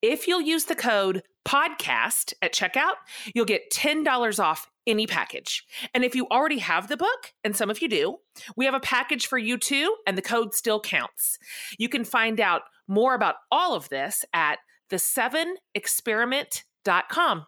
if 0.00 0.26
you'll 0.26 0.40
use 0.40 0.64
the 0.64 0.74
code 0.74 1.22
podcast 1.44 2.32
at 2.42 2.54
checkout, 2.54 2.94
you'll 3.34 3.44
get 3.44 3.70
$10 3.72 4.42
off 4.42 4.68
any 4.86 5.06
package. 5.06 5.64
And 5.94 6.04
if 6.04 6.14
you 6.14 6.26
already 6.28 6.58
have 6.58 6.88
the 6.88 6.96
book, 6.96 7.32
and 7.44 7.54
some 7.56 7.70
of 7.70 7.82
you 7.82 7.88
do, 7.88 8.18
we 8.56 8.64
have 8.64 8.74
a 8.74 8.80
package 8.80 9.26
for 9.26 9.38
you 9.38 9.58
too, 9.58 9.94
and 10.06 10.18
the 10.18 10.22
code 10.22 10.54
still 10.54 10.80
counts. 10.80 11.38
You 11.78 11.88
can 11.88 12.04
find 12.04 12.40
out 12.40 12.62
more 12.88 13.14
about 13.14 13.36
all 13.50 13.74
of 13.74 13.88
this 13.88 14.24
at 14.32 14.58
the7experiment.com. 14.90 17.46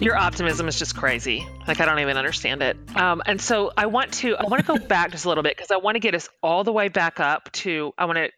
Your 0.00 0.16
optimism 0.16 0.68
is 0.68 0.78
just 0.78 0.94
crazy. 0.94 1.46
Like 1.66 1.80
I 1.80 1.86
don't 1.86 2.00
even 2.00 2.18
understand 2.18 2.62
it. 2.62 2.76
Um, 2.94 3.22
and 3.24 3.40
so 3.40 3.72
I 3.76 3.86
want 3.86 4.12
to 4.14 4.36
I 4.36 4.44
want 4.44 4.64
to 4.64 4.66
go 4.66 4.78
back 4.78 5.10
just 5.10 5.24
a 5.24 5.28
little 5.28 5.42
bit 5.42 5.56
because 5.56 5.70
I 5.70 5.76
want 5.76 5.94
to 5.94 6.00
get 6.00 6.14
us 6.14 6.28
all 6.42 6.64
the 6.64 6.72
way 6.72 6.88
back 6.88 7.18
up 7.18 7.50
to 7.52 7.92
I 7.96 8.04
want 8.04 8.18
to 8.18 8.30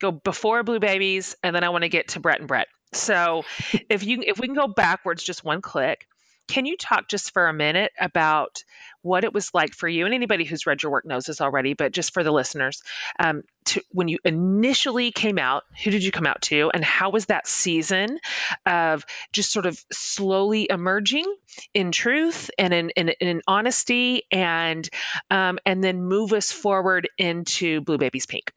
go 0.00 0.12
before 0.12 0.62
Blue 0.62 0.78
Babies, 0.78 1.36
and 1.42 1.56
then 1.56 1.64
I 1.64 1.70
want 1.70 1.82
to 1.82 1.88
get 1.88 2.08
to 2.08 2.20
Brett 2.20 2.40
and 2.40 2.48
Brett. 2.48 2.68
So 2.92 3.44
if 3.88 4.04
you 4.04 4.22
if 4.26 4.38
we 4.38 4.46
can 4.46 4.54
go 4.54 4.66
backwards 4.66 5.22
just 5.22 5.42
one 5.44 5.62
click, 5.62 6.06
can 6.50 6.66
you 6.66 6.76
talk 6.76 7.08
just 7.08 7.32
for 7.32 7.46
a 7.46 7.52
minute 7.52 7.92
about 7.98 8.64
what 9.02 9.22
it 9.22 9.32
was 9.32 9.54
like 9.54 9.72
for 9.72 9.88
you, 9.88 10.04
and 10.04 10.12
anybody 10.12 10.44
who's 10.44 10.66
read 10.66 10.82
your 10.82 10.90
work 10.90 11.06
knows 11.06 11.24
this 11.24 11.40
already, 11.40 11.74
but 11.74 11.92
just 11.92 12.12
for 12.12 12.24
the 12.24 12.32
listeners, 12.32 12.82
um, 13.18 13.42
to, 13.66 13.80
when 13.92 14.08
you 14.08 14.18
initially 14.24 15.12
came 15.12 15.38
out, 15.38 15.62
who 15.84 15.90
did 15.90 16.02
you 16.02 16.10
come 16.10 16.26
out 16.26 16.42
to, 16.42 16.70
and 16.74 16.84
how 16.84 17.10
was 17.10 17.26
that 17.26 17.46
season 17.46 18.18
of 18.66 19.06
just 19.32 19.52
sort 19.52 19.66
of 19.66 19.82
slowly 19.92 20.66
emerging 20.68 21.24
in 21.72 21.92
truth 21.92 22.50
and 22.58 22.74
in, 22.74 22.90
in, 22.90 23.08
in 23.20 23.42
honesty, 23.46 24.24
and 24.32 24.88
um, 25.30 25.58
and 25.64 25.84
then 25.84 26.02
move 26.02 26.32
us 26.32 26.50
forward 26.50 27.08
into 27.16 27.80
Blue 27.80 27.98
Babies 27.98 28.26
Pink? 28.26 28.52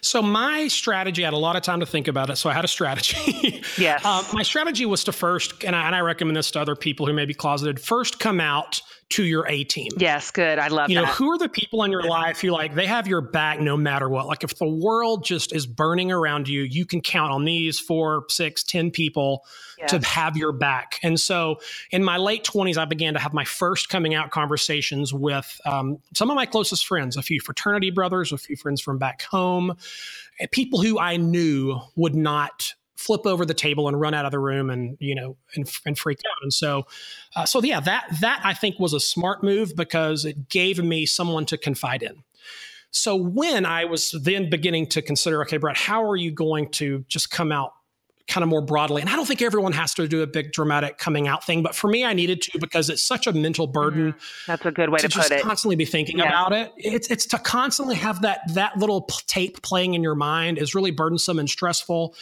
So 0.00 0.22
my 0.22 0.68
strategy, 0.68 1.24
I 1.24 1.26
had 1.26 1.34
a 1.34 1.38
lot 1.38 1.56
of 1.56 1.62
time 1.62 1.80
to 1.80 1.86
think 1.86 2.08
about 2.08 2.30
it. 2.30 2.36
So 2.36 2.50
I 2.50 2.54
had 2.54 2.64
a 2.64 2.68
strategy. 2.68 3.62
Yes. 3.78 4.04
um, 4.04 4.24
my 4.32 4.42
strategy 4.42 4.86
was 4.86 5.04
to 5.04 5.12
first, 5.12 5.64
and 5.64 5.74
I, 5.76 5.86
and 5.86 5.94
I 5.94 6.00
recommend 6.00 6.36
this 6.36 6.50
to 6.52 6.60
other 6.60 6.76
people 6.76 7.06
who 7.06 7.12
may 7.12 7.26
be 7.26 7.34
closeted, 7.34 7.80
first 7.80 8.18
come 8.18 8.40
out 8.40 8.80
to 9.08 9.24
your 9.24 9.46
A 9.46 9.62
team. 9.64 9.92
Yes, 9.96 10.30
good. 10.32 10.58
I 10.58 10.68
love 10.68 10.90
you 10.90 10.96
that. 10.96 11.02
know, 11.02 11.12
who 11.12 11.30
are 11.30 11.38
the 11.38 11.48
people 11.48 11.84
in 11.84 11.92
your 11.92 12.02
life 12.02 12.40
who 12.40 12.50
like 12.50 12.74
they 12.74 12.86
have 12.86 13.06
your 13.06 13.20
back 13.20 13.60
no 13.60 13.76
matter 13.76 14.08
what? 14.08 14.26
Like 14.26 14.42
if 14.42 14.58
the 14.58 14.66
world 14.66 15.24
just 15.24 15.54
is 15.54 15.66
burning 15.66 16.10
around 16.10 16.48
you, 16.48 16.62
you 16.62 16.84
can 16.84 17.00
count 17.00 17.32
on 17.32 17.44
these 17.44 17.78
four, 17.78 18.24
six, 18.28 18.64
ten 18.64 18.90
people 18.90 19.44
yes. 19.78 19.90
to 19.90 20.04
have 20.06 20.36
your 20.36 20.52
back. 20.52 20.98
And 21.04 21.20
so 21.20 21.60
in 21.92 22.02
my 22.02 22.16
late 22.16 22.44
20s, 22.44 22.76
I 22.76 22.84
began 22.84 23.14
to 23.14 23.20
have 23.20 23.32
my 23.32 23.44
first 23.44 23.88
coming 23.88 24.14
out 24.14 24.30
conversations 24.32 25.14
with 25.14 25.60
um, 25.64 25.98
some 26.14 26.30
of 26.30 26.36
my 26.36 26.46
closest 26.46 26.84
friends, 26.86 27.16
a 27.16 27.22
few 27.22 27.40
fraternity 27.40 27.90
brothers, 27.90 28.32
a 28.32 28.38
few 28.38 28.56
friends 28.56 28.80
from 28.80 28.98
back 28.98 29.22
home, 29.22 29.76
people 30.50 30.82
who 30.82 30.98
I 30.98 31.16
knew 31.16 31.80
would 31.94 32.14
not 32.14 32.74
flip 32.96 33.26
over 33.26 33.44
the 33.44 33.54
table 33.54 33.88
and 33.88 34.00
run 34.00 34.14
out 34.14 34.24
of 34.24 34.30
the 34.30 34.38
room 34.38 34.70
and 34.70 34.96
you 35.00 35.14
know 35.14 35.36
and, 35.54 35.70
and 35.84 35.98
freak 35.98 36.18
out. 36.18 36.42
And 36.42 36.52
so 36.52 36.86
uh, 37.36 37.44
so 37.44 37.62
yeah 37.62 37.80
that 37.80 38.06
that 38.20 38.40
i 38.44 38.54
think 38.54 38.78
was 38.78 38.92
a 38.92 39.00
smart 39.00 39.42
move 39.42 39.76
because 39.76 40.24
it 40.24 40.48
gave 40.48 40.82
me 40.82 41.06
someone 41.06 41.46
to 41.46 41.58
confide 41.58 42.02
in. 42.02 42.22
So 42.90 43.14
when 43.14 43.66
i 43.66 43.84
was 43.84 44.12
then 44.22 44.50
beginning 44.50 44.86
to 44.88 45.02
consider 45.02 45.42
okay 45.42 45.58
brett 45.58 45.76
how 45.76 46.04
are 46.08 46.16
you 46.16 46.30
going 46.30 46.70
to 46.72 47.04
just 47.08 47.30
come 47.30 47.52
out 47.52 47.72
kind 48.28 48.42
of 48.42 48.48
more 48.48 48.60
broadly. 48.60 49.00
And 49.00 49.08
I 49.08 49.14
don't 49.14 49.26
think 49.26 49.40
everyone 49.40 49.72
has 49.72 49.94
to 49.94 50.08
do 50.08 50.22
a 50.22 50.26
big 50.26 50.52
dramatic 50.52 50.98
coming 50.98 51.28
out 51.28 51.44
thing, 51.44 51.62
but 51.62 51.74
for 51.74 51.88
me, 51.88 52.04
I 52.04 52.12
needed 52.12 52.42
to 52.42 52.58
because 52.58 52.90
it's 52.90 53.02
such 53.02 53.26
a 53.26 53.32
mental 53.32 53.66
burden. 53.66 54.12
Mm, 54.12 54.46
that's 54.46 54.66
a 54.66 54.72
good 54.72 54.88
way 54.90 54.98
to, 54.98 55.08
to 55.08 55.18
put 55.18 55.30
it. 55.30 55.42
Constantly 55.42 55.76
be 55.76 55.84
thinking 55.84 56.18
yeah. 56.18 56.26
about 56.26 56.52
it. 56.52 56.72
It's 56.76 57.08
it's 57.10 57.26
to 57.26 57.38
constantly 57.38 57.94
have 57.96 58.22
that 58.22 58.40
that 58.54 58.76
little 58.78 59.02
tape 59.26 59.62
playing 59.62 59.94
in 59.94 60.02
your 60.02 60.16
mind 60.16 60.58
is 60.58 60.74
really 60.74 60.90
burdensome 60.90 61.38
and 61.38 61.48
stressful. 61.48 62.14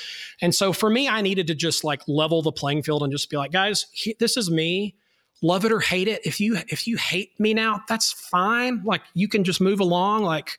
And 0.43 0.55
so 0.55 0.73
for 0.73 0.91
me, 0.91 1.09
I 1.09 1.23
needed 1.23 1.47
to 1.47 1.55
just 1.55 1.85
like 1.85 2.03
level 2.07 2.43
the 2.43 2.53
playing 2.53 2.83
field 2.83 3.03
and 3.03 3.11
just 3.11 3.31
be 3.31 3.37
like, 3.37 3.53
guys, 3.53 3.87
he, 3.93 4.15
this 4.19 4.37
is 4.37 4.51
me. 4.51 4.97
Love 5.43 5.65
it 5.65 5.73
or 5.73 5.81
hate 5.81 6.09
it. 6.09 6.21
If 6.25 6.39
you 6.39 6.59
if 6.69 6.87
you 6.87 6.97
hate 6.97 7.39
me 7.41 7.55
now, 7.55 7.83
that's 7.89 8.13
fine. 8.13 8.83
Like 8.85 9.03
you 9.15 9.29
can 9.29 9.45
just 9.45 9.61
move 9.61 9.81
along. 9.81 10.23
Like 10.23 10.59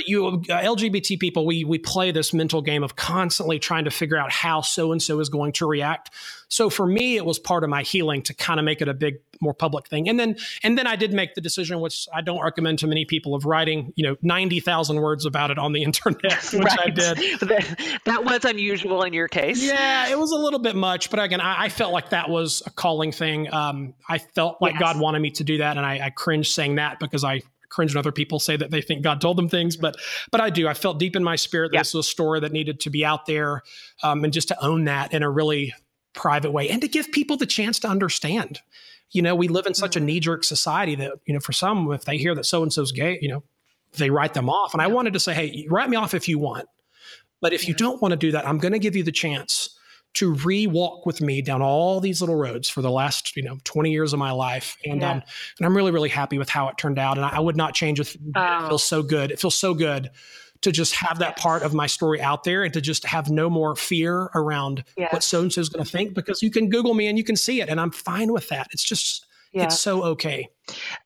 but 0.00 0.08
you 0.08 0.26
uh, 0.26 0.32
LGBT 0.32 1.20
people, 1.20 1.44
we 1.44 1.64
we 1.64 1.78
play 1.78 2.10
this 2.10 2.32
mental 2.32 2.62
game 2.62 2.82
of 2.82 2.96
constantly 2.96 3.58
trying 3.58 3.84
to 3.84 3.90
figure 3.90 4.16
out 4.16 4.32
how 4.32 4.62
so 4.62 4.92
and 4.92 5.02
so 5.02 5.20
is 5.20 5.28
going 5.28 5.52
to 5.52 5.66
react. 5.66 6.10
So 6.48 6.70
for 6.70 6.86
me, 6.86 7.16
it 7.16 7.24
was 7.24 7.38
part 7.38 7.64
of 7.64 7.70
my 7.70 7.82
healing 7.82 8.22
to 8.22 8.34
kind 8.34 8.58
of 8.58 8.64
make 8.64 8.80
it 8.80 8.88
a 8.88 8.94
big, 8.94 9.20
more 9.40 9.54
public 9.54 9.86
thing. 9.88 10.08
And 10.08 10.18
then 10.18 10.36
and 10.62 10.78
then 10.78 10.86
I 10.86 10.96
did 10.96 11.12
make 11.12 11.34
the 11.34 11.42
decision, 11.42 11.80
which 11.80 12.08
I 12.14 12.22
don't 12.22 12.42
recommend 12.42 12.78
to 12.78 12.86
many 12.86 13.04
people, 13.04 13.34
of 13.34 13.44
writing 13.44 13.92
you 13.94 14.08
know 14.08 14.16
ninety 14.22 14.58
thousand 14.58 15.02
words 15.02 15.26
about 15.26 15.50
it 15.50 15.58
on 15.58 15.74
the 15.74 15.82
internet, 15.90 16.42
which 16.52 16.64
right. 16.64 16.80
I 16.80 16.90
did. 16.90 17.18
that 18.06 18.24
was 18.24 18.44
unusual 18.46 19.02
in 19.02 19.12
your 19.12 19.28
case. 19.28 19.62
Yeah, 19.62 20.08
it 20.08 20.18
was 20.18 20.32
a 20.32 20.38
little 20.38 20.60
bit 20.60 20.76
much, 20.76 21.10
but 21.10 21.20
again, 21.20 21.42
I, 21.42 21.64
I 21.64 21.68
felt 21.68 21.92
like 21.92 22.10
that 22.10 22.30
was 22.30 22.62
a 22.64 22.70
calling 22.70 23.12
thing. 23.12 23.52
Um, 23.52 23.92
I 24.08 24.16
felt 24.16 24.62
like 24.62 24.74
yes. 24.74 24.80
God 24.80 24.98
wanted 24.98 25.20
me 25.20 25.32
to 25.32 25.44
do 25.44 25.58
that, 25.58 25.76
and 25.76 25.84
I, 25.84 26.06
I 26.06 26.10
cringed 26.10 26.52
saying 26.52 26.76
that 26.76 26.98
because 27.00 27.22
I 27.22 27.42
cringe 27.70 27.94
when 27.94 27.98
other 27.98 28.12
people 28.12 28.38
say 28.38 28.56
that 28.56 28.70
they 28.70 28.82
think 28.82 29.02
God 29.02 29.20
told 29.20 29.38
them 29.38 29.48
things, 29.48 29.76
but 29.76 29.96
but 30.30 30.40
I 30.40 30.50
do. 30.50 30.68
I 30.68 30.74
felt 30.74 30.98
deep 30.98 31.16
in 31.16 31.24
my 31.24 31.36
spirit 31.36 31.70
that 31.70 31.76
yeah. 31.76 31.80
this 31.80 31.94
was 31.94 32.06
a 32.06 32.08
story 32.08 32.40
that 32.40 32.52
needed 32.52 32.80
to 32.80 32.90
be 32.90 33.04
out 33.04 33.26
there, 33.26 33.62
um, 34.02 34.24
and 34.24 34.32
just 34.32 34.48
to 34.48 34.64
own 34.64 34.84
that 34.84 35.14
in 35.14 35.22
a 35.22 35.30
really 35.30 35.74
private 36.12 36.50
way, 36.50 36.68
and 36.68 36.82
to 36.82 36.88
give 36.88 37.10
people 37.10 37.36
the 37.36 37.46
chance 37.46 37.78
to 37.80 37.88
understand. 37.88 38.60
You 39.12 39.22
know, 39.22 39.34
we 39.34 39.48
live 39.48 39.66
in 39.66 39.74
such 39.74 39.96
a 39.96 39.98
mm-hmm. 39.98 40.06
knee 40.06 40.20
jerk 40.20 40.44
society 40.44 40.94
that 40.96 41.14
you 41.24 41.34
know, 41.34 41.40
for 41.40 41.52
some, 41.52 41.90
if 41.92 42.04
they 42.04 42.16
hear 42.16 42.34
that 42.34 42.44
so 42.44 42.62
and 42.62 42.72
so's 42.72 42.92
gay, 42.92 43.18
you 43.20 43.28
know, 43.28 43.42
they 43.96 44.10
write 44.10 44.34
them 44.34 44.48
off. 44.48 44.72
And 44.72 44.80
I 44.80 44.86
wanted 44.86 45.14
to 45.14 45.20
say, 45.20 45.34
hey, 45.34 45.66
write 45.68 45.90
me 45.90 45.96
off 45.96 46.14
if 46.14 46.28
you 46.28 46.38
want, 46.38 46.68
but 47.40 47.52
if 47.52 47.66
you 47.66 47.74
don't 47.74 48.00
want 48.00 48.12
to 48.12 48.16
do 48.16 48.32
that, 48.32 48.46
I'm 48.46 48.58
going 48.58 48.72
to 48.72 48.78
give 48.78 48.94
you 48.94 49.02
the 49.02 49.12
chance 49.12 49.70
to 50.14 50.34
re-walk 50.34 51.06
with 51.06 51.20
me 51.20 51.40
down 51.40 51.62
all 51.62 52.00
these 52.00 52.20
little 52.20 52.36
roads 52.36 52.68
for 52.68 52.82
the 52.82 52.90
last 52.90 53.36
you 53.36 53.42
know 53.42 53.58
20 53.64 53.90
years 53.90 54.12
of 54.12 54.18
my 54.18 54.32
life 54.32 54.76
and 54.84 55.00
yeah. 55.00 55.10
um 55.12 55.22
and 55.58 55.66
i'm 55.66 55.76
really 55.76 55.92
really 55.92 56.08
happy 56.08 56.38
with 56.38 56.48
how 56.48 56.68
it 56.68 56.76
turned 56.76 56.98
out 56.98 57.16
and 57.16 57.24
i, 57.24 57.30
I 57.36 57.40
would 57.40 57.56
not 57.56 57.74
change 57.74 58.00
it 58.00 58.16
oh. 58.36 58.64
it 58.64 58.68
feels 58.68 58.84
so 58.84 59.02
good 59.02 59.30
it 59.30 59.38
feels 59.38 59.58
so 59.58 59.74
good 59.74 60.10
to 60.62 60.72
just 60.72 60.94
have 60.94 61.20
that 61.20 61.38
part 61.38 61.62
of 61.62 61.72
my 61.72 61.86
story 61.86 62.20
out 62.20 62.44
there 62.44 62.64
and 62.64 62.74
to 62.74 62.80
just 62.82 63.06
have 63.06 63.30
no 63.30 63.48
more 63.48 63.74
fear 63.76 64.30
around 64.34 64.84
yes. 64.96 65.12
what 65.12 65.22
so 65.22 65.40
and 65.40 65.52
so 65.52 65.60
is 65.60 65.68
going 65.68 65.84
to 65.84 65.90
think 65.90 66.14
because 66.14 66.42
you 66.42 66.50
can 66.50 66.68
google 66.68 66.94
me 66.94 67.06
and 67.06 67.16
you 67.16 67.24
can 67.24 67.36
see 67.36 67.60
it 67.60 67.68
and 67.68 67.80
i'm 67.80 67.90
fine 67.90 68.32
with 68.32 68.48
that 68.48 68.68
it's 68.72 68.84
just 68.84 69.26
yeah. 69.52 69.64
it's 69.64 69.80
so 69.80 70.04
okay 70.04 70.48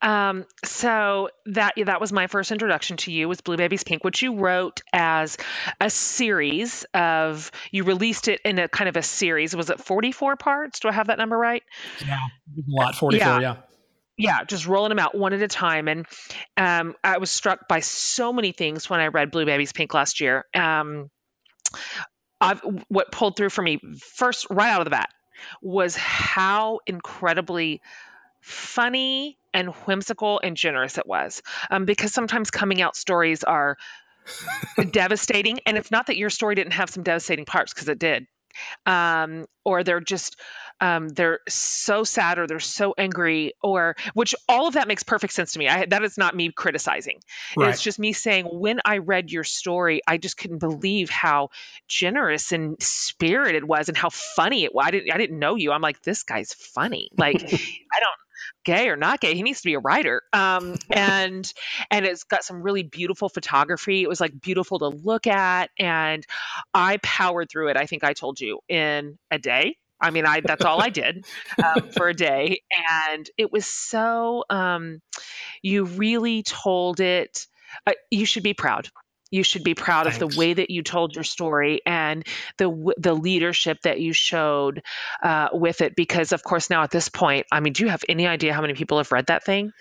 um, 0.03 0.45
so 0.65 1.31
that 1.47 1.75
that 1.85 2.01
was 2.01 2.13
my 2.13 2.27
first 2.27 2.53
introduction 2.53 2.97
to 2.99 3.13
you 3.13 3.29
was 3.29 3.41
Blue 3.41 3.57
Babies 3.57 3.85
Pink, 3.85 4.05
which 4.05 4.23
you 4.23 4.37
wrote 4.37 4.83
as 4.93 5.37
a 5.81 5.91
series 5.91 6.85
of 6.95 7.51
you 7.71 7.85
released 7.85 8.29
it 8.29 8.41
in 8.45 8.59
a 8.59 8.69
kind 8.69 8.89
of 8.89 8.97
a 8.97 9.03
series. 9.03 9.55
Was 9.55 9.71
it 9.71 9.81
44 9.81 10.37
parts? 10.37 10.81
Do 10.81 10.89
I 10.89 10.93
have 10.93 11.09
that 11.09 11.19
number 11.19 11.37
right? 11.37 11.63
Yeah, 12.05 12.17
a 12.17 12.63
lot, 12.69 12.95
44, 12.95 13.27
yeah. 13.27 13.41
yeah. 13.41 13.57
Yeah, 14.17 14.45
just 14.45 14.69
rolling 14.69 14.91
them 14.91 15.01
out 15.01 15.17
one 15.17 15.33
at 15.33 15.43
a 15.43 15.49
time. 15.49 15.89
And 15.89 16.07
um, 16.57 16.95
I 17.03 17.19
was 17.19 17.33
struck 17.33 17.67
by 17.67 17.81
so 17.81 18.33
many 18.33 18.53
things 18.53 18.89
when 18.89 19.01
I 19.01 19.09
read 19.09 19.33
Blue 19.33 19.45
Babies 19.45 19.73
Pink 19.73 19.93
last 19.93 20.21
year. 20.21 20.45
Um, 20.55 21.11
I've, 22.41 22.61
what 22.87 23.11
pulled 23.11 23.37
through 23.37 23.51
for 23.51 23.63
me 23.63 23.81
first, 23.99 24.47
right 24.51 24.71
out 24.71 24.81
of 24.83 24.85
the 24.85 24.91
bat, 24.91 25.09
was 25.63 25.97
how 25.97 26.79
incredibly 26.87 27.81
funny 28.45 29.39
and 29.55 29.71
whimsical 29.87 30.41
and 30.43 30.57
generous 30.57 30.99
it 30.99 31.07
was. 31.07 31.43
Um, 31.71 31.87
because 31.87 32.13
sometimes 32.13 32.51
coming 32.51 32.83
out 32.83 32.97
stories 32.97 33.43
are 33.45 33.77
devastating. 34.91 35.61
And 35.67 35.77
it's 35.77 35.91
not 35.91 36.07
that 36.07 36.17
your 36.17 36.31
story 36.31 36.55
didn't 36.55 36.75
have 36.75 36.91
some 36.91 37.03
devastating 37.03 37.45
parts, 37.45 37.73
because 37.73 37.89
it 37.89 37.99
did. 37.99 38.27
Um, 38.87 39.47
or 39.65 39.83
they're 39.83 40.01
just 40.01 40.41
um, 40.81 41.09
they're 41.09 41.41
so 41.49 42.05
sad 42.05 42.39
or 42.39 42.47
they're 42.47 42.61
so 42.61 42.95
angry 42.97 43.55
or 43.63 43.97
which 44.13 44.35
all 44.49 44.67
of 44.69 44.75
that 44.75 44.87
makes 44.87 45.03
perfect 45.03 45.33
sense 45.33 45.53
to 45.53 45.59
me 45.59 45.69
I, 45.69 45.87
that 45.87 46.03
is 46.05 46.19
not 46.19 46.37
me 46.37 46.51
criticizing 46.51 47.21
right. 47.57 47.71
it's 47.71 47.83
just 47.83 47.99
me 47.99 48.13
saying 48.13 48.47
when 48.47 48.81
i 48.85 48.99
read 48.99 49.31
your 49.31 49.45
story 49.45 50.03
i 50.07 50.19
just 50.19 50.37
couldn't 50.37 50.59
believe 50.59 51.11
how 51.11 51.51
generous 51.87 52.53
and 52.53 52.81
spirited 52.83 53.55
it 53.55 53.67
was 53.67 53.89
and 53.89 53.97
how 53.97 54.11
funny 54.11 54.65
it 54.65 54.75
was 54.75 54.85
i 54.87 54.91
didn't, 54.91 55.13
I 55.13 55.19
didn't 55.19 55.39
know 55.39 55.55
you 55.55 55.71
i'm 55.73 55.81
like 55.81 56.03
this 56.03 56.25
guy's 56.25 56.53
funny 56.53 57.09
like 57.17 57.37
i 57.43 58.01
don't 58.01 58.19
gay 58.65 58.89
or 58.89 58.97
not 58.97 59.21
gay 59.21 59.35
he 59.35 59.43
needs 59.43 59.61
to 59.61 59.69
be 59.69 59.75
a 59.75 59.79
writer 59.79 60.23
um, 60.33 60.75
and 60.91 61.53
and 61.91 62.07
it's 62.07 62.25
got 62.25 62.45
some 62.45 62.63
really 62.63 62.83
beautiful 62.83 63.29
photography 63.29 64.03
it 64.03 64.09
was 64.09 64.21
like 64.21 64.39
beautiful 64.41 64.79
to 64.79 64.89
look 64.89 65.27
at 65.27 65.71
and 65.79 66.27
i 66.73 66.99
powered 67.03 67.51
through 67.51 67.69
it 67.69 67.77
i 67.77 67.87
think 67.87 68.05
i 68.05 68.13
told 68.13 68.41
you 68.41 68.61
in 68.69 69.19
a 69.31 69.39
day 69.39 69.77
I 70.01 70.11
mean, 70.11 70.27
I 70.27 70.41
that's 70.41 70.65
all 70.65 70.83
I 70.83 70.91
did 70.91 71.25
um, 71.65 71.89
for 71.97 72.09
a 72.09 72.15
day, 72.15 72.61
and 73.13 73.31
it 73.39 73.51
was 73.51 73.65
so. 73.65 74.45
Um, 74.51 75.01
you 75.63 75.85
really 75.85 76.43
told 76.43 77.01
it. 77.01 77.47
Uh, 77.87 77.93
you 78.11 78.27
should 78.27 78.43
be 78.43 78.55
proud. 78.55 78.91
You 79.35 79.43
should 79.43 79.65
be 79.65 79.75
proud 79.75 80.05
Thanks. 80.05 80.23
of 80.23 80.31
the 80.31 80.39
way 80.39 80.55
that 80.55 80.71
you 80.71 80.83
told 80.83 81.15
your 81.15 81.25
story 81.25 81.81
and 81.85 82.25
the 82.57 82.95
the 82.97 83.15
leadership 83.15 83.83
that 83.83 84.01
you 84.01 84.13
showed 84.13 84.83
uh, 85.23 85.49
with 85.53 85.81
it. 85.81 85.97
Because, 85.97 86.33
of 86.33 86.45
course, 86.45 86.71
now 86.71 86.85
at 86.85 86.93
this 86.93 87.09
point, 87.09 87.47
I 87.51 87.61
mean, 87.61 87.73
do 87.73 87.83
you 87.83 87.91
have 87.91 88.05
any 88.09 88.27
idea 88.27 88.55
how 88.55 88.61
many 88.61 88.75
people 88.75 88.99
have 88.99 89.11
read 89.11 89.27
that 89.27 89.45
thing? 89.45 89.73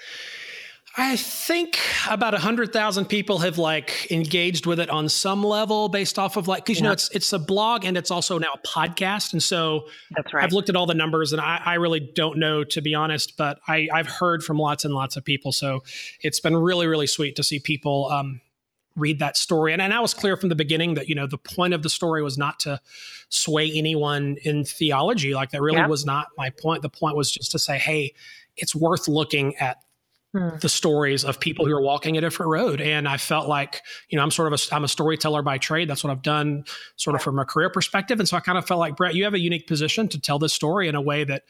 I 0.96 1.16
think 1.16 1.80
about 2.08 2.36
a 2.36 2.38
hundred 2.38 2.72
thousand 2.72 3.06
people 3.06 3.39
have 3.39 3.58
like 3.58 4.12
engaged 4.12 4.68
with 4.68 4.80
it 4.80 4.92
on 4.92 5.10
some 5.10 5.44
level 5.44 5.89
based 5.89 6.20
off 6.20 6.38
of 6.38 6.48
like 6.48 6.66
because 6.66 6.80
you 6.80 6.84
yeah. 6.84 6.89
know 6.89 6.94
it's 6.94 7.10
it's 7.10 7.34
a 7.34 7.39
blog 7.39 7.84
and 7.84 7.98
it's 7.98 8.12
also 8.12 8.38
now 8.38 8.54
a 8.54 8.68
podcast 8.68 9.34
and 9.34 9.41
so 9.41 9.88
that's 10.12 10.32
right. 10.34 10.43
I've 10.43 10.54
looked 10.54 10.70
at 10.70 10.76
all 10.76 10.86
the 10.86 10.93
numbers 10.93 11.34
and 11.34 11.41
I, 11.41 11.60
I 11.66 11.74
really 11.76 11.99
don't 11.99 12.38
know 12.38 12.64
to 12.66 12.82
be 12.82 12.93
honest, 12.93 13.38
but 13.38 13.60
I 13.68 13.88
I've 13.91 14.08
heard 14.08 14.43
from 14.43 14.58
lots 14.58 14.86
and 14.86 14.93
lots 14.93 15.16
of 15.16 15.26
people, 15.26 15.51
so 15.51 15.84
it's 16.22 16.39
been 16.39 16.56
really 16.56 16.86
really 16.86 17.08
sweet 17.08 17.36
to 17.38 17.43
see 17.43 17.60
people 17.60 18.10
um, 18.12 18.41
read 18.96 19.20
that 19.20 19.36
story 19.38 19.74
and 19.74 19.82
and 19.82 19.94
I 19.94 20.00
was 20.00 20.14
clear 20.14 20.38
from 20.38 20.50
the 20.50 20.56
beginning 20.56 20.94
that 20.96 21.10
you 21.10 21.16
know 21.16 21.28
the 21.28 21.38
point 21.38 21.74
of 21.74 21.82
the 21.84 21.89
story 21.89 22.22
was 22.22 22.38
not 22.38 22.60
to 22.62 22.80
sway 23.30 23.72
anyone 23.74 24.38
in 24.44 24.64
theology 24.64 25.34
like 25.34 25.50
that 25.52 25.62
really 25.62 25.78
yeah. 25.78 25.88
was 25.88 26.06
not 26.06 26.28
my 26.38 26.52
point. 26.52 26.82
The 26.84 26.89
point 26.89 27.16
was 27.16 27.32
just 27.32 27.52
to 27.52 27.60
say 27.60 27.78
hey, 27.78 28.14
it's 28.56 28.76
worth 28.76 29.08
looking 29.08 29.56
at 29.58 29.78
hmm. 30.34 30.57
the 30.59 30.69
stories 30.69 31.23
of 31.23 31.39
people 31.39 31.65
who 31.65 31.73
are 31.73 31.81
walking 31.81 32.17
a 32.17 32.21
different 32.21 32.51
road. 32.51 32.81
And 32.81 33.07
I 33.07 33.17
felt 33.17 33.47
like, 33.47 33.81
you 34.09 34.17
know, 34.17 34.23
I'm 34.23 34.31
sort 34.31 34.51
of 34.51 34.59
a, 34.59 34.75
I'm 34.75 34.84
a 34.84 34.88
storyteller 34.88 35.41
by 35.41 35.57
trade. 35.57 35.89
That's 35.89 36.03
what 36.03 36.11
I've 36.11 36.21
done 36.21 36.65
sort 36.95 37.15
of 37.15 37.21
from 37.21 37.39
a 37.39 37.45
career 37.45 37.69
perspective. 37.69 38.19
And 38.19 38.27
so 38.27 38.36
I 38.38 38.39
kind 38.39 38.57
of 38.57 38.67
felt 38.67 38.79
like, 38.79 38.95
Brett, 38.95 39.15
you 39.15 39.23
have 39.23 39.34
a 39.34 39.39
unique 39.39 39.67
position 39.67 40.07
to 40.09 40.19
tell 40.19 40.39
this 40.39 40.53
story 40.53 40.88
in 40.88 40.95
a 40.95 41.01
way 41.01 41.23
that, 41.23 41.43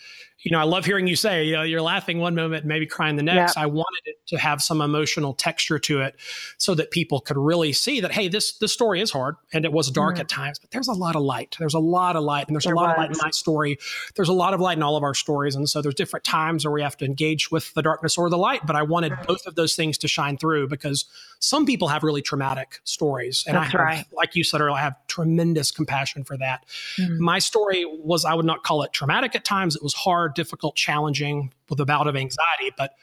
you 0.43 0.51
know, 0.51 0.59
I 0.59 0.63
love 0.63 0.85
hearing 0.85 1.07
you 1.07 1.15
say, 1.15 1.45
you 1.45 1.53
know, 1.53 1.63
you're 1.63 1.81
laughing 1.81 2.19
one 2.19 2.35
moment, 2.35 2.65
maybe 2.65 2.85
crying 2.85 3.15
the 3.15 3.23
next. 3.23 3.55
Yeah. 3.55 3.63
I 3.63 3.65
wanted 3.67 4.01
it 4.05 4.15
to 4.27 4.37
have 4.37 4.61
some 4.61 4.81
emotional 4.81 5.33
texture 5.33 5.79
to 5.79 6.01
it 6.01 6.15
so 6.57 6.75
that 6.75 6.91
people 6.91 7.21
could 7.21 7.37
really 7.37 7.71
see 7.71 8.01
that, 8.01 8.11
hey, 8.11 8.27
this, 8.27 8.57
this 8.57 8.73
story 8.73 8.99
is 8.99 9.09
hard 9.09 9.35
and 9.53 9.63
it 9.63 9.71
was 9.71 9.89
dark 9.89 10.17
mm. 10.17 10.19
at 10.19 10.27
times, 10.27 10.59
but 10.59 10.71
there's 10.71 10.89
a 10.89 10.93
lot 10.93 11.15
of 11.15 11.21
light. 11.21 11.55
There's 11.59 11.73
a 11.73 11.79
lot 11.79 12.17
of 12.17 12.23
light 12.23 12.47
and 12.47 12.55
there's 12.55 12.65
there 12.65 12.73
a 12.73 12.75
lot 12.75 12.87
was. 12.87 12.93
of 12.93 12.97
light 12.97 13.11
in 13.11 13.17
my 13.21 13.31
story. 13.31 13.77
There's 14.15 14.29
a 14.29 14.33
lot 14.33 14.53
of 14.53 14.59
light 14.59 14.77
in 14.77 14.83
all 14.83 14.97
of 14.97 15.03
our 15.03 15.13
stories. 15.13 15.55
And 15.55 15.69
so 15.69 15.81
there's 15.81 15.95
different 15.95 16.25
times 16.25 16.65
where 16.65 16.73
we 16.73 16.81
have 16.81 16.97
to 16.97 17.05
engage 17.05 17.49
with 17.49 17.73
the 17.73 17.81
darkness 17.81 18.17
or 18.17 18.29
the 18.29 18.37
light, 18.37 18.65
but 18.65 18.72
I 18.77 18.83
wanted 18.83 19.13
both 19.27 19.45
of 19.45 19.55
those 19.55 19.75
things 19.75 19.97
to 19.99 20.07
shine 20.07 20.37
through 20.37 20.67
because 20.67 21.05
some 21.39 21.65
people 21.65 21.87
have 21.89 22.03
really 22.03 22.21
traumatic 22.21 22.79
stories. 22.83 23.43
And 23.47 23.55
That's 23.55 23.73
I 23.73 23.77
have, 23.77 23.81
right. 23.81 24.05
like 24.13 24.35
you 24.35 24.43
said 24.43 24.61
earlier, 24.61 24.75
I 24.75 24.81
have 24.81 24.95
tremendous 25.07 25.71
compassion 25.71 26.23
for 26.23 26.37
that. 26.37 26.65
Mm. 26.97 27.19
My 27.19 27.39
story 27.39 27.85
was, 27.85 28.25
I 28.25 28.33
would 28.33 28.45
not 28.45 28.63
call 28.63 28.83
it 28.83 28.93
traumatic 28.93 29.35
at 29.35 29.43
times. 29.43 29.75
It 29.75 29.83
was 29.83 29.93
hard, 29.93 30.33
difficult, 30.33 30.75
challenging 30.75 31.53
with 31.69 31.79
a 31.79 31.85
bout 31.85 32.07
of 32.07 32.15
anxiety, 32.15 32.71
but 32.77 32.95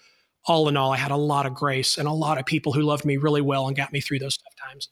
all 0.44 0.68
in 0.68 0.76
all, 0.76 0.92
I 0.92 0.96
had 0.96 1.10
a 1.10 1.16
lot 1.16 1.46
of 1.46 1.54
grace 1.54 1.98
and 1.98 2.08
a 2.08 2.12
lot 2.12 2.38
of 2.38 2.46
people 2.46 2.72
who 2.72 2.82
loved 2.82 3.04
me 3.04 3.18
really 3.18 3.42
well 3.42 3.68
and 3.68 3.76
got 3.76 3.92
me 3.92 4.00
through 4.00 4.20
those 4.20 4.38
tough 4.38 4.54
times. 4.56 4.88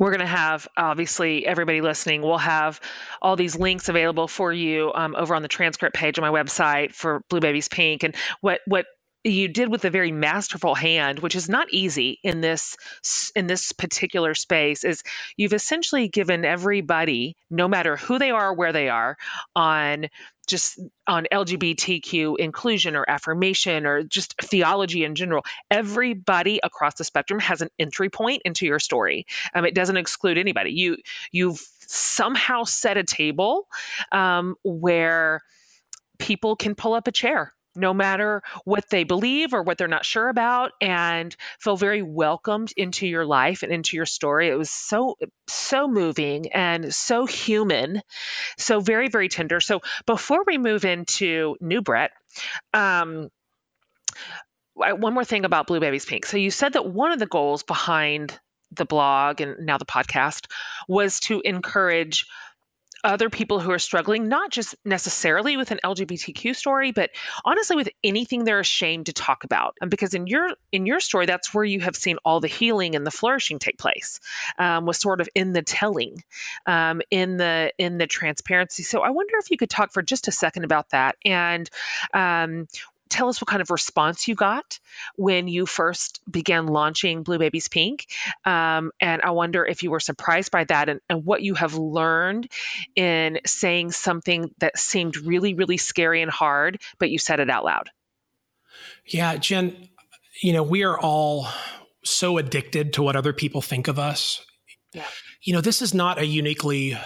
We're 0.00 0.10
going 0.10 0.18
to 0.18 0.26
have, 0.26 0.66
obviously, 0.76 1.46
everybody 1.46 1.80
listening, 1.80 2.22
we'll 2.22 2.38
have 2.38 2.80
all 3.22 3.36
these 3.36 3.56
links 3.56 3.88
available 3.88 4.26
for 4.26 4.52
you 4.52 4.90
um, 4.92 5.14
over 5.16 5.32
on 5.32 5.42
the 5.42 5.48
transcript 5.48 5.94
page 5.94 6.18
on 6.18 6.22
my 6.22 6.42
website 6.42 6.92
for 6.92 7.22
Blue 7.28 7.38
Babies 7.38 7.68
Pink. 7.68 8.02
And 8.02 8.16
what, 8.40 8.62
what 8.66 8.86
you 9.24 9.48
did 9.48 9.70
with 9.70 9.84
a 9.84 9.90
very 9.90 10.12
masterful 10.12 10.74
hand 10.74 11.18
which 11.18 11.34
is 11.34 11.48
not 11.48 11.66
easy 11.72 12.20
in 12.22 12.40
this 12.40 12.76
in 13.34 13.46
this 13.46 13.72
particular 13.72 14.34
space 14.34 14.84
is 14.84 15.02
you've 15.36 15.54
essentially 15.54 16.08
given 16.08 16.44
everybody 16.44 17.36
no 17.50 17.66
matter 17.66 17.96
who 17.96 18.18
they 18.18 18.30
are 18.30 18.54
where 18.54 18.72
they 18.72 18.88
are 18.88 19.16
on 19.56 20.06
just 20.46 20.78
on 21.06 21.26
LGBTQ 21.32 22.38
inclusion 22.38 22.96
or 22.96 23.04
affirmation 23.08 23.86
or 23.86 24.02
just 24.02 24.34
theology 24.42 25.04
in 25.04 25.14
general, 25.14 25.42
everybody 25.70 26.60
across 26.62 26.96
the 26.96 27.04
spectrum 27.04 27.40
has 27.40 27.62
an 27.62 27.70
entry 27.78 28.10
point 28.10 28.42
into 28.44 28.66
your 28.66 28.78
story. 28.78 29.26
Um, 29.54 29.64
it 29.64 29.74
doesn't 29.74 29.96
exclude 29.96 30.38
anybody. 30.38 30.72
You 30.72 30.98
you've 31.32 31.66
somehow 31.86 32.64
set 32.64 32.96
a 32.96 33.04
table 33.04 33.66
um, 34.12 34.56
where 34.62 35.42
people 36.18 36.56
can 36.56 36.74
pull 36.74 36.94
up 36.94 37.08
a 37.08 37.12
chair 37.12 37.54
no 37.76 37.94
matter 37.94 38.42
what 38.64 38.88
they 38.90 39.04
believe 39.04 39.54
or 39.54 39.62
what 39.62 39.78
they're 39.78 39.88
not 39.88 40.04
sure 40.04 40.28
about 40.28 40.72
and 40.80 41.34
feel 41.58 41.76
very 41.76 42.02
welcomed 42.02 42.72
into 42.76 43.06
your 43.06 43.26
life 43.26 43.62
and 43.62 43.72
into 43.72 43.96
your 43.96 44.06
story. 44.06 44.48
It 44.48 44.58
was 44.58 44.70
so 44.70 45.16
so 45.48 45.88
moving 45.88 46.52
and 46.52 46.94
so 46.94 47.26
human 47.26 48.02
so 48.58 48.80
very 48.80 49.08
very 49.08 49.28
tender. 49.28 49.60
So 49.60 49.80
before 50.06 50.44
we 50.46 50.58
move 50.58 50.84
into 50.84 51.56
new 51.60 51.82
brett 51.82 52.12
um, 52.72 53.30
one 54.74 55.14
more 55.14 55.24
thing 55.24 55.44
about 55.44 55.68
blue 55.68 55.80
babies 55.80 56.04
pink. 56.04 56.26
So 56.26 56.36
you 56.36 56.50
said 56.50 56.72
that 56.72 56.86
one 56.86 57.12
of 57.12 57.18
the 57.18 57.26
goals 57.26 57.62
behind 57.62 58.38
the 58.72 58.84
blog 58.84 59.40
and 59.40 59.66
now 59.66 59.78
the 59.78 59.84
podcast 59.84 60.46
was 60.88 61.20
to 61.20 61.40
encourage 61.44 62.26
other 63.04 63.30
people 63.30 63.60
who 63.60 63.70
are 63.70 63.78
struggling, 63.78 64.28
not 64.28 64.50
just 64.50 64.74
necessarily 64.84 65.56
with 65.56 65.70
an 65.70 65.80
LGBTQ 65.84 66.56
story, 66.56 66.92
but 66.92 67.10
honestly 67.44 67.76
with 67.76 67.88
anything 68.02 68.44
they're 68.44 68.60
ashamed 68.60 69.06
to 69.06 69.12
talk 69.12 69.44
about. 69.44 69.76
And 69.80 69.90
because 69.90 70.14
in 70.14 70.26
your 70.26 70.54
in 70.72 70.86
your 70.86 71.00
story, 71.00 71.26
that's 71.26 71.52
where 71.52 71.64
you 71.64 71.80
have 71.80 71.96
seen 71.96 72.16
all 72.24 72.40
the 72.40 72.48
healing 72.48 72.96
and 72.96 73.06
the 73.06 73.10
flourishing 73.10 73.58
take 73.58 73.78
place, 73.78 74.20
um, 74.58 74.86
was 74.86 74.98
sort 74.98 75.20
of 75.20 75.28
in 75.34 75.52
the 75.52 75.62
telling, 75.62 76.24
um, 76.66 77.02
in 77.10 77.36
the 77.36 77.72
in 77.78 77.98
the 77.98 78.06
transparency. 78.06 78.82
So 78.82 79.02
I 79.02 79.10
wonder 79.10 79.34
if 79.38 79.50
you 79.50 79.56
could 79.56 79.70
talk 79.70 79.92
for 79.92 80.02
just 80.02 80.28
a 80.28 80.32
second 80.32 80.64
about 80.64 80.90
that 80.90 81.16
and 81.24 81.68
um, 82.12 82.66
tell 83.08 83.28
us 83.28 83.40
what 83.40 83.48
kind 83.48 83.62
of 83.62 83.70
response 83.70 84.26
you 84.28 84.34
got 84.34 84.78
when 85.16 85.48
you 85.48 85.66
first 85.66 86.20
began 86.30 86.66
launching 86.66 87.22
Blue 87.22 87.38
Babies 87.38 87.68
Pink. 87.68 88.06
Um, 88.44 88.92
and 89.00 89.22
I 89.22 89.30
wonder 89.30 89.64
if 89.64 89.82
you 89.82 89.90
were 89.90 90.00
surprised 90.00 90.50
by 90.50 90.64
that 90.64 90.88
and, 90.88 91.00
and 91.08 91.24
what 91.24 91.42
you 91.42 91.54
have 91.54 91.74
learned 91.74 92.50
in 92.96 93.40
saying 93.46 93.92
something 93.92 94.50
that 94.58 94.78
seemed 94.78 95.16
really, 95.16 95.54
really 95.54 95.76
scary 95.76 96.22
and 96.22 96.30
hard, 96.30 96.80
but 96.98 97.10
you 97.10 97.18
said 97.18 97.40
it 97.40 97.50
out 97.50 97.64
loud. 97.64 97.90
Yeah, 99.06 99.36
Jen, 99.36 99.88
you 100.40 100.52
know, 100.52 100.62
we 100.62 100.82
are 100.82 100.98
all 100.98 101.46
so 102.04 102.38
addicted 102.38 102.94
to 102.94 103.02
what 103.02 103.16
other 103.16 103.32
people 103.32 103.62
think 103.62 103.88
of 103.88 103.98
us. 103.98 104.44
Yeah. 104.92 105.04
You 105.42 105.52
know, 105.52 105.60
this 105.60 105.82
is 105.82 105.94
not 105.94 106.18
a 106.18 106.26
uniquely 106.26 106.96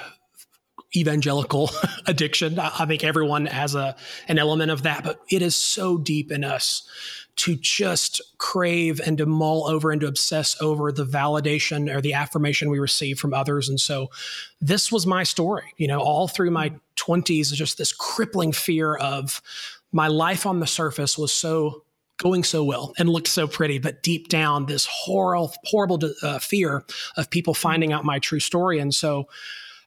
evangelical 0.96 1.70
addiction. 2.06 2.58
I 2.58 2.86
think 2.86 3.04
everyone 3.04 3.46
has 3.46 3.74
a 3.74 3.96
an 4.26 4.38
element 4.38 4.70
of 4.70 4.82
that, 4.82 5.04
but 5.04 5.20
it 5.30 5.42
is 5.42 5.54
so 5.54 5.98
deep 5.98 6.32
in 6.32 6.44
us 6.44 6.88
to 7.36 7.54
just 7.54 8.20
crave 8.38 9.00
and 9.04 9.16
to 9.18 9.24
mull 9.24 9.68
over 9.68 9.92
and 9.92 10.00
to 10.00 10.08
obsess 10.08 10.60
over 10.60 10.90
the 10.90 11.04
validation 11.04 11.94
or 11.94 12.00
the 12.00 12.12
affirmation 12.12 12.68
we 12.68 12.80
receive 12.80 13.18
from 13.18 13.32
others. 13.32 13.68
And 13.68 13.78
so 13.78 14.10
this 14.60 14.90
was 14.90 15.06
my 15.06 15.22
story, 15.22 15.72
you 15.76 15.86
know, 15.86 16.00
all 16.00 16.26
through 16.26 16.50
my 16.50 16.72
20s, 16.96 17.52
just 17.52 17.78
this 17.78 17.92
crippling 17.92 18.50
fear 18.50 18.96
of 18.96 19.40
my 19.92 20.08
life 20.08 20.46
on 20.46 20.58
the 20.58 20.66
surface 20.66 21.16
was 21.16 21.30
so 21.30 21.84
going 22.18 22.42
so 22.42 22.64
well 22.64 22.92
and 22.98 23.08
looked 23.08 23.28
so 23.28 23.46
pretty, 23.46 23.78
but 23.78 24.02
deep 24.02 24.28
down, 24.28 24.66
this 24.66 24.86
horrible, 24.90 25.54
horrible 25.64 26.00
uh, 26.24 26.40
fear 26.40 26.84
of 27.16 27.30
people 27.30 27.54
finding 27.54 27.92
out 27.92 28.04
my 28.04 28.18
true 28.18 28.40
story. 28.40 28.80
And 28.80 28.92
so 28.92 29.28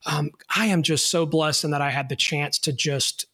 um, 0.06 0.30
I 0.54 0.66
am 0.66 0.82
just 0.82 1.10
so 1.10 1.26
blessed 1.26 1.64
in 1.64 1.70
that 1.70 1.82
I 1.82 1.90
had 1.90 2.08
the 2.08 2.16
chance 2.16 2.58
to 2.60 2.72
just 2.72 3.26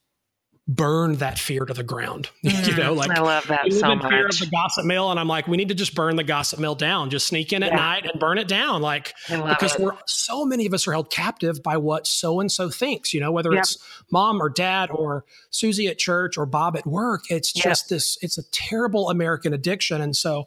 burn 0.69 1.14
that 1.16 1.39
fear 1.39 1.64
to 1.64 1.73
the 1.73 1.83
ground. 1.83 2.29
Mm, 2.49 2.69
you 2.69 2.77
know, 2.77 2.93
like 2.93 3.11
I 3.11 3.21
love 3.21 3.47
that 3.49 3.71
so 3.73 3.95
much. 3.95 4.09
Fear 4.09 4.27
of 4.27 4.39
the 4.39 4.47
gossip 4.47 4.85
mill, 4.85 5.11
and 5.11 5.19
I'm 5.19 5.29
like, 5.29 5.49
we 5.49 5.57
need 5.57 5.69
to 5.69 5.75
just 5.75 5.95
burn 5.95 6.16
the 6.16 6.25
gossip 6.25 6.59
mill 6.59 6.75
down. 6.75 7.11
Just 7.11 7.27
sneak 7.27 7.53
in 7.53 7.62
at 7.62 7.73
night 7.73 8.07
and 8.07 8.19
burn 8.21 8.39
it 8.39 8.49
down, 8.49 8.81
like 8.81 9.12
because 9.29 9.75
it. 9.75 9.81
we're 9.81 9.97
so 10.07 10.45
many 10.47 10.64
of 10.64 10.73
us 10.73 10.87
are 10.87 10.93
held 10.93 11.11
captive 11.11 11.62
by 11.62 11.77
what 11.77 12.07
so 12.07 12.41
and 12.41 12.51
so 12.51 12.71
thinks. 12.71 13.12
You 13.12 13.21
know, 13.21 13.33
whether 13.33 13.53
yep. 13.53 13.64
it's 13.64 13.77
mom 14.11 14.41
or 14.41 14.49
dad 14.49 14.91
or 14.91 15.25
Susie 15.51 15.89
at 15.89 15.99
church 15.99 16.39
or 16.39 16.47
Bob 16.47 16.77
at 16.77 16.87
work. 16.87 17.25
It's 17.29 17.55
yep. 17.55 17.64
just 17.64 17.89
this. 17.89 18.16
It's 18.23 18.39
a 18.39 18.49
terrible 18.51 19.11
American 19.11 19.53
addiction, 19.53 20.01
and 20.01 20.16
so 20.16 20.47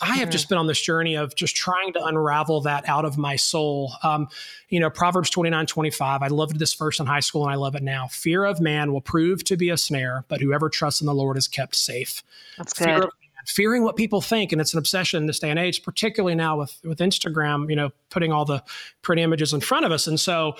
I 0.00 0.16
have 0.16 0.28
mm. 0.28 0.32
just 0.32 0.48
been 0.48 0.58
on 0.58 0.68
this 0.68 0.80
journey 0.80 1.16
of 1.16 1.34
just 1.34 1.56
trying 1.56 1.92
to 1.94 2.04
unravel 2.04 2.62
that 2.62 2.88
out 2.88 3.04
of 3.04 3.18
my 3.18 3.36
soul. 3.36 3.92
Um, 4.02 4.28
you 4.68 4.80
know, 4.80 4.88
Proverbs 4.88 5.28
29, 5.28 5.66
25. 5.66 6.22
I 6.22 6.28
loved 6.28 6.58
this 6.58 6.72
verse 6.74 6.98
in 6.98 7.06
high 7.06 7.20
school, 7.20 7.42
and 7.44 7.52
I 7.52 7.56
love 7.56 7.74
it 7.74 7.82
now. 7.82 8.06
Fear 8.08 8.44
of 8.44 8.60
man 8.60 8.92
will 8.92 9.02
prove 9.02 9.44
to 9.44 9.56
be 9.56 9.61
a 9.68 9.76
snare, 9.76 10.24
but 10.28 10.40
whoever 10.40 10.68
trusts 10.68 11.00
in 11.00 11.06
the 11.06 11.14
Lord 11.14 11.36
is 11.36 11.48
kept 11.48 11.76
safe. 11.76 12.22
That's 12.56 12.72
good. 12.72 12.84
Fear 12.84 13.10
fearing 13.46 13.82
what 13.82 13.96
people 13.96 14.20
think 14.20 14.52
and 14.52 14.60
it's 14.60 14.72
an 14.72 14.78
obsession 14.78 15.20
in 15.22 15.26
this 15.26 15.38
day 15.38 15.50
and 15.50 15.58
age 15.58 15.82
particularly 15.82 16.34
now 16.34 16.58
with 16.58 16.78
with 16.84 16.98
instagram 16.98 17.68
you 17.68 17.76
know 17.76 17.90
putting 18.10 18.32
all 18.32 18.44
the 18.44 18.62
pretty 19.02 19.22
images 19.22 19.52
in 19.52 19.60
front 19.60 19.84
of 19.84 19.92
us 19.92 20.06
and 20.06 20.20
so 20.20 20.54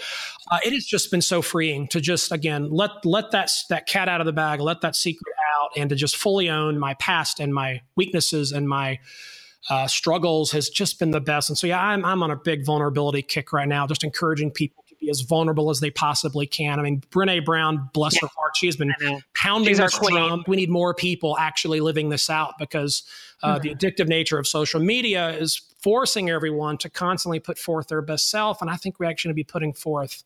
uh, 0.50 0.59
it 0.64 0.72
has 0.72 0.84
just 0.84 1.11
been 1.11 1.22
so 1.22 1.40
freeing 1.40 1.86
to 1.86 2.00
just 2.00 2.32
again 2.32 2.70
let 2.70 2.90
let 3.05 3.30
that 3.30 3.50
that 3.68 3.86
cat 3.86 4.09
out 4.09 4.20
of 4.20 4.26
the 4.26 4.32
bag 4.32 4.61
let 4.61 4.80
that 4.80 4.96
secret 4.96 5.34
out 5.61 5.70
and 5.76 5.90
to 5.90 5.96
just 5.96 6.16
fully 6.16 6.48
own 6.48 6.78
my 6.78 6.94
past 6.94 7.40
and 7.40 7.55
my 7.55 7.80
weaknesses 7.96 8.53
and 8.53 8.68
my 8.68 8.98
uh, 9.70 9.86
struggles 9.86 10.50
has 10.50 10.68
just 10.68 10.98
been 10.98 11.12
the 11.12 11.20
best 11.20 11.48
and 11.48 11.57
so 11.57 11.68
yeah 11.68 11.80
I'm, 11.80 12.05
I'm 12.05 12.22
on 12.22 12.32
a 12.32 12.36
big 12.36 12.66
vulnerability 12.66 13.22
kick 13.22 13.53
right 13.53 13.68
now 13.68 13.86
just 13.86 14.03
encouraging 14.03 14.50
people 14.50 14.81
be 15.03 15.11
as 15.11 15.20
vulnerable 15.20 15.68
as 15.70 15.80
they 15.80 15.90
possibly 15.90 16.46
can. 16.46 16.78
I 16.78 16.82
mean, 16.82 17.03
Brene 17.11 17.44
Brown, 17.44 17.90
bless 17.92 18.14
yeah. 18.14 18.20
her 18.22 18.28
heart, 18.36 18.57
she 18.57 18.66
has 18.66 18.76
been 18.76 18.94
pounding 19.34 19.76
this 19.76 19.98
drum. 19.98 20.44
We 20.46 20.57
need 20.57 20.70
more 20.70 20.94
people 20.94 21.36
actually 21.38 21.80
living 21.80 22.09
this 22.09 22.30
out 22.30 22.55
because 22.59 23.03
uh, 23.42 23.59
mm-hmm. 23.59 23.62
the 23.62 23.74
addictive 23.74 24.09
nature 24.09 24.38
of 24.38 24.46
social 24.46 24.80
media 24.80 25.30
is 25.30 25.61
forcing 25.80 26.30
everyone 26.30 26.78
to 26.78 26.88
constantly 26.88 27.40
put 27.40 27.59
forth 27.59 27.88
their 27.88 28.03
best 28.03 28.30
self. 28.30 28.62
And 28.62 28.70
I 28.70 28.76
think 28.76 29.00
we 29.00 29.07
actually 29.07 29.34
be 29.34 29.44
putting 29.44 29.72
forth 29.72 30.22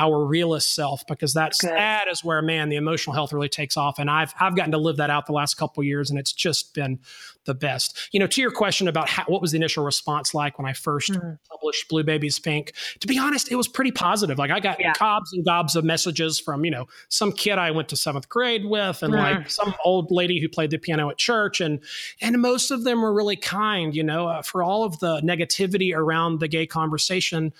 our 0.00 0.24
realist 0.24 0.74
self 0.74 1.06
because 1.06 1.34
that's 1.34 1.60
Good. 1.60 1.70
that 1.70 2.08
is 2.08 2.24
where 2.24 2.40
man 2.40 2.70
the 2.70 2.76
emotional 2.76 3.14
health 3.14 3.32
really 3.32 3.48
takes 3.48 3.76
off 3.76 3.98
and 3.98 4.10
I've 4.10 4.34
I've 4.40 4.56
gotten 4.56 4.72
to 4.72 4.78
live 4.78 4.96
that 4.96 5.10
out 5.10 5.26
the 5.26 5.32
last 5.32 5.54
couple 5.54 5.82
years 5.82 6.10
and 6.10 6.18
it's 6.18 6.32
just 6.32 6.74
been 6.74 6.98
the 7.44 7.54
best. 7.54 8.08
You 8.12 8.20
know, 8.20 8.26
to 8.28 8.40
your 8.40 8.50
question 8.50 8.88
about 8.88 9.08
how, 9.08 9.24
what 9.26 9.40
was 9.40 9.52
the 9.52 9.56
initial 9.56 9.84
response 9.84 10.34
like 10.34 10.58
when 10.58 10.66
I 10.66 10.72
1st 10.72 11.10
mm-hmm. 11.10 11.30
published 11.50 11.88
Blue 11.88 12.04
Babies 12.04 12.38
Pink, 12.38 12.72
to 13.00 13.06
be 13.06 13.18
honest, 13.18 13.50
it 13.50 13.56
was 13.56 13.68
pretty 13.68 13.92
positive. 13.92 14.38
Like 14.38 14.50
I 14.50 14.60
got 14.60 14.78
yeah. 14.78 14.92
gobs 14.98 15.32
and 15.32 15.44
gobs 15.44 15.76
of 15.76 15.84
messages 15.84 16.38
from, 16.38 16.64
you 16.64 16.70
know, 16.70 16.86
some 17.08 17.32
kid 17.32 17.58
I 17.58 17.70
went 17.70 17.88
to 17.90 17.96
seventh 17.96 18.28
grade 18.28 18.64
with 18.64 19.02
and 19.02 19.14
mm-hmm. 19.14 19.38
like 19.38 19.50
some 19.50 19.74
old 19.84 20.10
lady 20.10 20.40
who 20.40 20.48
played 20.48 20.70
the 20.70 20.78
piano 20.78 21.10
at 21.10 21.18
church. 21.18 21.60
And, 21.60 21.80
and 22.20 22.40
most 22.40 22.70
of 22.70 22.84
them 22.84 23.02
were 23.02 23.12
really 23.12 23.36
kind, 23.36 23.94
you 23.94 24.04
know, 24.04 24.28
uh, 24.28 24.42
for 24.42 24.62
all 24.62 24.84
of 24.84 24.98
the 25.00 25.20
negativity 25.22 25.94
around 25.94 26.40
the 26.40 26.48
gay 26.48 26.66
conversation 26.66 27.52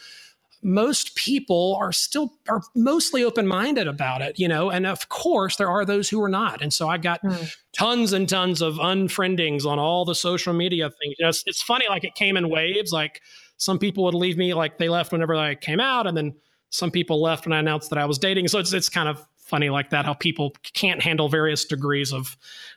most 0.63 1.17
people 1.17 1.77
are 1.81 1.93
still 1.93 2.35
are 2.49 2.61
mostly 2.75 3.25
open-minded 3.25 3.89
about 3.89 4.21
it 4.21 4.39
you 4.39 4.47
know 4.47 4.71
and 4.71 4.87
of 4.87 5.09
course 5.09 5.57
there 5.57 5.71
are 5.71 5.85
those 5.85 6.09
who 6.09 6.23
are 6.23 6.29
not. 6.29 6.63
And 6.63 6.73
so 6.73 6.89
i 6.89 6.99
got 6.99 7.23
mm. 7.23 7.55
tons 7.73 8.13
and 8.13 8.29
tons 8.29 8.61
of 8.61 8.75
unfriendings 8.75 9.65
on 9.65 9.79
all 9.79 10.05
the 10.05 10.15
social 10.15 10.53
media 10.53 10.91
things. 10.91 11.15
You 11.19 11.25
know, 11.25 11.29
it's, 11.31 11.43
it's, 11.47 11.63
funny 11.63 11.87
like 11.89 12.05
it 12.05 12.15
came 12.15 12.37
in 12.37 12.49
waves. 12.49 12.93
Like 12.93 13.23
some 13.57 13.79
people 13.79 14.05
would 14.05 14.15
leave 14.15 14.37
me 14.37 14.55
like 14.55 14.79
they 14.79 14.89
left 14.89 15.13
whenever 15.13 15.35
i 15.35 15.55
came 15.55 15.81
out 15.81 16.07
and 16.07 16.17
then 16.17 16.35
some 16.71 16.91
people 16.91 17.21
left 17.21 17.47
when 17.47 17.53
i 17.53 17.59
announced 17.59 17.91
that 17.91 17.99
i 17.99 18.05
was 18.05 18.19
dating. 18.19 18.49
So 18.49 18.59
it's, 18.59 18.73
it's 18.73 18.89
kind 18.89 19.09
of 19.09 19.27
funny 19.39 19.71
like 19.71 19.91
that 19.91 20.05
how 20.05 20.15
people 20.15 20.55
can't 20.75 21.03
handle 21.03 21.29
various 21.29 21.65
degrees 21.65 22.13
of 22.13 22.37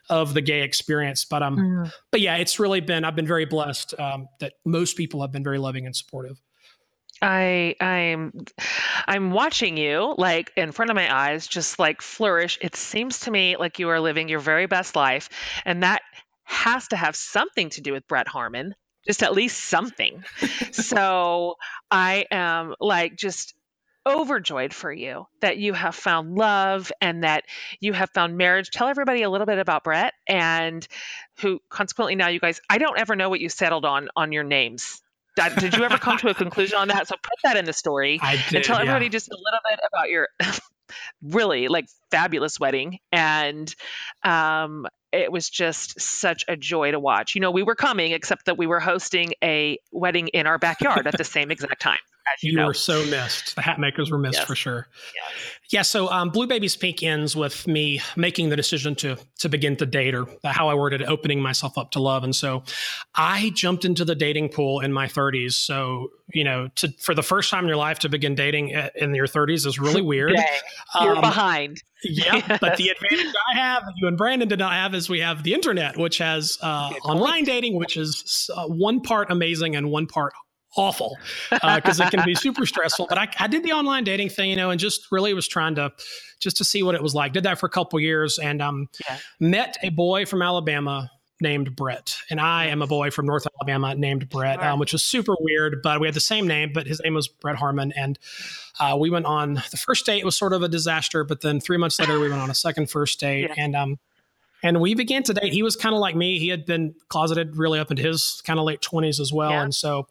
of 0.09 0.33
the 0.33 0.41
gay 0.41 0.61
experience. 0.61 1.25
But 1.25 1.43
um 1.43 1.57
mm. 1.57 1.91
but 2.11 2.21
yeah 2.21 2.37
it's 2.37 2.59
really 2.59 2.81
been 2.81 3.03
i've 3.03 3.15
been 3.15 3.27
very 3.27 3.45
blessed 3.45 3.99
um, 3.99 4.27
that 4.39 4.53
most 4.65 4.97
people 4.97 5.21
have 5.21 5.31
been 5.31 5.43
very 5.43 5.59
loving 5.59 5.85
and 5.85 5.95
supportive 5.95 6.41
I 7.21 7.75
I'm 7.79 8.33
I'm 9.07 9.31
watching 9.31 9.77
you 9.77 10.15
like 10.17 10.51
in 10.55 10.71
front 10.71 10.91
of 10.91 10.95
my 10.95 11.13
eyes 11.13 11.47
just 11.47 11.79
like 11.79 12.01
flourish. 12.01 12.57
It 12.61 12.75
seems 12.75 13.21
to 13.21 13.31
me 13.31 13.57
like 13.57 13.79
you 13.79 13.89
are 13.89 13.99
living 13.99 14.29
your 14.29 14.39
very 14.39 14.65
best 14.65 14.95
life 14.95 15.29
and 15.65 15.83
that 15.83 16.01
has 16.43 16.87
to 16.89 16.95
have 16.95 17.15
something 17.15 17.69
to 17.71 17.81
do 17.81 17.93
with 17.93 18.07
Brett 18.07 18.27
Harmon. 18.27 18.75
Just 19.05 19.21
at 19.21 19.33
least 19.33 19.61
something. 19.61 20.23
so 20.71 21.55
I 21.91 22.25
am 22.31 22.75
like 22.79 23.17
just 23.17 23.53
overjoyed 24.05 24.73
for 24.73 24.91
you 24.91 25.25
that 25.41 25.57
you 25.57 25.73
have 25.73 25.95
found 25.95 26.35
love 26.35 26.91
and 26.99 27.23
that 27.23 27.43
you 27.79 27.93
have 27.93 28.09
found 28.13 28.37
marriage. 28.37 28.69
Tell 28.69 28.87
everybody 28.87 29.23
a 29.23 29.29
little 29.29 29.47
bit 29.47 29.59
about 29.59 29.83
Brett 29.83 30.13
and 30.27 30.85
who 31.39 31.59
consequently 31.69 32.15
now 32.15 32.27
you 32.27 32.39
guys 32.39 32.59
I 32.69 32.77
don't 32.77 32.97
ever 32.97 33.15
know 33.15 33.29
what 33.29 33.39
you 33.39 33.49
settled 33.49 33.85
on 33.85 34.09
on 34.15 34.31
your 34.31 34.43
names 34.43 35.01
did 35.35 35.75
you 35.75 35.83
ever 35.83 35.97
come 35.97 36.17
to 36.19 36.29
a 36.29 36.33
conclusion 36.33 36.77
on 36.77 36.89
that? 36.89 37.07
So 37.07 37.15
put 37.21 37.39
that 37.43 37.57
in 37.57 37.65
the 37.65 37.73
story 37.73 38.19
I 38.23 38.35
did, 38.35 38.55
and 38.55 38.63
tell 38.63 38.77
yeah. 38.77 38.83
everybody 38.83 39.09
just 39.09 39.29
a 39.29 39.35
little 39.35 39.59
bit 39.69 39.79
about 39.87 40.09
your 40.09 40.29
really 41.23 41.67
like 41.69 41.85
fabulous 42.11 42.59
wedding 42.59 42.99
and 43.11 43.73
um 44.23 44.85
it 45.11 45.31
was 45.31 45.49
just 45.49 46.01
such 46.01 46.43
a 46.47 46.57
joy 46.57 46.89
to 46.89 46.99
watch. 46.99 47.35
You 47.35 47.41
know, 47.41 47.51
we 47.51 47.61
were 47.61 47.75
coming, 47.75 48.13
except 48.13 48.47
that 48.47 48.57
we 48.57 48.65
were 48.65 48.79
hosting 48.79 49.33
a 49.43 49.77
wedding 49.91 50.29
in 50.29 50.47
our 50.47 50.57
backyard 50.57 51.05
at 51.05 51.15
the 51.15 51.23
same 51.23 51.51
exact 51.51 51.79
time 51.79 51.99
you, 52.41 52.51
you 52.51 52.57
know. 52.57 52.67
were 52.67 52.73
so 52.73 53.05
missed. 53.05 53.55
The 53.55 53.61
Hatmakers 53.61 54.11
were 54.11 54.17
missed 54.17 54.39
yes. 54.39 54.47
for 54.47 54.55
sure. 54.55 54.87
Yes. 55.15 55.59
Yeah. 55.71 55.81
So 55.81 56.09
um, 56.09 56.29
Blue 56.29 56.47
Babies 56.47 56.75
Pink 56.75 57.03
ends 57.03 57.35
with 57.35 57.67
me 57.67 58.01
making 58.15 58.49
the 58.49 58.55
decision 58.55 58.95
to 58.95 59.17
to 59.39 59.49
begin 59.49 59.75
to 59.77 59.85
date, 59.85 60.15
or 60.15 60.27
how 60.43 60.69
I 60.69 60.75
worded 60.75 61.01
it, 61.01 61.07
opening 61.07 61.41
myself 61.41 61.77
up 61.77 61.91
to 61.91 61.99
love. 61.99 62.23
And 62.23 62.35
so 62.35 62.63
I 63.15 63.51
jumped 63.55 63.85
into 63.85 64.05
the 64.05 64.15
dating 64.15 64.49
pool 64.49 64.79
in 64.79 64.93
my 64.93 65.07
30s. 65.07 65.53
So 65.53 66.09
you 66.33 66.43
know, 66.43 66.69
to, 66.75 66.91
for 66.99 67.13
the 67.13 67.23
first 67.23 67.49
time 67.49 67.63
in 67.63 67.67
your 67.67 67.77
life 67.77 67.99
to 67.99 68.09
begin 68.09 68.35
dating 68.35 68.69
in 68.95 69.13
your 69.13 69.27
30s 69.27 69.65
is 69.65 69.79
really 69.79 70.01
weird. 70.13 70.33
You're 70.99 71.15
um, 71.15 71.21
behind. 71.21 71.83
yeah, 72.03 72.57
but 72.61 72.77
the 72.77 72.89
advantage 72.89 73.33
I 73.53 73.57
have, 73.57 73.83
you 73.97 74.07
and 74.07 74.17
Brandon 74.17 74.47
did 74.47 74.59
not 74.59 74.73
have, 74.73 74.93
is 74.95 75.09
we 75.09 75.19
have 75.19 75.43
the 75.43 75.53
internet, 75.53 75.97
which 75.97 76.17
has 76.17 76.57
uh, 76.61 76.91
online 77.03 77.43
dating, 77.43 77.75
which 77.75 77.97
is 77.97 78.49
uh, 78.55 78.67
one 78.67 79.01
part 79.01 79.31
amazing 79.31 79.75
and 79.75 79.89
one 79.89 80.07
part 80.07 80.33
awful 80.75 81.17
because 81.49 81.99
uh, 81.99 82.05
it 82.05 82.11
can 82.11 82.25
be 82.25 82.35
super 82.35 82.65
stressful. 82.65 83.07
But 83.07 83.17
I, 83.17 83.27
I, 83.39 83.47
did 83.47 83.63
the 83.63 83.71
online 83.71 84.03
dating 84.03 84.29
thing, 84.29 84.49
you 84.49 84.55
know, 84.55 84.69
and 84.69 84.79
just 84.79 85.11
really 85.11 85.33
was 85.33 85.47
trying 85.47 85.75
to 85.75 85.91
just 86.39 86.57
to 86.57 86.63
see 86.63 86.83
what 86.83 86.95
it 86.95 87.01
was 87.01 87.15
like. 87.15 87.33
Did 87.33 87.43
that 87.43 87.59
for 87.59 87.65
a 87.65 87.69
couple 87.69 87.99
years 87.99 88.37
and 88.39 88.61
um, 88.61 88.89
yeah. 89.07 89.17
met 89.39 89.77
a 89.83 89.89
boy 89.89 90.25
from 90.25 90.41
Alabama 90.41 91.09
named 91.41 91.75
Brett, 91.75 92.17
and 92.29 92.39
I 92.39 92.67
am 92.67 92.81
a 92.81 92.87
boy 92.87 93.11
from 93.11 93.25
North 93.25 93.45
Alabama 93.59 93.95
named 93.95 94.29
Brett, 94.29 94.61
um, 94.63 94.79
which 94.79 94.93
was 94.93 95.03
super 95.03 95.35
weird. 95.39 95.81
But 95.83 95.99
we 95.99 96.07
had 96.07 96.15
the 96.15 96.19
same 96.21 96.47
name, 96.47 96.71
but 96.73 96.87
his 96.87 97.01
name 97.03 97.13
was 97.13 97.27
Brett 97.27 97.57
Harmon, 97.57 97.91
and 97.95 98.17
uh, 98.79 98.95
we 98.99 99.09
went 99.09 99.25
on 99.25 99.55
the 99.71 99.77
first 99.77 100.05
date. 100.05 100.19
It 100.19 100.25
was 100.25 100.35
sort 100.35 100.53
of 100.53 100.63
a 100.63 100.69
disaster, 100.69 101.23
but 101.23 101.41
then 101.41 101.59
three 101.59 101.77
months 101.77 101.99
later, 101.99 102.19
we 102.19 102.29
went 102.29 102.41
on 102.41 102.49
a 102.49 102.55
second 102.55 102.89
first 102.89 103.19
date, 103.19 103.49
yeah. 103.49 103.63
and 103.63 103.75
um, 103.75 103.99
and 104.63 104.79
we 104.79 104.95
began 104.95 105.23
to 105.23 105.33
date. 105.33 105.53
He 105.53 105.63
was 105.63 105.75
kind 105.75 105.93
of 105.93 105.99
like 105.99 106.15
me; 106.15 106.39
he 106.39 106.47
had 106.47 106.65
been 106.65 106.95
closeted 107.09 107.57
really 107.57 107.79
up 107.79 107.91
into 107.91 108.03
his 108.03 108.41
kind 108.45 108.59
of 108.59 108.65
late 108.65 108.81
twenties 108.81 109.19
as 109.19 109.31
well, 109.31 109.51
yeah. 109.51 109.63
and 109.63 109.75
so 109.75 110.07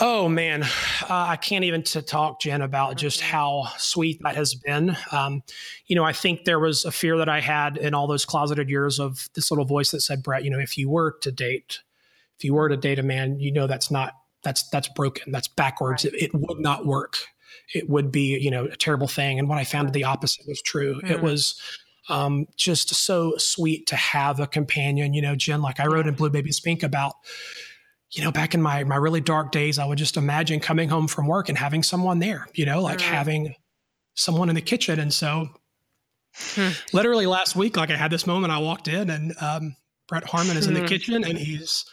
Oh 0.00 0.28
man, 0.28 0.64
uh, 0.64 0.68
I 1.08 1.36
can't 1.36 1.64
even 1.64 1.82
to 1.84 2.02
talk, 2.02 2.40
Jen, 2.40 2.62
about 2.62 2.96
just 2.96 3.20
how 3.20 3.68
sweet 3.78 4.20
that 4.22 4.34
has 4.34 4.54
been. 4.54 4.96
Um, 5.12 5.42
you 5.86 5.94
know, 5.94 6.02
I 6.02 6.12
think 6.12 6.44
there 6.44 6.58
was 6.58 6.84
a 6.84 6.90
fear 6.90 7.16
that 7.18 7.28
I 7.28 7.40
had 7.40 7.76
in 7.76 7.94
all 7.94 8.08
those 8.08 8.24
closeted 8.24 8.68
years 8.68 8.98
of 8.98 9.28
this 9.34 9.52
little 9.52 9.64
voice 9.64 9.92
that 9.92 10.00
said, 10.00 10.22
"Brett, 10.22 10.44
you 10.44 10.50
know, 10.50 10.58
if 10.58 10.76
you 10.76 10.90
were 10.90 11.12
to 11.20 11.30
date, 11.30 11.80
if 12.36 12.44
you 12.44 12.54
were 12.54 12.68
to 12.68 12.76
date 12.76 12.98
a 12.98 13.04
man, 13.04 13.38
you 13.38 13.52
know, 13.52 13.68
that's 13.68 13.90
not 13.90 14.14
that's 14.42 14.68
that's 14.70 14.88
broken, 14.88 15.30
that's 15.30 15.48
backwards. 15.48 16.04
Right. 16.04 16.14
It, 16.14 16.22
it, 16.24 16.34
would 16.34 16.58
not 16.58 16.86
work. 16.86 17.18
It 17.72 17.88
would 17.88 18.10
be, 18.10 18.36
you 18.38 18.50
know, 18.50 18.64
a 18.64 18.76
terrible 18.76 19.08
thing." 19.08 19.38
And 19.38 19.48
what 19.48 19.58
I 19.58 19.64
found 19.64 19.92
the 19.92 20.04
opposite 20.04 20.46
was 20.48 20.60
true. 20.60 21.00
Mm. 21.02 21.10
It 21.10 21.22
was 21.22 21.60
um, 22.08 22.46
just 22.56 22.92
so 22.92 23.34
sweet 23.36 23.86
to 23.86 23.96
have 23.96 24.40
a 24.40 24.48
companion. 24.48 25.14
You 25.14 25.22
know, 25.22 25.36
Jen, 25.36 25.62
like 25.62 25.78
I 25.78 25.86
wrote 25.86 26.08
in 26.08 26.14
Blue 26.14 26.30
Baby 26.30 26.50
Pink 26.64 26.82
about 26.82 27.14
you 28.14 28.22
know, 28.22 28.30
back 28.30 28.54
in 28.54 28.62
my 28.62 28.84
my 28.84 28.96
really 28.96 29.20
dark 29.20 29.50
days, 29.50 29.78
I 29.78 29.84
would 29.84 29.98
just 29.98 30.16
imagine 30.16 30.60
coming 30.60 30.88
home 30.88 31.08
from 31.08 31.26
work 31.26 31.48
and 31.48 31.58
having 31.58 31.82
someone 31.82 32.20
there, 32.20 32.46
you 32.54 32.64
know, 32.64 32.80
like 32.80 32.98
mm. 32.98 33.02
having 33.02 33.54
someone 34.14 34.48
in 34.48 34.54
the 34.54 34.62
kitchen. 34.62 35.00
And 35.00 35.12
so 35.12 35.48
hmm. 36.54 36.68
literally 36.92 37.26
last 37.26 37.56
week, 37.56 37.76
like 37.76 37.90
I 37.90 37.96
had 37.96 38.12
this 38.12 38.26
moment, 38.26 38.52
I 38.52 38.58
walked 38.58 38.88
in 38.88 39.10
and 39.10 39.34
um, 39.40 39.76
Brett 40.08 40.24
Harmon 40.24 40.56
is 40.56 40.68
in 40.68 40.74
the 40.74 40.80
hmm. 40.80 40.86
kitchen 40.86 41.24
and 41.24 41.36
he's 41.36 41.84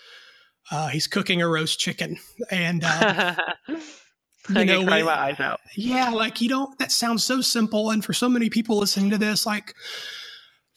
uh, 0.70 0.88
he's 0.90 1.08
cooking 1.08 1.42
a 1.42 1.48
roast 1.48 1.80
chicken. 1.80 2.18
And 2.52 2.84
uh, 2.84 3.36
you 3.68 4.66
know, 4.66 4.86
my 4.86 5.02
eyes 5.02 5.40
out. 5.40 5.60
Yeah, 5.76 6.12
like 6.12 6.40
you 6.40 6.50
don't 6.50 6.78
that 6.78 6.92
sounds 6.92 7.24
so 7.24 7.42
simple. 7.42 7.90
And 7.90 8.06
for 8.06 8.14
so 8.14 8.30
many 8.30 8.50
people 8.50 8.78
listening 8.78 9.10
to 9.10 9.18
this, 9.18 9.46
like 9.46 9.74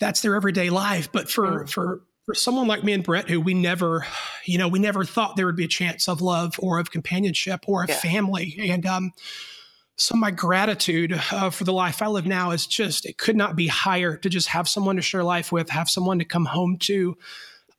that's 0.00 0.22
their 0.22 0.34
everyday 0.34 0.70
life. 0.70 1.12
But 1.12 1.30
for 1.30 1.64
mm. 1.64 1.70
for 1.70 2.02
for 2.24 2.34
someone 2.34 2.66
like 2.66 2.82
me 2.82 2.92
and 2.92 3.04
Brett, 3.04 3.28
who 3.28 3.40
we 3.40 3.52
never, 3.52 4.06
you 4.44 4.56
know, 4.56 4.68
we 4.68 4.78
never 4.78 5.04
thought 5.04 5.36
there 5.36 5.46
would 5.46 5.56
be 5.56 5.64
a 5.64 5.68
chance 5.68 6.08
of 6.08 6.22
love 6.22 6.54
or 6.58 6.78
of 6.78 6.90
companionship 6.90 7.68
or 7.68 7.84
a 7.84 7.88
yeah. 7.88 7.96
family. 7.96 8.70
And 8.70 8.86
um, 8.86 9.12
so 9.96 10.16
my 10.16 10.30
gratitude 10.30 11.20
uh, 11.30 11.50
for 11.50 11.64
the 11.64 11.72
life 11.72 12.00
I 12.00 12.06
live 12.06 12.26
now 12.26 12.52
is 12.52 12.66
just, 12.66 13.04
it 13.04 13.18
could 13.18 13.36
not 13.36 13.56
be 13.56 13.66
higher 13.66 14.16
to 14.16 14.28
just 14.30 14.48
have 14.48 14.68
someone 14.68 14.96
to 14.96 15.02
share 15.02 15.22
life 15.22 15.52
with, 15.52 15.68
have 15.68 15.90
someone 15.90 16.18
to 16.18 16.24
come 16.24 16.46
home 16.46 16.78
to. 16.78 17.16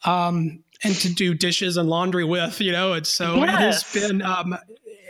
Um, 0.04 0.64
and 0.84 0.94
to 0.96 1.12
do 1.12 1.34
dishes 1.34 1.78
and 1.78 1.90
laundry 1.90 2.26
with, 2.26 2.60
you 2.60 2.72
know, 2.72 2.94
and 2.94 3.08
so 3.08 3.38
yes. 3.38 3.48
it 3.48 4.02
has 4.02 4.10
been, 4.10 4.22
um, 4.22 4.56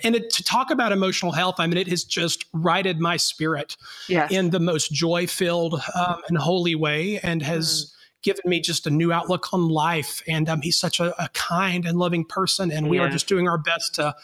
and 0.04 0.16
it, 0.16 0.30
to 0.30 0.44
talk 0.44 0.70
about 0.70 0.92
emotional 0.92 1.32
health, 1.32 1.56
I 1.58 1.66
mean, 1.66 1.78
it 1.78 1.88
has 1.88 2.04
just 2.04 2.46
righted 2.54 3.00
my 3.00 3.18
spirit 3.18 3.76
yes. 4.08 4.32
in 4.32 4.52
the 4.52 4.60
most 4.60 4.94
joy 4.94 5.26
filled 5.26 5.82
um, 5.96 6.22
and 6.30 6.38
holy 6.38 6.76
way 6.76 7.20
and 7.20 7.42
has, 7.42 7.68
mm 7.68 7.92
given 8.26 8.42
me 8.50 8.60
just 8.60 8.88
a 8.88 8.90
new 8.90 9.14
outlook 9.14 9.54
on 9.54 9.70
life. 9.70 10.24
And 10.28 10.50
um, 10.50 10.62
he's 10.62 10.78
such 10.78 11.00
a, 11.00 11.24
a, 11.24 11.30
kind 11.30 11.86
and 11.86 12.00
loving 12.00 12.26
person. 12.26 12.72
And 12.72 12.90
we 12.90 12.98
yeah. 12.98 13.04
are 13.04 13.10
just 13.10 13.28
doing 13.28 13.48
our 13.48 13.60
best 13.60 13.96
to, 13.96 14.16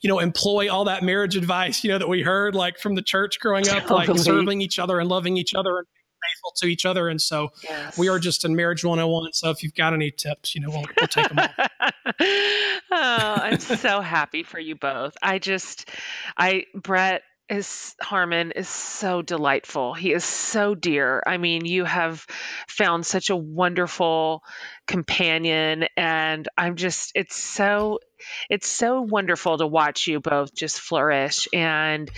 you 0.00 0.08
know, 0.08 0.18
employ 0.18 0.70
all 0.70 0.84
that 0.86 1.04
marriage 1.04 1.36
advice, 1.36 1.84
you 1.84 1.90
know, 1.90 1.98
that 1.98 2.08
we 2.08 2.20
heard 2.20 2.56
like 2.56 2.78
from 2.80 2.96
the 2.96 3.02
church 3.02 3.38
growing 3.38 3.68
up, 3.68 3.84
totally. 3.84 4.08
like 4.08 4.18
serving 4.18 4.60
each 4.60 4.80
other 4.80 4.98
and 4.98 5.08
loving 5.08 5.36
each 5.36 5.54
other 5.54 5.78
and 5.78 5.86
faithful 5.86 6.52
to 6.56 6.66
each 6.66 6.84
other. 6.84 7.08
And 7.08 7.22
so 7.22 7.52
yes. 7.62 7.96
we 7.96 8.08
are 8.08 8.18
just 8.18 8.44
in 8.44 8.56
marriage 8.56 8.84
101. 8.84 9.32
So 9.34 9.50
if 9.50 9.62
you've 9.62 9.74
got 9.74 9.94
any 9.94 10.10
tips, 10.10 10.56
you 10.56 10.60
know, 10.60 10.70
we'll, 10.70 10.86
we'll 10.98 11.06
take 11.06 11.28
them 11.28 11.38
all. 11.38 11.66
oh, 12.20 13.34
I'm 13.40 13.60
so 13.60 14.00
happy 14.00 14.42
for 14.42 14.58
you 14.58 14.74
both. 14.74 15.16
I 15.22 15.38
just, 15.38 15.88
I, 16.36 16.64
Brett, 16.74 17.22
is 17.48 17.94
Harmon 18.00 18.52
is 18.52 18.68
so 18.68 19.22
delightful. 19.22 19.94
He 19.94 20.12
is 20.12 20.24
so 20.24 20.74
dear. 20.74 21.22
I 21.26 21.36
mean, 21.36 21.64
you 21.66 21.84
have 21.84 22.26
found 22.68 23.04
such 23.06 23.30
a 23.30 23.36
wonderful 23.36 24.42
companion 24.86 25.86
and 25.96 26.48
I'm 26.56 26.76
just 26.76 27.12
it's 27.14 27.36
so 27.36 28.00
it's 28.48 28.66
so 28.68 29.02
wonderful 29.02 29.58
to 29.58 29.66
watch 29.66 30.06
you 30.06 30.20
both 30.20 30.54
just 30.54 30.80
flourish. 30.80 31.48
And 31.52 32.10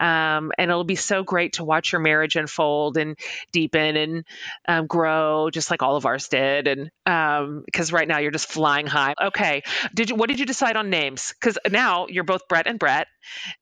um, 0.00 0.52
and 0.58 0.70
it'll 0.70 0.84
be 0.84 0.96
so 0.96 1.22
great 1.22 1.54
to 1.54 1.64
watch 1.64 1.92
your 1.92 2.00
marriage 2.00 2.36
unfold 2.36 2.96
and 2.96 3.18
deepen 3.52 3.96
and 3.96 4.24
um, 4.66 4.86
grow 4.86 5.50
just 5.50 5.70
like 5.70 5.82
all 5.82 5.96
of 5.96 6.06
ours 6.06 6.28
did. 6.28 6.66
And 6.68 6.90
um 7.06 7.62
because 7.64 7.90
um, 7.90 7.96
right 7.96 8.08
now 8.08 8.18
you're 8.18 8.30
just 8.30 8.48
flying 8.48 8.86
high. 8.86 9.14
Okay 9.20 9.62
did 9.94 10.10
you 10.10 10.16
what 10.16 10.28
did 10.28 10.40
you 10.40 10.46
decide 10.46 10.76
on 10.76 10.90
names? 10.90 11.32
Because 11.38 11.58
now 11.70 12.06
you're 12.08 12.24
both 12.24 12.48
brett 12.48 12.66
and 12.66 12.78
brett. 12.78 13.08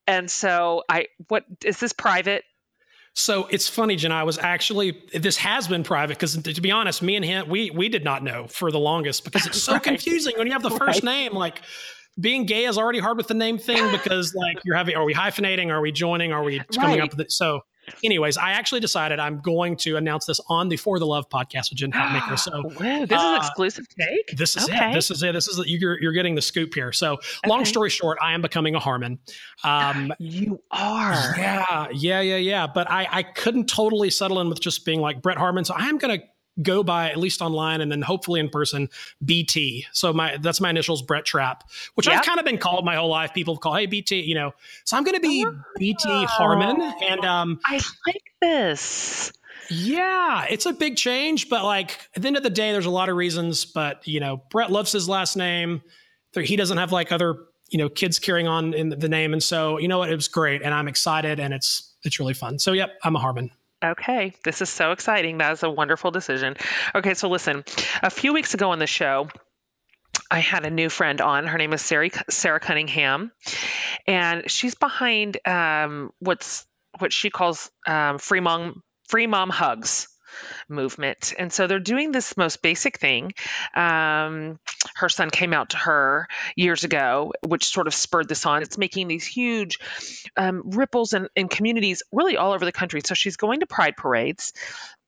And 0.06 0.30
so 0.30 0.82
i 0.88 1.06
what 1.28 1.44
is 1.64 1.78
this 1.78 1.92
private 1.92 2.44
so 3.14 3.46
it's 3.50 3.68
funny, 3.68 3.96
Jen. 3.96 4.12
I 4.12 4.22
was 4.22 4.38
actually 4.38 5.02
this 5.12 5.36
has 5.38 5.66
been 5.66 5.82
private 5.82 6.16
because 6.16 6.36
to 6.36 6.60
be 6.60 6.70
honest, 6.70 7.02
me 7.02 7.16
and 7.16 7.24
him 7.24 7.48
we 7.48 7.70
we 7.70 7.88
did 7.88 8.04
not 8.04 8.22
know 8.22 8.46
for 8.46 8.70
the 8.70 8.78
longest 8.78 9.24
because 9.24 9.46
it's 9.46 9.62
so 9.62 9.74
right. 9.74 9.82
confusing 9.82 10.34
when 10.36 10.46
you 10.46 10.52
have 10.52 10.62
the 10.62 10.70
first 10.70 11.02
right. 11.02 11.04
name 11.04 11.32
like 11.32 11.60
being 12.20 12.44
gay 12.44 12.64
is 12.64 12.78
already 12.78 12.98
hard 12.98 13.16
with 13.16 13.28
the 13.28 13.34
name 13.34 13.58
thing 13.58 13.90
because 13.92 14.34
like 14.34 14.58
you're 14.64 14.76
having 14.76 14.94
are 14.94 15.04
we 15.04 15.14
hyphenating 15.14 15.70
are 15.70 15.80
we 15.80 15.90
joining 15.92 16.32
are 16.32 16.42
we 16.42 16.60
coming 16.74 16.98
right. 16.98 17.02
up 17.02 17.10
with 17.10 17.20
it 17.20 17.32
so 17.32 17.60
anyways, 18.02 18.36
I 18.36 18.52
actually 18.52 18.80
decided 18.80 19.18
I'm 19.18 19.40
going 19.40 19.76
to 19.78 19.96
announce 19.96 20.26
this 20.26 20.40
on 20.48 20.68
the 20.68 20.76
For 20.76 20.98
the 20.98 21.06
Love 21.06 21.28
podcast 21.28 21.70
with 21.70 21.78
Jen 21.78 21.92
Hatmaker. 21.92 22.38
So 22.38 22.62
Whoa, 22.78 23.06
this 23.06 23.18
uh, 23.18 23.38
is 23.40 23.46
exclusive 23.46 23.86
take. 23.88 24.36
This 24.36 24.56
is 24.56 24.64
okay. 24.64 24.90
it. 24.90 24.94
This 24.94 25.10
is 25.10 25.22
it. 25.22 25.32
This 25.32 25.48
is 25.48 25.60
you're 25.66 26.00
you're 26.00 26.12
getting 26.12 26.34
the 26.34 26.42
scoop 26.42 26.74
here. 26.74 26.92
So 26.92 27.14
okay. 27.14 27.48
long 27.48 27.64
story 27.64 27.90
short, 27.90 28.18
I 28.22 28.32
am 28.32 28.42
becoming 28.42 28.74
a 28.74 28.80
Harmon. 28.80 29.18
Um, 29.64 30.12
you 30.18 30.60
are. 30.70 31.34
Yeah, 31.36 31.88
yeah, 31.92 32.20
yeah, 32.20 32.36
yeah. 32.36 32.66
But 32.66 32.90
I 32.90 33.08
I 33.10 33.22
couldn't 33.22 33.68
totally 33.68 34.10
settle 34.10 34.40
in 34.40 34.48
with 34.48 34.60
just 34.60 34.84
being 34.84 35.00
like 35.00 35.22
Brett 35.22 35.38
Harmon. 35.38 35.64
So 35.64 35.74
I 35.74 35.88
am 35.88 35.98
going 35.98 36.18
to 36.18 36.26
go 36.62 36.82
by 36.82 37.10
at 37.10 37.16
least 37.16 37.40
online 37.42 37.80
and 37.80 37.90
then 37.90 38.02
hopefully 38.02 38.40
in 38.40 38.48
person 38.48 38.88
bt 39.24 39.84
so 39.92 40.12
my 40.12 40.36
that's 40.38 40.60
my 40.60 40.70
initials 40.70 41.02
brett 41.02 41.24
Trapp, 41.24 41.68
which 41.94 42.06
yep. 42.06 42.18
i've 42.18 42.24
kind 42.24 42.38
of 42.38 42.44
been 42.44 42.58
called 42.58 42.84
my 42.84 42.96
whole 42.96 43.08
life 43.08 43.32
people 43.34 43.56
call 43.56 43.74
hey 43.74 43.86
bt 43.86 44.20
you 44.20 44.34
know 44.34 44.52
so 44.84 44.96
i'm 44.96 45.04
going 45.04 45.14
to 45.14 45.20
be 45.20 45.44
oh, 45.46 45.54
bt 45.76 46.24
harmon 46.24 46.80
and 47.02 47.24
um 47.24 47.60
i 47.64 47.80
like 48.06 48.32
this 48.40 49.32
yeah, 49.72 50.46
it's 50.50 50.66
a 50.66 50.72
big 50.72 50.96
change, 50.96 51.48
but 51.48 51.64
like 51.64 51.96
at 52.16 52.22
the 52.22 52.26
end 52.26 52.36
of 52.36 52.42
the 52.42 52.50
day, 52.50 52.72
there's 52.72 52.86
a 52.86 52.90
lot 52.90 53.08
of 53.08 53.16
reasons. 53.16 53.64
But 53.64 54.06
you 54.06 54.18
know, 54.18 54.42
Brett 54.50 54.70
loves 54.70 54.90
his 54.90 55.08
last 55.08 55.36
name. 55.36 55.82
He 56.34 56.56
doesn't 56.56 56.78
have 56.78 56.90
like 56.90 57.12
other 57.12 57.36
you 57.68 57.78
know 57.78 57.88
kids 57.88 58.18
carrying 58.18 58.48
on 58.48 58.74
in 58.74 58.88
the 58.88 59.08
name, 59.08 59.32
and 59.32 59.42
so 59.42 59.78
you 59.78 59.86
know 59.86 59.98
what, 59.98 60.10
it 60.10 60.16
was 60.16 60.28
great, 60.28 60.62
and 60.62 60.74
I'm 60.74 60.88
excited, 60.88 61.38
and 61.38 61.54
it's 61.54 61.94
it's 62.02 62.18
really 62.18 62.34
fun. 62.34 62.58
So 62.58 62.72
yep, 62.72 62.98
I'm 63.04 63.14
a 63.14 63.20
Harmon. 63.20 63.50
Okay, 63.82 64.34
this 64.44 64.60
is 64.60 64.68
so 64.68 64.92
exciting. 64.92 65.38
That 65.38 65.52
is 65.52 65.62
a 65.62 65.70
wonderful 65.70 66.10
decision. 66.10 66.56
Okay, 66.94 67.14
so 67.14 67.28
listen, 67.28 67.64
a 68.02 68.10
few 68.10 68.34
weeks 68.34 68.52
ago 68.52 68.72
on 68.72 68.78
the 68.78 68.86
show, 68.86 69.28
I 70.30 70.40
had 70.40 70.66
a 70.66 70.70
new 70.70 70.90
friend 70.90 71.20
on. 71.22 71.46
Her 71.46 71.56
name 71.56 71.72
is 71.72 71.80
Sarah, 71.80 72.10
Sara 72.28 72.60
Cunningham, 72.60 73.32
and 74.06 74.50
she's 74.50 74.74
behind 74.74 75.38
um, 75.48 76.10
what's 76.18 76.66
what 76.98 77.12
she 77.12 77.30
calls 77.30 77.70
um, 77.86 78.18
free 78.18 78.40
mom 78.40 78.82
free 79.08 79.26
mom 79.26 79.48
hugs 79.48 80.08
movement. 80.68 81.34
And 81.38 81.52
so 81.52 81.66
they're 81.66 81.78
doing 81.78 82.12
this 82.12 82.36
most 82.36 82.62
basic 82.62 82.98
thing. 82.98 83.32
Um, 83.74 84.58
her 84.94 85.08
son 85.08 85.30
came 85.30 85.52
out 85.52 85.70
to 85.70 85.76
her 85.76 86.28
years 86.56 86.84
ago, 86.84 87.32
which 87.46 87.66
sort 87.66 87.86
of 87.86 87.94
spurred 87.94 88.28
this 88.28 88.46
on. 88.46 88.62
It's 88.62 88.78
making 88.78 89.08
these 89.08 89.26
huge 89.26 89.78
um, 90.36 90.62
ripples 90.70 91.12
in, 91.12 91.28
in 91.36 91.48
communities 91.48 92.02
really 92.12 92.36
all 92.36 92.52
over 92.52 92.64
the 92.64 92.72
country. 92.72 93.00
So 93.04 93.14
she's 93.14 93.36
going 93.36 93.60
to 93.60 93.66
pride 93.66 93.96
parades 93.96 94.52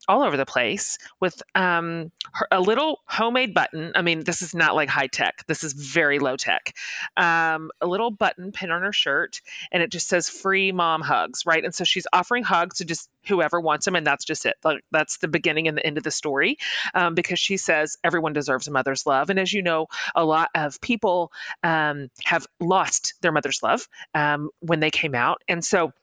all 0.07 0.23
over 0.23 0.37
the 0.37 0.45
place 0.45 0.97
with 1.19 1.41
um, 1.55 2.11
her, 2.33 2.47
a 2.51 2.59
little 2.59 3.01
homemade 3.05 3.53
button. 3.53 3.93
I 3.95 4.01
mean, 4.01 4.23
this 4.23 4.41
is 4.41 4.53
not 4.53 4.75
like 4.75 4.89
high 4.89 5.07
tech. 5.07 5.45
This 5.47 5.63
is 5.63 5.73
very 5.73 6.19
low 6.19 6.35
tech. 6.35 6.75
Um, 7.15 7.71
a 7.81 7.87
little 7.87 8.11
button 8.11 8.51
pin 8.51 8.71
on 8.71 8.81
her 8.81 8.93
shirt, 8.93 9.41
and 9.71 9.81
it 9.81 9.91
just 9.91 10.07
says 10.07 10.29
"Free 10.29 10.71
Mom 10.71 11.01
Hugs," 11.01 11.45
right? 11.45 11.63
And 11.63 11.73
so 11.73 11.83
she's 11.83 12.07
offering 12.11 12.43
hugs 12.43 12.77
to 12.77 12.85
just 12.85 13.09
whoever 13.27 13.59
wants 13.59 13.85
them, 13.85 13.95
and 13.95 14.05
that's 14.05 14.25
just 14.25 14.45
it. 14.45 14.55
Like 14.63 14.83
that's 14.91 15.17
the 15.17 15.27
beginning 15.27 15.67
and 15.67 15.77
the 15.77 15.85
end 15.85 15.97
of 15.97 16.03
the 16.03 16.11
story, 16.11 16.57
um, 16.93 17.15
because 17.15 17.39
she 17.39 17.57
says 17.57 17.97
everyone 18.03 18.33
deserves 18.33 18.67
a 18.67 18.71
mother's 18.71 19.05
love, 19.05 19.29
and 19.29 19.39
as 19.39 19.51
you 19.51 19.61
know, 19.61 19.87
a 20.15 20.25
lot 20.25 20.49
of 20.55 20.81
people 20.81 21.31
um, 21.63 22.09
have 22.25 22.45
lost 22.59 23.13
their 23.21 23.31
mother's 23.31 23.63
love 23.63 23.87
um, 24.13 24.49
when 24.59 24.79
they 24.79 24.91
came 24.91 25.15
out, 25.15 25.41
and 25.47 25.63
so 25.63 25.93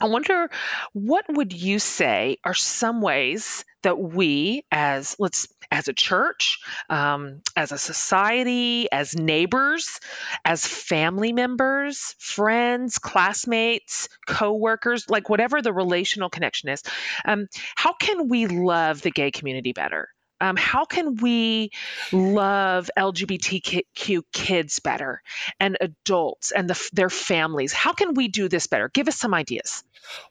I 0.00 0.06
wonder 0.06 0.50
what 0.92 1.24
would 1.28 1.52
you 1.52 1.78
say 1.78 2.38
are 2.44 2.54
some 2.54 3.00
ways 3.00 3.64
that 3.82 3.98
we 3.98 4.64
as 4.70 5.16
let's 5.18 5.48
as 5.70 5.88
a 5.88 5.92
church 5.92 6.60
um, 6.90 7.40
as 7.56 7.72
a 7.72 7.78
society 7.78 8.90
as 8.92 9.14
neighbors 9.14 10.00
as 10.44 10.66
family 10.66 11.32
members 11.32 12.14
friends 12.18 12.98
classmates 12.98 14.08
co-workers 14.26 15.08
like 15.08 15.28
whatever 15.28 15.62
the 15.62 15.72
relational 15.72 16.30
connection 16.30 16.68
is 16.68 16.82
um, 17.24 17.46
how 17.76 17.92
can 17.92 18.28
we 18.28 18.46
love 18.46 19.02
the 19.02 19.10
gay 19.10 19.30
community 19.30 19.72
better 19.72 20.08
um, 20.42 20.56
how 20.56 20.84
can 20.84 21.16
we 21.16 21.70
love 22.10 22.90
LGBTQ 22.98 24.22
kids 24.32 24.80
better 24.80 25.22
and 25.60 25.78
adults 25.80 26.50
and 26.50 26.68
the, 26.68 26.88
their 26.92 27.08
families? 27.08 27.72
How 27.72 27.92
can 27.92 28.14
we 28.14 28.26
do 28.26 28.48
this 28.48 28.66
better? 28.66 28.88
Give 28.88 29.06
us 29.06 29.16
some 29.16 29.34
ideas. 29.34 29.84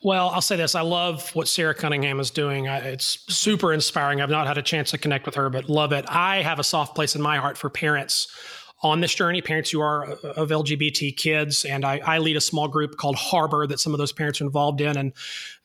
Well, 0.03 0.30
I'll 0.30 0.41
say 0.41 0.57
this. 0.57 0.76
I 0.76 0.82
love 0.82 1.34
what 1.34 1.47
Sara 1.47 1.74
Cunningham 1.74 2.20
is 2.20 2.30
doing. 2.30 2.68
I, 2.68 2.80
it's 2.80 3.24
super 3.34 3.72
inspiring. 3.72 4.20
I've 4.20 4.30
not 4.30 4.47
had 4.47 4.57
a 4.57 4.62
chance 4.62 4.91
to 4.91 4.97
connect 4.97 5.26
with 5.26 5.36
her, 5.36 5.49
but 5.49 5.70
love 5.70 5.93
it. 5.93 6.03
I 6.09 6.41
have 6.41 6.59
a 6.59 6.64
soft 6.64 6.93
place 6.93 7.16
in 7.16 7.22
my 7.22 7.38
heart 7.38 7.57
for 7.57 7.70
parents 7.70 8.28
on 8.84 9.00
this 9.00 9.14
journey, 9.14 9.42
parents 9.42 9.70
who 9.70 9.80
are 9.80 10.06
of 10.06 10.50
LGBT 10.50 11.16
kids. 11.16 11.66
And 11.66 11.86
I, 11.86 12.00
I, 12.00 12.18
lead 12.18 12.36
a 12.36 12.42
small 12.42 12.68
group 12.68 12.98
called 12.98 13.16
Harbor 13.16 13.68
that 13.68 13.80
some 13.80 13.94
of 13.94 14.00
those 14.00 14.12
parents 14.12 14.42
are 14.42 14.44
involved 14.44 14.82
in. 14.82 14.98
And 14.98 15.14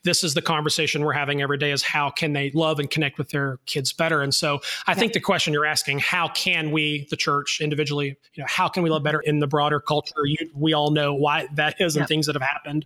this 0.04 0.22
is 0.22 0.34
the 0.34 0.42
conversation 0.42 1.02
we're 1.02 1.14
having 1.14 1.40
every 1.40 1.56
day 1.56 1.72
is 1.72 1.82
how 1.82 2.10
can 2.10 2.34
they 2.34 2.50
love 2.52 2.78
and 2.78 2.90
connect 2.90 3.16
with 3.16 3.30
their 3.30 3.58
kids 3.64 3.92
better? 3.92 4.20
And 4.20 4.34
so 4.34 4.60
I 4.86 4.94
think 4.94 5.14
the 5.14 5.20
question 5.20 5.54
you're 5.54 5.66
asking, 5.66 6.00
how 6.00 6.28
can 6.28 6.70
we, 6.70 7.06
the 7.10 7.16
church 7.16 7.60
individually, 7.60 8.16
you 8.34 8.42
know, 8.42 8.46
how 8.48 8.68
can 8.68 8.82
we 8.82 8.90
love 8.90 9.02
better 9.02 9.20
in 9.20 9.40
the 9.40 9.46
broader 9.46 9.80
culture? 9.80 10.24
You, 10.24 10.36
we 10.54 10.74
all 10.74 10.90
know 10.90 11.14
why 11.14 11.48
that 11.54 11.80
is 11.80 11.96
and 11.96 12.06
things 12.06 12.26
that 12.26 12.34
have 12.34 12.42
happened. 12.42 12.84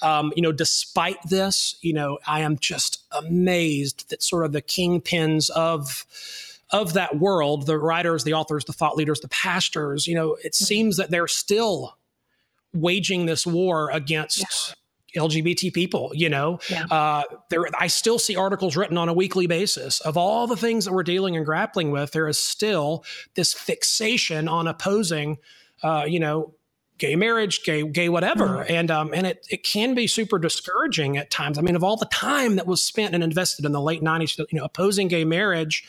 Um, 0.00 0.32
you 0.34 0.42
know, 0.42 0.52
despite 0.52 1.18
this, 1.28 1.76
you 1.82 1.92
know, 1.92 2.18
I 2.26 2.40
am 2.40 2.58
just 2.58 3.04
amazed 3.12 4.08
that 4.08 4.22
sort 4.22 4.44
of 4.44 4.52
the 4.52 4.62
kingpins 4.62 5.50
of, 5.50 6.06
of 6.70 6.94
that 6.94 7.18
world, 7.18 7.66
the 7.66 7.78
writers, 7.78 8.24
the 8.24 8.34
authors, 8.34 8.64
the 8.64 8.72
thought 8.72 8.96
leaders, 8.96 9.20
the 9.20 9.28
pastors, 9.28 10.06
you 10.06 10.14
know, 10.14 10.34
it 10.34 10.52
mm-hmm. 10.52 10.64
seems 10.64 10.96
that 10.96 11.10
they're 11.10 11.28
still 11.28 11.96
waging 12.74 13.26
this 13.26 13.46
war 13.46 13.90
against 13.90 14.74
yeah. 15.14 15.22
LGBT 15.22 15.72
people. 15.72 16.10
You 16.14 16.28
know, 16.28 16.58
yeah. 16.68 16.84
uh, 16.90 17.22
there 17.50 17.66
I 17.78 17.86
still 17.86 18.18
see 18.18 18.36
articles 18.36 18.76
written 18.76 18.98
on 18.98 19.08
a 19.08 19.14
weekly 19.14 19.46
basis 19.46 20.00
of 20.00 20.16
all 20.16 20.46
the 20.46 20.56
things 20.56 20.84
that 20.84 20.92
we're 20.92 21.04
dealing 21.04 21.36
and 21.36 21.46
grappling 21.46 21.90
with. 21.90 22.12
There 22.12 22.28
is 22.28 22.38
still 22.38 23.04
this 23.34 23.54
fixation 23.54 24.48
on 24.48 24.66
opposing, 24.66 25.38
uh, 25.82 26.04
you 26.06 26.20
know, 26.20 26.54
gay 26.98 27.16
marriage, 27.16 27.62
gay, 27.64 27.86
gay 27.86 28.08
whatever, 28.08 28.46
mm-hmm. 28.46 28.72
and 28.72 28.90
um, 28.90 29.12
and 29.14 29.26
it 29.26 29.46
it 29.50 29.62
can 29.62 29.94
be 29.94 30.06
super 30.06 30.38
discouraging 30.38 31.16
at 31.16 31.30
times. 31.30 31.58
I 31.58 31.62
mean, 31.62 31.76
of 31.76 31.84
all 31.84 31.96
the 31.96 32.06
time 32.06 32.56
that 32.56 32.66
was 32.66 32.82
spent 32.82 33.14
and 33.14 33.22
invested 33.22 33.64
in 33.64 33.72
the 33.72 33.80
late 33.80 34.02
'90s, 34.02 34.38
you 34.38 34.58
know, 34.58 34.64
opposing 34.64 35.08
gay 35.08 35.24
marriage, 35.24 35.84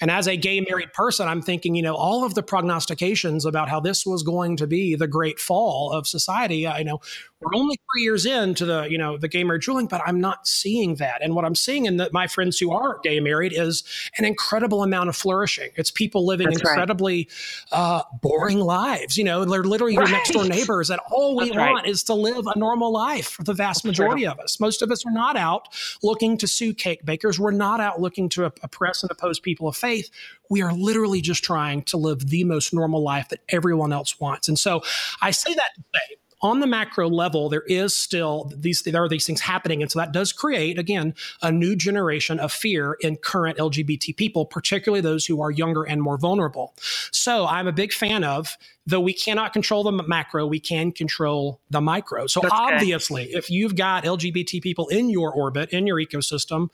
and 0.00 0.10
as 0.10 0.26
a 0.26 0.36
gay 0.36 0.60
married 0.60 0.92
person, 0.92 1.28
I'm 1.28 1.42
thinking, 1.42 1.74
you 1.74 1.82
know, 1.82 1.94
all 1.94 2.24
of 2.24 2.34
the 2.34 2.42
prognostications 2.42 3.44
about 3.44 3.68
how 3.68 3.80
this 3.80 4.06
was 4.06 4.22
going 4.22 4.56
to 4.58 4.66
be 4.66 4.94
the 4.94 5.08
great 5.08 5.40
fall 5.40 5.92
of 5.92 6.06
society. 6.06 6.66
I 6.66 6.82
know 6.82 7.00
we're 7.42 7.58
only 7.58 7.76
three 7.92 8.02
years 8.02 8.26
into 8.26 8.64
the 8.64 8.84
you 8.90 8.98
know 8.98 9.16
the 9.16 9.28
gay 9.28 9.44
marriage 9.44 9.66
ruling, 9.66 9.86
but 9.86 10.00
I'm 10.06 10.20
not 10.20 10.46
seeing 10.46 10.96
that. 10.96 11.22
And 11.22 11.34
what 11.34 11.44
I'm 11.44 11.54
seeing 11.54 11.86
in 11.86 11.96
the, 11.96 12.10
my 12.12 12.26
friends 12.26 12.58
who 12.58 12.72
are 12.72 12.98
gay 13.02 13.20
married 13.20 13.52
is 13.54 13.82
an 14.18 14.24
incredible 14.24 14.82
amount 14.82 15.08
of 15.08 15.16
flourishing. 15.16 15.70
It's 15.76 15.90
people 15.90 16.26
living 16.26 16.48
That's 16.48 16.60
incredibly 16.60 17.28
right. 17.72 17.78
uh, 17.78 18.02
boring 18.20 18.60
lives. 18.60 19.16
You 19.16 19.24
know, 19.24 19.44
they're 19.44 19.64
literally 19.64 19.96
right. 19.96 20.08
your 20.08 20.16
next 20.16 20.30
door 20.30 20.44
neighbors, 20.44 20.90
and 20.90 21.00
all 21.10 21.36
we 21.36 21.46
That's 21.46 21.58
want 21.58 21.84
right. 21.84 21.88
is 21.88 22.02
to 22.04 22.14
live 22.14 22.46
a 22.46 22.58
normal 22.58 22.92
life 22.92 23.28
for 23.28 23.44
the 23.44 23.54
vast 23.54 23.84
majority 23.84 24.26
of 24.26 24.38
us. 24.38 24.60
Most 24.60 24.82
of 24.82 24.90
us 24.90 25.04
are 25.06 25.12
not 25.12 25.36
out 25.36 25.68
looking 26.02 26.36
to 26.38 26.46
sue 26.46 26.74
cake 26.74 27.04
bakers. 27.04 27.38
We're 27.38 27.50
not 27.50 27.80
out 27.80 28.00
looking 28.00 28.28
to 28.30 28.44
oppress 28.44 29.02
and 29.02 29.10
oppose 29.10 29.40
people 29.40 29.68
of 29.68 29.76
faith. 29.76 30.10
We 30.50 30.62
are 30.62 30.72
literally 30.72 31.20
just 31.20 31.42
trying 31.42 31.82
to 31.84 31.96
live 31.96 32.28
the 32.28 32.44
most 32.44 32.74
normal 32.74 33.02
life 33.02 33.28
that 33.30 33.40
everyone 33.48 33.92
else 33.92 34.20
wants. 34.20 34.48
And 34.48 34.58
so 34.58 34.82
I 35.20 35.30
say 35.30 35.54
that 35.54 35.70
to 35.76 35.82
say 35.94 36.16
on 36.42 36.58
the 36.60 36.66
macro 36.66 37.08
level, 37.08 37.48
there 37.48 37.62
is 37.62 37.96
still 37.96 38.50
these 38.56 38.82
there 38.82 39.02
are 39.02 39.08
these 39.08 39.26
things 39.26 39.40
happening, 39.40 39.80
and 39.80 39.90
so 39.90 39.98
that 39.98 40.12
does 40.12 40.32
create 40.32 40.78
again 40.78 41.14
a 41.40 41.52
new 41.52 41.76
generation 41.76 42.40
of 42.40 42.52
fear 42.52 42.96
in 43.00 43.16
current 43.16 43.58
LGBT 43.58 44.16
people, 44.16 44.44
particularly 44.44 45.00
those 45.00 45.24
who 45.24 45.40
are 45.40 45.50
younger 45.50 45.84
and 45.84 46.02
more 46.02 46.18
vulnerable. 46.18 46.74
So 47.12 47.46
I'm 47.46 47.68
a 47.68 47.72
big 47.72 47.92
fan 47.92 48.24
of 48.24 48.56
though 48.86 49.00
we 49.00 49.12
cannot 49.12 49.52
control 49.52 49.84
the 49.84 49.92
macro, 49.92 50.46
we 50.46 50.58
can 50.58 50.90
control 50.90 51.60
the 51.70 51.80
micro. 51.80 52.26
So 52.26 52.42
obviously, 52.50 53.24
if 53.32 53.48
you've 53.48 53.76
got 53.76 54.04
LGBT 54.04 54.60
people 54.60 54.88
in 54.88 55.08
your 55.08 55.32
orbit, 55.32 55.70
in 55.70 55.86
your 55.86 55.98
ecosystem, 55.98 56.68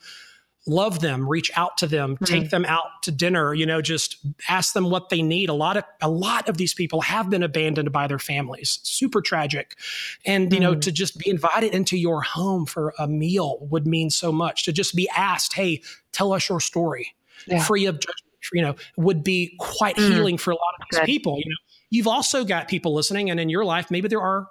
love 0.67 0.99
them 0.99 1.27
reach 1.27 1.49
out 1.55 1.77
to 1.77 1.87
them 1.87 2.15
mm-hmm. 2.15 2.25
take 2.25 2.49
them 2.49 2.65
out 2.65 3.01
to 3.01 3.11
dinner 3.11 3.53
you 3.53 3.65
know 3.65 3.81
just 3.81 4.17
ask 4.47 4.73
them 4.73 4.89
what 4.89 5.09
they 5.09 5.21
need 5.21 5.49
a 5.49 5.53
lot 5.53 5.77
of 5.77 5.83
a 6.01 6.09
lot 6.09 6.47
of 6.49 6.57
these 6.57 6.73
people 6.73 7.01
have 7.01 7.29
been 7.29 7.43
abandoned 7.43 7.91
by 7.91 8.07
their 8.07 8.19
families 8.19 8.79
super 8.83 9.21
tragic 9.21 9.77
and 10.25 10.45
mm-hmm. 10.45 10.53
you 10.55 10.59
know 10.59 10.75
mm. 10.75 10.81
to 10.81 10.91
just 10.91 11.17
be 11.17 11.29
invited 11.29 11.73
into 11.73 11.97
your 11.97 12.21
home 12.21 12.65
for 12.65 12.93
a 12.99 13.07
meal 13.07 13.57
would 13.61 13.87
mean 13.87 14.09
so 14.09 14.31
much 14.31 14.63
to 14.63 14.71
just 14.71 14.95
be 14.95 15.09
asked 15.15 15.53
hey 15.53 15.81
tell 16.11 16.33
us 16.33 16.49
your 16.49 16.59
story 16.59 17.15
yeah. 17.47 17.63
free 17.63 17.85
of 17.85 17.95
judgment 17.95 18.25
you 18.53 18.61
know 18.61 18.75
would 18.97 19.23
be 19.23 19.55
quite 19.59 19.95
mm. 19.95 20.09
healing 20.09 20.37
for 20.37 20.51
a 20.51 20.55
lot 20.55 20.73
of 20.79 20.85
these 20.91 20.99
Good. 20.99 21.05
people 21.05 21.37
you 21.37 21.49
know 21.49 21.57
you've 21.89 22.07
also 22.07 22.43
got 22.43 22.67
people 22.67 22.93
listening 22.93 23.29
and 23.29 23.39
in 23.39 23.49
your 23.49 23.65
life 23.65 23.89
maybe 23.89 24.07
there 24.07 24.21
are 24.21 24.47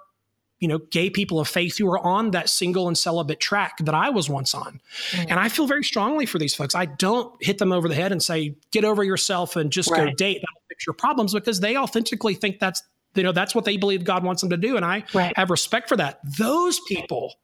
you 0.59 0.67
know, 0.67 0.79
gay 0.91 1.09
people 1.09 1.39
of 1.39 1.47
faith 1.47 1.77
who 1.77 1.89
are 1.89 1.99
on 1.99 2.31
that 2.31 2.49
single 2.49 2.87
and 2.87 2.97
celibate 2.97 3.39
track 3.39 3.77
that 3.79 3.95
I 3.95 4.09
was 4.09 4.29
once 4.29 4.53
on. 4.53 4.81
Mm. 5.11 5.27
And 5.29 5.39
I 5.39 5.49
feel 5.49 5.67
very 5.67 5.83
strongly 5.83 6.25
for 6.25 6.37
these 6.37 6.53
folks. 6.53 6.75
I 6.75 6.85
don't 6.85 7.33
hit 7.41 7.57
them 7.57 7.71
over 7.71 7.87
the 7.87 7.95
head 7.95 8.11
and 8.11 8.21
say, 8.21 8.55
get 8.71 8.83
over 8.83 9.03
yourself 9.03 9.55
and 9.55 9.71
just 9.71 9.89
right. 9.89 10.09
go 10.09 10.13
date. 10.13 10.41
That'll 10.41 10.61
fix 10.67 10.85
your 10.85 10.93
problems 10.93 11.33
because 11.33 11.61
they 11.61 11.77
authentically 11.77 12.33
think 12.33 12.59
that's, 12.59 12.83
you 13.15 13.23
know, 13.23 13.31
that's 13.31 13.55
what 13.55 13.65
they 13.65 13.77
believe 13.77 14.03
God 14.03 14.23
wants 14.23 14.41
them 14.41 14.49
to 14.49 14.57
do. 14.57 14.75
And 14.75 14.85
I 14.85 15.05
right. 15.13 15.35
have 15.37 15.49
respect 15.49 15.87
for 15.87 15.95
that. 15.95 16.19
Those 16.37 16.79
people, 16.87 17.35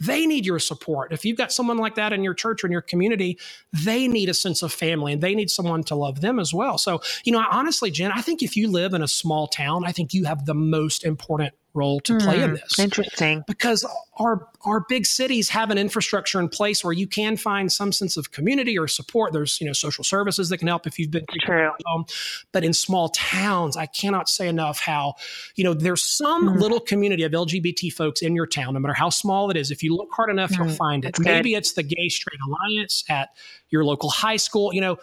they 0.00 0.26
need 0.26 0.46
your 0.46 0.58
support. 0.58 1.12
If 1.12 1.24
you've 1.24 1.36
got 1.36 1.52
someone 1.52 1.76
like 1.76 1.94
that 1.96 2.12
in 2.12 2.24
your 2.24 2.34
church 2.34 2.64
or 2.64 2.66
in 2.66 2.72
your 2.72 2.80
community, 2.80 3.38
they 3.72 4.08
need 4.08 4.30
a 4.30 4.34
sense 4.34 4.62
of 4.62 4.72
family 4.72 5.12
and 5.12 5.22
they 5.22 5.34
need 5.34 5.50
someone 5.50 5.84
to 5.84 5.94
love 5.94 6.22
them 6.22 6.40
as 6.40 6.52
well. 6.52 6.78
So, 6.78 7.02
you 7.24 7.32
know, 7.32 7.44
honestly, 7.50 7.90
Jen, 7.90 8.10
I 8.12 8.22
think 8.22 8.42
if 8.42 8.56
you 8.56 8.68
live 8.70 8.94
in 8.94 9.02
a 9.02 9.08
small 9.08 9.46
town, 9.46 9.84
I 9.84 9.92
think 9.92 10.12
you 10.14 10.24
have 10.24 10.46
the 10.46 10.54
most 10.54 11.04
important 11.04 11.52
role 11.74 12.00
to 12.00 12.18
play 12.18 12.38
mm, 12.38 12.44
in 12.44 12.50
hmm, 12.50 12.56
this. 12.56 12.78
Interesting. 12.78 13.44
Because 13.46 13.86
our 14.18 14.48
our 14.64 14.84
big 14.88 15.06
cities 15.06 15.48
have 15.48 15.70
an 15.70 15.78
infrastructure 15.78 16.38
in 16.38 16.48
place 16.48 16.84
where 16.84 16.92
you 16.92 17.06
can 17.06 17.36
find 17.36 17.72
some 17.72 17.90
sense 17.92 18.16
of 18.16 18.30
community 18.30 18.78
or 18.78 18.86
support. 18.86 19.32
There's, 19.32 19.60
you 19.60 19.66
know, 19.66 19.72
social 19.72 20.04
services 20.04 20.50
that 20.50 20.58
can 20.58 20.68
help 20.68 20.86
if 20.86 20.98
you've 20.98 21.10
been 21.10 21.24
True. 21.44 21.70
home. 21.86 22.04
But 22.52 22.64
in 22.64 22.72
small 22.72 23.08
towns, 23.08 23.76
I 23.76 23.86
cannot 23.86 24.28
say 24.28 24.48
enough 24.48 24.80
how, 24.80 25.14
you 25.56 25.64
know, 25.64 25.74
there's 25.74 26.02
some 26.02 26.48
mm. 26.48 26.60
little 26.60 26.80
community 26.80 27.22
of 27.24 27.32
LGBT 27.32 27.92
folks 27.92 28.22
in 28.22 28.36
your 28.36 28.46
town, 28.46 28.74
no 28.74 28.80
matter 28.80 28.94
how 28.94 29.08
small 29.08 29.50
it 29.50 29.56
is. 29.56 29.70
If 29.70 29.82
you 29.82 29.96
look 29.96 30.10
hard 30.12 30.30
enough, 30.30 30.52
mm, 30.52 30.58
you'll 30.58 30.68
hmm, 30.68 30.74
find 30.74 31.04
it. 31.04 31.18
Maybe 31.18 31.54
it's 31.54 31.72
the 31.72 31.82
Gay 31.82 32.08
Straight 32.08 32.40
Alliance 32.46 33.04
at 33.08 33.30
your 33.70 33.84
local 33.84 34.10
high 34.10 34.36
school. 34.36 34.72
You 34.72 34.80
know, 34.82 34.98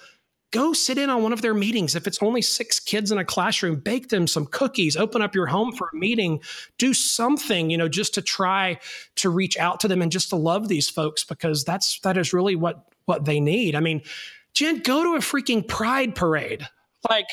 go 0.52 0.74
sit 0.74 0.98
in 0.98 1.10
on 1.10 1.22
one 1.22 1.34
of 1.34 1.42
their 1.42 1.54
meetings. 1.54 1.96
If 1.96 2.08
it's 2.08 2.22
only 2.22 2.42
six 2.42 2.80
kids 2.80 3.12
in 3.12 3.18
a 3.18 3.26
classroom, 3.26 3.76
bake 3.76 4.10
them 4.10 4.28
some 4.28 4.46
cookies, 4.48 4.98
open 4.98 5.22
up 5.22 5.36
your 5.36 5.46
home 5.46 5.72
for 5.72 5.90
a 5.94 5.96
meeting, 5.96 6.42
do 6.78 6.94
something, 6.94 7.70
you 7.70 7.78
know, 7.78 7.88
just 7.88 8.14
to 8.16 8.22
try 8.22 8.80
to 9.16 9.30
reach 9.30 9.58
out 9.58 9.80
to 9.82 9.88
them 9.88 10.02
and 10.02 10.12
just 10.12 10.30
to 10.30 10.36
love 10.36 10.68
these 10.68 10.90
folks 10.90 11.24
because 11.24 11.64
that's 11.64 12.00
that 12.02 12.18
is 12.18 12.34
really 12.34 12.56
what 12.56 12.86
what 13.06 13.26
they 13.26 13.40
need. 13.40 13.76
I 13.76 13.80
mean, 13.80 14.02
Jen, 14.54 14.80
go 14.80 15.04
to 15.04 15.16
a 15.16 15.20
freaking 15.20 15.68
pride 15.68 16.16
parade. 16.16 16.68
Like 17.10 17.28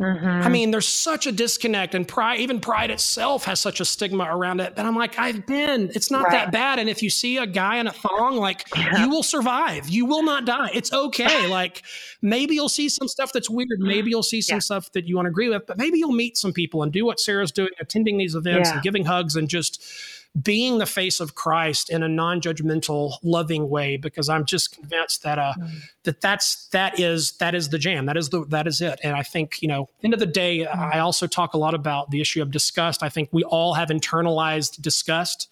Mm-hmm. 0.00 0.26
I 0.26 0.48
mean, 0.48 0.70
there's 0.70 0.86
such 0.86 1.26
a 1.26 1.32
disconnect, 1.32 1.92
and 1.94 2.06
pride, 2.06 2.38
even 2.38 2.60
pride 2.60 2.92
itself 2.92 3.44
has 3.46 3.58
such 3.58 3.80
a 3.80 3.84
stigma 3.84 4.28
around 4.30 4.60
it. 4.60 4.76
But 4.76 4.86
I'm 4.86 4.94
like, 4.94 5.18
I've 5.18 5.44
been, 5.44 5.90
it's 5.92 6.08
not 6.08 6.24
right. 6.24 6.32
that 6.32 6.52
bad. 6.52 6.78
And 6.78 6.88
if 6.88 7.02
you 7.02 7.10
see 7.10 7.38
a 7.38 7.46
guy 7.46 7.78
in 7.78 7.88
a 7.88 7.92
thong, 7.92 8.36
like, 8.36 8.64
yeah. 8.76 9.02
you 9.02 9.10
will 9.10 9.24
survive. 9.24 9.88
You 9.88 10.04
will 10.06 10.22
not 10.22 10.44
die. 10.44 10.70
It's 10.72 10.92
okay. 10.92 11.48
like, 11.50 11.82
maybe 12.22 12.54
you'll 12.54 12.68
see 12.68 12.88
some 12.88 13.08
stuff 13.08 13.32
that's 13.32 13.50
weird. 13.50 13.80
Maybe 13.80 14.10
you'll 14.10 14.22
see 14.22 14.40
some 14.40 14.56
yeah. 14.56 14.60
stuff 14.60 14.92
that 14.92 15.08
you 15.08 15.16
won't 15.16 15.26
agree 15.26 15.48
with, 15.48 15.66
but 15.66 15.78
maybe 15.78 15.98
you'll 15.98 16.12
meet 16.12 16.36
some 16.36 16.52
people 16.52 16.84
and 16.84 16.92
do 16.92 17.04
what 17.04 17.18
Sara's 17.18 17.50
doing, 17.50 17.70
attending 17.80 18.18
these 18.18 18.36
events 18.36 18.68
yeah. 18.68 18.74
and 18.74 18.82
giving 18.84 19.04
hugs 19.04 19.34
and 19.34 19.48
just, 19.48 19.82
being 20.40 20.78
the 20.78 20.86
face 20.86 21.20
of 21.20 21.34
Christ 21.34 21.90
in 21.90 22.02
a 22.02 22.08
non-judgmental, 22.08 23.14
loving 23.22 23.68
way, 23.68 23.96
because 23.96 24.28
I'm 24.28 24.44
just 24.44 24.74
convinced 24.74 25.22
that 25.22 25.38
uh, 25.38 25.54
mm. 25.58 25.80
that 26.04 26.20
that's 26.20 26.68
that 26.68 26.98
is 27.00 27.32
that 27.38 27.54
is 27.54 27.70
the 27.70 27.78
jam. 27.78 28.06
That 28.06 28.16
is 28.16 28.28
the 28.28 28.44
that 28.46 28.66
is 28.66 28.80
it. 28.80 29.00
And 29.02 29.16
I 29.16 29.22
think 29.22 29.60
you 29.62 29.68
know, 29.68 29.88
end 30.02 30.14
of 30.14 30.20
the 30.20 30.26
day, 30.26 30.60
mm. 30.60 30.76
I 30.76 30.98
also 30.98 31.26
talk 31.26 31.54
a 31.54 31.58
lot 31.58 31.74
about 31.74 32.10
the 32.10 32.20
issue 32.20 32.42
of 32.42 32.50
disgust. 32.50 33.02
I 33.02 33.08
think 33.08 33.30
we 33.32 33.42
all 33.44 33.74
have 33.74 33.88
internalized 33.88 34.80
disgust 34.80 35.48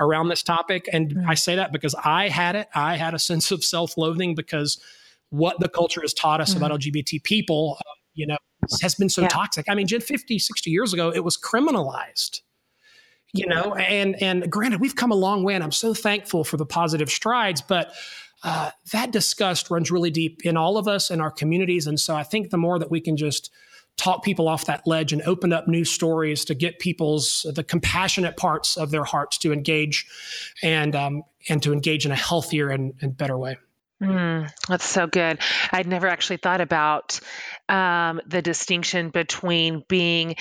around 0.00 0.28
this 0.28 0.42
topic, 0.42 0.88
and 0.92 1.14
mm. 1.14 1.24
I 1.26 1.34
say 1.34 1.56
that 1.56 1.72
because 1.72 1.94
I 2.04 2.28
had 2.28 2.56
it. 2.56 2.68
I 2.74 2.96
had 2.96 3.14
a 3.14 3.18
sense 3.30 3.50
of 3.50 3.64
self-loathing 3.64 4.34
because 4.34 4.80
what 5.30 5.58
the 5.60 5.68
culture 5.68 6.00
has 6.00 6.12
taught 6.12 6.40
us 6.40 6.54
about 6.54 6.70
mm-hmm. 6.70 6.90
LGBT 6.90 7.22
people, 7.24 7.76
uh, 7.80 7.92
you 8.14 8.26
know, 8.26 8.38
has 8.80 8.94
been 8.94 9.08
so 9.08 9.22
yeah. 9.22 9.28
toxic. 9.28 9.66
I 9.68 9.74
mean, 9.74 9.88
50, 9.88 10.38
60 10.38 10.70
years 10.70 10.92
ago, 10.92 11.10
it 11.10 11.24
was 11.24 11.36
criminalized 11.36 12.42
you 13.36 13.46
know 13.46 13.74
and 13.74 14.20
and 14.22 14.50
granted 14.50 14.80
we've 14.80 14.96
come 14.96 15.10
a 15.10 15.16
long 15.16 15.42
way 15.42 15.54
and 15.54 15.62
i'm 15.62 15.72
so 15.72 15.94
thankful 15.94 16.44
for 16.44 16.56
the 16.56 16.66
positive 16.66 17.10
strides 17.10 17.60
but 17.62 17.92
uh, 18.42 18.70
that 18.92 19.10
disgust 19.10 19.70
runs 19.70 19.90
really 19.90 20.10
deep 20.10 20.44
in 20.44 20.56
all 20.56 20.76
of 20.76 20.86
us 20.86 21.10
and 21.10 21.22
our 21.22 21.30
communities 21.30 21.86
and 21.86 21.98
so 21.98 22.14
i 22.14 22.22
think 22.22 22.50
the 22.50 22.58
more 22.58 22.78
that 22.78 22.90
we 22.90 23.00
can 23.00 23.16
just 23.16 23.50
talk 23.96 24.22
people 24.22 24.46
off 24.46 24.66
that 24.66 24.86
ledge 24.86 25.12
and 25.12 25.22
open 25.22 25.52
up 25.52 25.66
new 25.66 25.84
stories 25.84 26.44
to 26.44 26.54
get 26.54 26.78
people's 26.78 27.46
the 27.54 27.64
compassionate 27.64 28.36
parts 28.36 28.76
of 28.76 28.90
their 28.90 29.04
hearts 29.04 29.38
to 29.38 29.52
engage 29.52 30.06
and 30.62 30.94
um, 30.94 31.22
and 31.48 31.62
to 31.62 31.72
engage 31.72 32.04
in 32.04 32.12
a 32.12 32.16
healthier 32.16 32.68
and, 32.68 32.94
and 33.00 33.16
better 33.16 33.38
way 33.38 33.56
Mm, 34.02 34.50
that's 34.68 34.86
so 34.86 35.06
good. 35.06 35.38
I'd 35.72 35.86
never 35.86 36.06
actually 36.06 36.36
thought 36.36 36.60
about 36.60 37.18
um, 37.68 38.20
the 38.26 38.42
distinction 38.42 39.08
between 39.08 39.84
being 39.88 40.36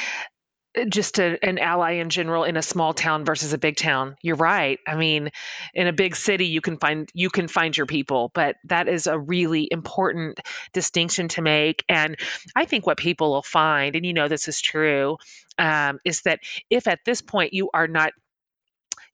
just 0.90 1.20
a, 1.20 1.38
an 1.44 1.58
ally 1.58 1.94
in 1.94 2.10
general 2.10 2.44
in 2.44 2.58
a 2.58 2.62
small 2.62 2.94
town 2.94 3.26
versus 3.26 3.54
a 3.54 3.58
big 3.58 3.76
town. 3.76 4.16
You're 4.22 4.36
right. 4.36 4.80
I 4.88 4.96
mean 4.96 5.32
in 5.74 5.88
a 5.88 5.94
big 5.94 6.16
city 6.16 6.48
you 6.48 6.62
can 6.62 6.78
find 6.78 7.10
you 7.14 7.30
can 7.30 7.48
find 7.48 7.76
your 7.76 7.86
people 7.86 8.32
but 8.34 8.56
that 8.66 8.88
is 8.88 9.08
a 9.08 9.18
really 9.18 9.68
important 9.70 10.40
distinction 10.74 11.28
to 11.30 11.42
make. 11.42 11.84
And 11.90 12.18
i 12.56 12.66
think 12.66 12.86
what 12.86 12.98
people 12.98 13.32
will 13.32 13.44
find 13.44 13.96
and 13.96 14.06
you 14.06 14.14
know 14.14 14.28
this 14.28 14.48
is 14.48 14.62
true 14.62 15.18
um, 15.58 16.00
is 16.04 16.22
that 16.24 16.40
if 16.70 16.88
at 16.88 17.00
this 17.06 17.22
point 17.22 17.54
you 17.54 17.70
are 17.74 17.88
not 17.88 18.12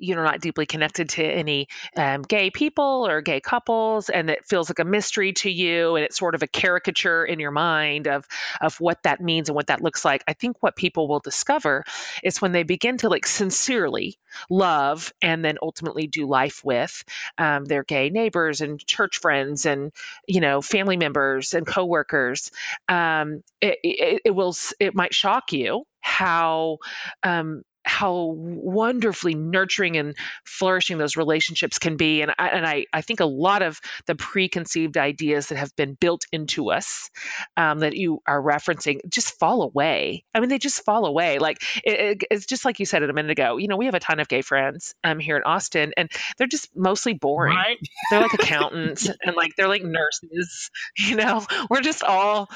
you're 0.01 0.23
not 0.23 0.41
deeply 0.41 0.65
connected 0.65 1.09
to 1.09 1.23
any 1.23 1.67
um, 1.95 2.23
gay 2.23 2.49
people 2.49 3.07
or 3.07 3.21
gay 3.21 3.39
couples, 3.39 4.09
and 4.09 4.29
it 4.29 4.45
feels 4.45 4.69
like 4.69 4.79
a 4.79 4.83
mystery 4.83 5.33
to 5.33 5.49
you, 5.49 5.95
and 5.95 6.03
it's 6.03 6.17
sort 6.17 6.35
of 6.35 6.43
a 6.43 6.47
caricature 6.47 7.23
in 7.23 7.39
your 7.39 7.51
mind 7.51 8.07
of 8.07 8.27
of 8.59 8.79
what 8.79 9.01
that 9.03 9.21
means 9.21 9.49
and 9.49 9.55
what 9.55 9.67
that 9.67 9.81
looks 9.81 10.03
like. 10.03 10.23
I 10.27 10.33
think 10.33 10.57
what 10.59 10.75
people 10.75 11.07
will 11.07 11.19
discover 11.19 11.83
is 12.23 12.41
when 12.41 12.51
they 12.51 12.63
begin 12.63 12.97
to 12.97 13.09
like 13.09 13.27
sincerely 13.27 14.17
love 14.49 15.13
and 15.21 15.45
then 15.45 15.57
ultimately 15.61 16.07
do 16.07 16.25
life 16.25 16.63
with 16.63 17.03
um, 17.37 17.65
their 17.65 17.83
gay 17.83 18.09
neighbors 18.09 18.61
and 18.61 18.83
church 18.85 19.19
friends 19.19 19.65
and 19.65 19.91
you 20.27 20.41
know 20.41 20.61
family 20.61 20.97
members 20.97 21.53
and 21.53 21.65
coworkers. 21.65 22.51
Um, 22.89 23.43
it, 23.61 23.77
it, 23.83 24.21
it 24.25 24.31
will 24.31 24.55
it 24.79 24.95
might 24.95 25.13
shock 25.13 25.53
you 25.53 25.85
how 26.01 26.79
um, 27.23 27.63
how 27.83 28.33
wonderfully 28.35 29.35
nurturing 29.35 29.97
and 29.97 30.15
flourishing 30.45 30.97
those 30.97 31.17
relationships 31.17 31.79
can 31.79 31.97
be. 31.97 32.21
And 32.21 32.31
I, 32.37 32.47
and 32.49 32.65
I, 32.65 32.85
I 32.93 33.01
think 33.01 33.19
a 33.19 33.25
lot 33.25 33.61
of 33.61 33.79
the 34.05 34.15
preconceived 34.15 34.97
ideas 34.97 35.47
that 35.47 35.57
have 35.57 35.75
been 35.75 35.93
built 35.93 36.25
into 36.31 36.71
us 36.71 37.09
um, 37.57 37.79
that 37.79 37.95
you 37.95 38.21
are 38.27 38.41
referencing 38.41 38.99
just 39.09 39.37
fall 39.39 39.63
away. 39.63 40.23
I 40.33 40.39
mean, 40.39 40.49
they 40.49 40.59
just 40.59 40.83
fall 40.83 41.05
away. 41.05 41.39
Like 41.39 41.61
it, 41.83 41.99
it, 41.99 42.23
it's 42.29 42.45
just 42.45 42.65
like 42.65 42.79
you 42.79 42.85
said 42.85 43.03
it 43.03 43.09
a 43.09 43.13
minute 43.13 43.31
ago. 43.31 43.57
You 43.57 43.67
know, 43.67 43.77
we 43.77 43.85
have 43.85 43.95
a 43.95 43.99
ton 43.99 44.19
of 44.19 44.27
gay 44.27 44.41
friends 44.41 44.93
um, 45.03 45.19
here 45.19 45.37
in 45.37 45.43
Austin, 45.43 45.93
and 45.97 46.11
they're 46.37 46.47
just 46.47 46.69
mostly 46.75 47.13
boring. 47.13 47.55
Right? 47.55 47.77
They're 48.09 48.21
like 48.21 48.33
accountants 48.33 49.09
and 49.23 49.35
like 49.35 49.55
they're 49.55 49.67
like 49.67 49.83
nurses. 49.83 50.69
You 51.01 51.15
know, 51.15 51.45
we're 51.69 51.81
just 51.81 52.03
all 52.03 52.47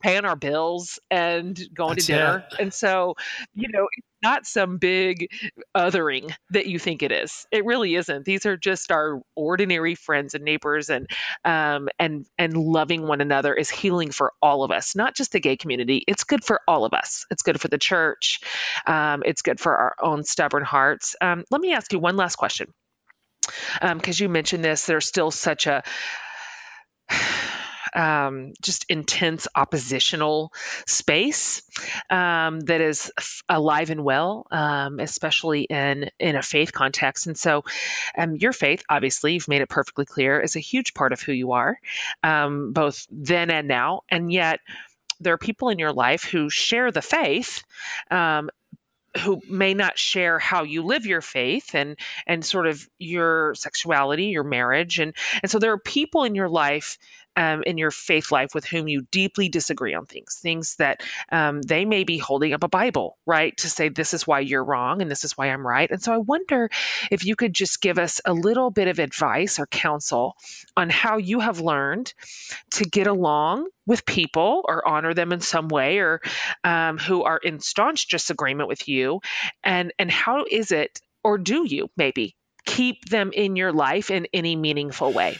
paying 0.00 0.24
our 0.24 0.36
bills 0.36 0.98
and 1.10 1.58
going 1.74 1.96
That's 1.96 2.06
to 2.06 2.12
dinner. 2.12 2.46
It. 2.52 2.60
And 2.60 2.74
so, 2.74 3.16
you 3.54 3.68
know, 3.68 3.88
not 4.22 4.46
some 4.46 4.78
big 4.78 5.28
othering 5.76 6.32
that 6.50 6.66
you 6.66 6.78
think 6.78 7.02
it 7.02 7.12
is. 7.12 7.46
It 7.52 7.64
really 7.64 7.94
isn't. 7.94 8.24
These 8.24 8.46
are 8.46 8.56
just 8.56 8.90
our 8.90 9.20
ordinary 9.36 9.94
friends 9.94 10.34
and 10.34 10.44
neighbors, 10.44 10.90
and 10.90 11.08
um, 11.44 11.88
and 11.98 12.26
and 12.36 12.56
loving 12.56 13.06
one 13.06 13.20
another 13.20 13.54
is 13.54 13.70
healing 13.70 14.10
for 14.10 14.32
all 14.42 14.64
of 14.64 14.70
us, 14.70 14.96
not 14.96 15.14
just 15.14 15.32
the 15.32 15.40
gay 15.40 15.56
community. 15.56 16.02
It's 16.06 16.24
good 16.24 16.44
for 16.44 16.60
all 16.66 16.84
of 16.84 16.92
us. 16.92 17.26
It's 17.30 17.42
good 17.42 17.60
for 17.60 17.68
the 17.68 17.78
church. 17.78 18.40
Um, 18.86 19.22
it's 19.24 19.42
good 19.42 19.60
for 19.60 19.76
our 19.76 19.94
own 20.00 20.24
stubborn 20.24 20.64
hearts. 20.64 21.14
Um, 21.20 21.44
let 21.50 21.60
me 21.60 21.72
ask 21.72 21.92
you 21.92 21.98
one 21.98 22.16
last 22.16 22.36
question, 22.36 22.72
because 23.80 24.20
um, 24.20 24.24
you 24.24 24.28
mentioned 24.28 24.64
this. 24.64 24.86
There's 24.86 25.06
still 25.06 25.30
such 25.30 25.66
a 25.66 25.82
um, 27.94 28.52
just 28.62 28.86
intense 28.88 29.48
oppositional 29.54 30.52
space 30.86 31.62
um, 32.10 32.60
that 32.60 32.80
is 32.80 33.10
alive 33.48 33.90
and 33.90 34.04
well, 34.04 34.46
um, 34.50 35.00
especially 35.00 35.62
in 35.62 36.10
in 36.18 36.36
a 36.36 36.42
faith 36.42 36.72
context. 36.72 37.26
And 37.26 37.36
so, 37.36 37.64
um, 38.16 38.36
your 38.36 38.52
faith, 38.52 38.82
obviously, 38.88 39.34
you've 39.34 39.48
made 39.48 39.62
it 39.62 39.68
perfectly 39.68 40.04
clear, 40.04 40.40
is 40.40 40.56
a 40.56 40.60
huge 40.60 40.94
part 40.94 41.12
of 41.12 41.20
who 41.20 41.32
you 41.32 41.52
are, 41.52 41.78
um, 42.22 42.72
both 42.72 43.06
then 43.10 43.50
and 43.50 43.68
now. 43.68 44.02
And 44.08 44.32
yet, 44.32 44.60
there 45.20 45.32
are 45.32 45.38
people 45.38 45.68
in 45.68 45.78
your 45.78 45.92
life 45.92 46.24
who 46.24 46.48
share 46.50 46.90
the 46.90 47.02
faith 47.02 47.62
um, 48.10 48.50
who 49.16 49.40
may 49.48 49.74
not 49.74 49.98
share 49.98 50.38
how 50.38 50.64
you 50.64 50.82
live 50.82 51.06
your 51.06 51.20
faith 51.20 51.74
and 51.74 51.96
and 52.26 52.44
sort 52.44 52.66
of 52.66 52.86
your 52.98 53.54
sexuality 53.54 54.26
your 54.26 54.44
marriage 54.44 54.98
and 54.98 55.14
and 55.42 55.50
so 55.50 55.58
there 55.58 55.72
are 55.72 55.78
people 55.78 56.24
in 56.24 56.34
your 56.34 56.48
life 56.48 56.98
um, 57.38 57.62
in 57.62 57.78
your 57.78 57.92
faith 57.92 58.32
life 58.32 58.52
with 58.52 58.64
whom 58.64 58.88
you 58.88 59.06
deeply 59.12 59.48
disagree 59.48 59.94
on 59.94 60.06
things, 60.06 60.34
things 60.42 60.74
that 60.76 61.04
um, 61.30 61.62
they 61.62 61.84
may 61.84 62.02
be 62.02 62.18
holding 62.18 62.52
up 62.52 62.64
a 62.64 62.68
Bible, 62.68 63.16
right, 63.26 63.56
to 63.58 63.70
say, 63.70 63.88
this 63.88 64.12
is 64.12 64.26
why 64.26 64.40
you're 64.40 64.64
wrong 64.64 65.00
and 65.00 65.08
this 65.08 65.22
is 65.22 65.38
why 65.38 65.46
I'm 65.46 65.64
right. 65.64 65.88
And 65.88 66.02
so 66.02 66.12
I 66.12 66.18
wonder 66.18 66.68
if 67.12 67.24
you 67.24 67.36
could 67.36 67.54
just 67.54 67.80
give 67.80 67.96
us 67.96 68.20
a 68.24 68.32
little 68.32 68.72
bit 68.72 68.88
of 68.88 68.98
advice 68.98 69.60
or 69.60 69.68
counsel 69.68 70.36
on 70.76 70.90
how 70.90 71.18
you 71.18 71.38
have 71.38 71.60
learned 71.60 72.12
to 72.72 72.84
get 72.84 73.06
along 73.06 73.68
with 73.86 74.04
people 74.04 74.64
or 74.66 74.86
honor 74.86 75.14
them 75.14 75.32
in 75.32 75.40
some 75.40 75.68
way 75.68 75.98
or 75.98 76.20
um, 76.64 76.98
who 76.98 77.22
are 77.22 77.38
in 77.38 77.60
staunch 77.60 78.08
disagreement 78.08 78.68
with 78.68 78.88
you 78.88 79.20
and 79.62 79.92
and 79.98 80.10
how 80.10 80.44
is 80.50 80.72
it 80.72 81.00
or 81.22 81.38
do 81.38 81.64
you 81.64 81.88
maybe 81.96 82.34
keep 82.66 83.08
them 83.08 83.30
in 83.32 83.56
your 83.56 83.72
life 83.72 84.10
in 84.10 84.26
any 84.34 84.56
meaningful 84.56 85.12
way 85.12 85.38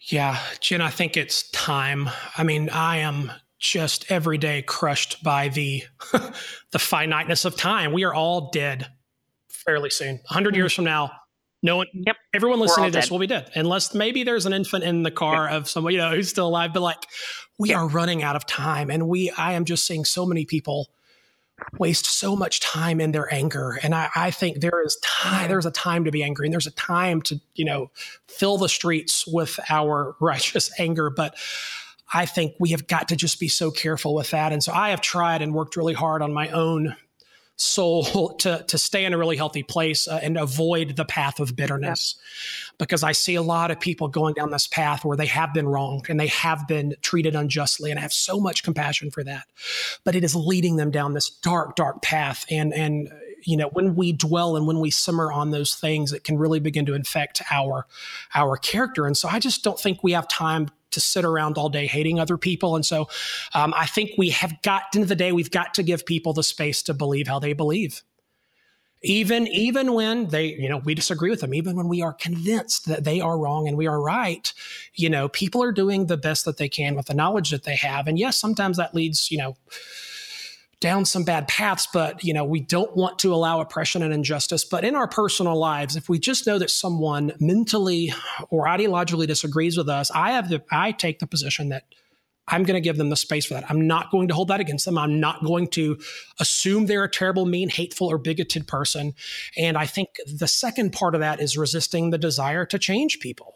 yeah, 0.00 0.40
Jen, 0.60 0.80
I 0.80 0.90
think 0.90 1.16
it's 1.16 1.50
time. 1.50 2.08
I 2.36 2.42
mean, 2.42 2.70
I 2.70 2.98
am 2.98 3.32
just 3.58 4.10
every 4.10 4.38
day 4.38 4.62
crushed 4.62 5.22
by 5.22 5.48
the 5.48 5.84
the 6.70 6.78
finiteness 6.78 7.44
of 7.44 7.56
time. 7.56 7.92
We 7.92 8.04
are 8.04 8.14
all 8.14 8.50
dead 8.50 8.90
fairly 9.48 9.90
soon. 9.90 10.16
100 10.16 10.50
mm-hmm. 10.50 10.56
years 10.56 10.72
from 10.72 10.84
now, 10.84 11.12
No 11.62 11.76
one, 11.76 11.86
yep. 11.92 12.16
everyone 12.32 12.58
listening 12.58 12.86
to 12.86 12.92
this 12.92 13.06
dead. 13.06 13.10
will 13.12 13.18
be 13.18 13.26
dead, 13.26 13.50
unless 13.54 13.94
maybe 13.94 14.24
there's 14.24 14.46
an 14.46 14.54
infant 14.54 14.84
in 14.84 15.02
the 15.02 15.10
car 15.10 15.48
of 15.48 15.68
someone 15.68 15.92
you 15.92 15.98
know 15.98 16.10
who's 16.10 16.30
still 16.30 16.48
alive. 16.48 16.72
But 16.72 16.80
like, 16.80 17.06
we 17.58 17.74
are 17.74 17.86
running 17.86 18.22
out 18.22 18.36
of 18.36 18.46
time, 18.46 18.90
and 18.90 19.06
we, 19.06 19.30
I 19.36 19.52
am 19.52 19.66
just 19.66 19.86
seeing 19.86 20.06
so 20.06 20.24
many 20.24 20.46
people 20.46 20.88
waste 21.78 22.06
so 22.06 22.36
much 22.36 22.60
time 22.60 23.00
in 23.00 23.12
their 23.12 23.32
anger. 23.32 23.78
And 23.82 23.94
I, 23.94 24.08
I, 24.14 24.30
think 24.30 24.60
there 24.60 24.82
is 24.84 24.96
time, 25.02 25.32
mm-hmm. 25.32 25.48
there's 25.48 25.66
a 25.66 25.70
time 25.70 26.04
to 26.04 26.10
be 26.10 26.22
angry 26.22 26.46
and 26.46 26.52
there's 26.52 26.66
a 26.66 26.72
time 26.72 27.22
to, 27.22 27.40
you 27.54 27.64
know, 27.64 27.90
fill 28.28 28.58
the 28.58 28.68
streets 28.68 29.26
with 29.26 29.58
our 29.68 30.16
righteous 30.20 30.70
anger. 30.78 31.10
But 31.10 31.36
I 32.12 32.26
think 32.26 32.54
we 32.58 32.70
have 32.70 32.86
got 32.86 33.08
to 33.08 33.16
just 33.16 33.38
be 33.38 33.48
so 33.48 33.70
careful 33.70 34.14
with 34.14 34.30
that. 34.30 34.52
And 34.52 34.62
so 34.62 34.72
I 34.72 34.90
have 34.90 35.00
tried 35.00 35.42
and 35.42 35.54
worked 35.54 35.76
really 35.76 35.94
hard 35.94 36.22
on 36.22 36.32
my 36.32 36.48
own 36.48 36.96
soul 37.60 38.34
to 38.38 38.64
to 38.66 38.78
stay 38.78 39.04
in 39.04 39.12
a 39.12 39.18
really 39.18 39.36
healthy 39.36 39.62
place 39.62 40.08
uh, 40.08 40.18
and 40.22 40.36
avoid 40.36 40.96
the 40.96 41.04
path 41.04 41.40
of 41.40 41.54
bitterness. 41.54 42.16
Yeah. 42.16 42.76
because 42.78 43.02
i 43.02 43.12
see 43.12 43.34
a 43.34 43.42
lot 43.42 43.70
of 43.70 43.78
people 43.78 44.08
going 44.08 44.34
down 44.34 44.50
this 44.50 44.66
path 44.66 45.04
where 45.04 45.16
they 45.16 45.26
have 45.26 45.52
been 45.52 45.68
wrong 45.68 46.02
and 46.08 46.18
they 46.18 46.28
have 46.28 46.66
been 46.66 46.94
treated 47.02 47.34
unjustly 47.34 47.90
and 47.90 47.98
i 47.98 48.02
have 48.02 48.12
so 48.12 48.40
much 48.40 48.62
compassion 48.62 49.10
for 49.10 49.22
that. 49.24 49.44
But 50.04 50.14
it 50.14 50.24
is 50.24 50.34
leading 50.34 50.76
them 50.76 50.90
down 50.90 51.12
this 51.12 51.28
dark 51.28 51.76
dark 51.76 52.02
path 52.02 52.46
and 52.50 52.72
and 52.72 53.10
you 53.42 53.56
know 53.56 53.68
when 53.68 53.94
we 53.94 54.12
dwell 54.12 54.56
and 54.56 54.66
when 54.66 54.80
we 54.80 54.90
simmer 54.90 55.30
on 55.30 55.50
those 55.50 55.74
things 55.74 56.12
it 56.12 56.24
can 56.24 56.38
really 56.38 56.60
begin 56.60 56.86
to 56.86 56.94
infect 56.94 57.42
our 57.50 57.86
our 58.34 58.56
character. 58.56 59.06
And 59.06 59.16
so 59.16 59.28
i 59.28 59.38
just 59.38 59.62
don't 59.62 59.78
think 59.78 60.02
we 60.02 60.12
have 60.12 60.26
time 60.28 60.70
to 60.90 61.00
sit 61.00 61.24
around 61.24 61.58
all 61.58 61.68
day 61.68 61.86
hating 61.86 62.18
other 62.18 62.36
people. 62.36 62.76
And 62.76 62.84
so 62.84 63.08
um, 63.54 63.72
I 63.76 63.86
think 63.86 64.10
we 64.18 64.30
have 64.30 64.60
got, 64.62 64.82
into 64.94 65.06
the 65.06 65.16
day, 65.16 65.32
we've 65.32 65.50
got 65.50 65.74
to 65.74 65.82
give 65.82 66.04
people 66.06 66.32
the 66.32 66.42
space 66.42 66.82
to 66.84 66.94
believe 66.94 67.28
how 67.28 67.38
they 67.38 67.52
believe. 67.52 68.02
Even 69.02 69.46
even 69.48 69.94
when 69.94 70.28
they, 70.28 70.48
you 70.48 70.68
know, 70.68 70.76
we 70.76 70.94
disagree 70.94 71.30
with 71.30 71.40
them, 71.40 71.54
even 71.54 71.74
when 71.74 71.88
we 71.88 72.02
are 72.02 72.12
convinced 72.12 72.86
that 72.86 73.04
they 73.04 73.18
are 73.18 73.38
wrong 73.38 73.66
and 73.66 73.78
we 73.78 73.86
are 73.86 73.98
right, 73.98 74.52
you 74.94 75.08
know, 75.08 75.26
people 75.30 75.62
are 75.62 75.72
doing 75.72 76.04
the 76.04 76.18
best 76.18 76.44
that 76.44 76.58
they 76.58 76.68
can 76.68 76.94
with 76.94 77.06
the 77.06 77.14
knowledge 77.14 77.50
that 77.50 77.62
they 77.62 77.76
have. 77.76 78.06
And 78.06 78.18
yes, 78.18 78.36
sometimes 78.36 78.76
that 78.76 78.94
leads, 78.94 79.30
you 79.30 79.38
know, 79.38 79.56
down 80.80 81.04
some 81.04 81.24
bad 81.24 81.46
paths, 81.46 81.86
but 81.92 82.24
you 82.24 82.32
know, 82.32 82.44
we 82.44 82.60
don't 82.60 82.96
want 82.96 83.18
to 83.20 83.34
allow 83.34 83.60
oppression 83.60 84.02
and 84.02 84.12
injustice. 84.12 84.64
But 84.64 84.84
in 84.84 84.94
our 84.94 85.06
personal 85.06 85.56
lives, 85.56 85.94
if 85.94 86.08
we 86.08 86.18
just 86.18 86.46
know 86.46 86.58
that 86.58 86.70
someone 86.70 87.32
mentally 87.38 88.12
or 88.48 88.66
ideologically 88.66 89.26
disagrees 89.26 89.76
with 89.76 89.88
us, 89.88 90.10
I 90.12 90.32
have 90.32 90.48
the 90.48 90.62
I 90.70 90.92
take 90.92 91.18
the 91.18 91.26
position 91.26 91.68
that 91.68 91.84
I'm 92.48 92.64
going 92.64 92.74
to 92.74 92.80
give 92.80 92.96
them 92.96 93.10
the 93.10 93.16
space 93.16 93.46
for 93.46 93.54
that. 93.54 93.70
I'm 93.70 93.86
not 93.86 94.10
going 94.10 94.28
to 94.28 94.34
hold 94.34 94.48
that 94.48 94.60
against 94.60 94.84
them. 94.84 94.98
I'm 94.98 95.20
not 95.20 95.44
going 95.44 95.68
to 95.68 95.98
assume 96.40 96.86
they're 96.86 97.04
a 97.04 97.10
terrible, 97.10 97.46
mean, 97.46 97.68
hateful, 97.68 98.08
or 98.08 98.18
bigoted 98.18 98.66
person. 98.66 99.14
And 99.56 99.78
I 99.78 99.86
think 99.86 100.08
the 100.26 100.48
second 100.48 100.92
part 100.92 101.14
of 101.14 101.20
that 101.20 101.40
is 101.40 101.56
resisting 101.56 102.10
the 102.10 102.18
desire 102.18 102.66
to 102.66 102.78
change 102.78 103.20
people. 103.20 103.54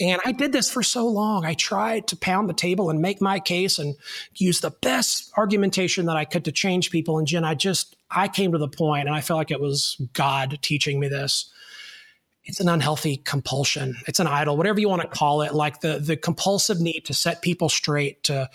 And 0.00 0.20
I 0.24 0.32
did 0.32 0.52
this 0.52 0.70
for 0.70 0.82
so 0.82 1.06
long. 1.06 1.44
I 1.44 1.54
tried 1.54 2.06
to 2.08 2.16
pound 2.16 2.48
the 2.48 2.54
table 2.54 2.88
and 2.88 3.00
make 3.00 3.20
my 3.20 3.38
case 3.38 3.78
and 3.78 3.94
use 4.34 4.60
the 4.60 4.70
best 4.70 5.30
argumentation 5.36 6.06
that 6.06 6.16
I 6.16 6.24
could 6.24 6.44
to 6.46 6.52
change 6.52 6.90
people. 6.90 7.18
And 7.18 7.26
Jen, 7.26 7.44
I 7.44 7.54
just, 7.54 7.96
I 8.10 8.28
came 8.28 8.52
to 8.52 8.58
the 8.58 8.68
point 8.68 9.06
and 9.06 9.14
I 9.14 9.20
felt 9.20 9.38
like 9.38 9.50
it 9.50 9.60
was 9.60 10.00
God 10.14 10.58
teaching 10.62 10.98
me 10.98 11.08
this 11.08 11.50
it's 12.44 12.58
an 12.58 12.68
unhealthy 12.68 13.18
compulsion. 13.18 13.96
It's 14.08 14.18
an 14.18 14.26
idol, 14.26 14.56
whatever 14.56 14.80
you 14.80 14.88
want 14.88 15.02
to 15.02 15.08
call 15.08 15.42
it. 15.42 15.54
Like 15.54 15.80
the 15.80 16.00
the 16.00 16.16
compulsive 16.16 16.80
need 16.80 17.04
to 17.04 17.14
set 17.14 17.40
people 17.40 17.68
straight, 17.68 18.24
to 18.24 18.50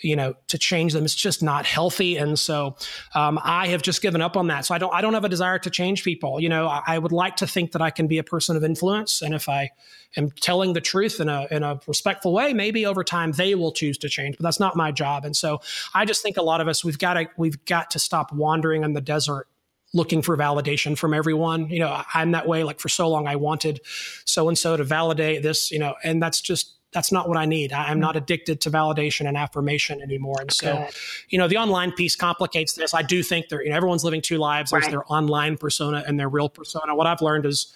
you 0.00 0.14
know, 0.14 0.34
to 0.48 0.58
change 0.58 0.92
them. 0.92 1.04
It's 1.04 1.14
just 1.14 1.42
not 1.42 1.64
healthy. 1.64 2.16
And 2.16 2.38
so 2.38 2.76
um, 3.14 3.40
I 3.42 3.68
have 3.68 3.80
just 3.80 4.02
given 4.02 4.20
up 4.20 4.36
on 4.36 4.48
that. 4.48 4.66
So 4.66 4.74
I 4.74 4.78
don't 4.78 4.92
I 4.92 5.00
don't 5.00 5.14
have 5.14 5.24
a 5.24 5.28
desire 5.28 5.58
to 5.58 5.70
change 5.70 6.04
people. 6.04 6.38
You 6.38 6.50
know, 6.50 6.68
I, 6.68 6.82
I, 6.86 6.98
would 6.98 7.12
like 7.12 7.36
to 7.36 7.46
think 7.46 7.72
that 7.72 7.80
I 7.80 7.90
can 7.90 8.06
be 8.06 8.18
a 8.18 8.24
person 8.24 8.56
of 8.56 8.64
influence, 8.64 9.22
and 9.22 9.34
if 9.34 9.48
I 9.48 9.70
am 10.18 10.30
telling 10.32 10.74
the 10.74 10.82
truth 10.82 11.18
in 11.18 11.30
a 11.30 11.46
in 11.50 11.62
a 11.62 11.80
respectful 11.86 12.34
way, 12.34 12.52
maybe 12.52 12.84
over 12.84 13.02
time 13.02 13.32
they 13.32 13.54
will 13.54 13.72
choose 13.72 13.96
to 13.98 14.10
change. 14.10 14.36
But 14.36 14.44
that's 14.44 14.60
not 14.60 14.76
my 14.76 14.92
job. 14.92 15.24
And 15.24 15.34
so 15.34 15.62
I 15.94 16.04
just 16.04 16.22
think 16.22 16.36
a 16.36 16.42
lot 16.42 16.60
of 16.60 16.68
us 16.68 16.84
we've 16.84 16.98
got 16.98 17.14
to 17.14 17.26
we've 17.38 17.64
got 17.64 17.90
to 17.92 17.98
stop 17.98 18.34
wandering 18.34 18.84
in 18.84 18.92
the 18.92 19.00
desert 19.00 19.48
looking 19.92 20.22
for 20.22 20.36
validation 20.36 20.96
from 20.96 21.14
everyone. 21.14 21.68
You 21.68 21.80
know, 21.80 22.02
I'm 22.14 22.32
that 22.32 22.46
way. 22.46 22.64
Like 22.64 22.80
for 22.80 22.88
so 22.88 23.08
long, 23.08 23.26
I 23.26 23.36
wanted 23.36 23.80
so 24.24 24.48
and 24.48 24.56
so 24.56 24.76
to 24.76 24.84
validate 24.84 25.42
this, 25.42 25.70
you 25.70 25.78
know, 25.78 25.94
and 26.04 26.22
that's 26.22 26.40
just, 26.40 26.76
that's 26.92 27.12
not 27.12 27.28
what 27.28 27.36
I 27.36 27.46
need. 27.46 27.72
I'm 27.72 27.92
mm-hmm. 27.92 28.00
not 28.00 28.16
addicted 28.16 28.60
to 28.62 28.70
validation 28.70 29.28
and 29.28 29.36
affirmation 29.36 30.00
anymore. 30.02 30.40
And 30.40 30.52
so, 30.52 30.74
Good. 30.74 30.94
you 31.28 31.38
know, 31.38 31.48
the 31.48 31.56
online 31.56 31.92
piece 31.92 32.16
complicates 32.16 32.72
this. 32.74 32.94
I 32.94 33.02
do 33.02 33.22
think 33.22 33.48
that 33.48 33.62
you 33.62 33.70
know, 33.70 33.76
everyone's 33.76 34.04
living 34.04 34.22
two 34.22 34.38
lives. 34.38 34.70
There's 34.70 34.84
right. 34.84 34.90
their 34.90 35.12
online 35.12 35.56
persona 35.56 36.04
and 36.06 36.18
their 36.18 36.28
real 36.28 36.48
persona. 36.48 36.94
What 36.94 37.06
I've 37.06 37.22
learned 37.22 37.46
is, 37.46 37.72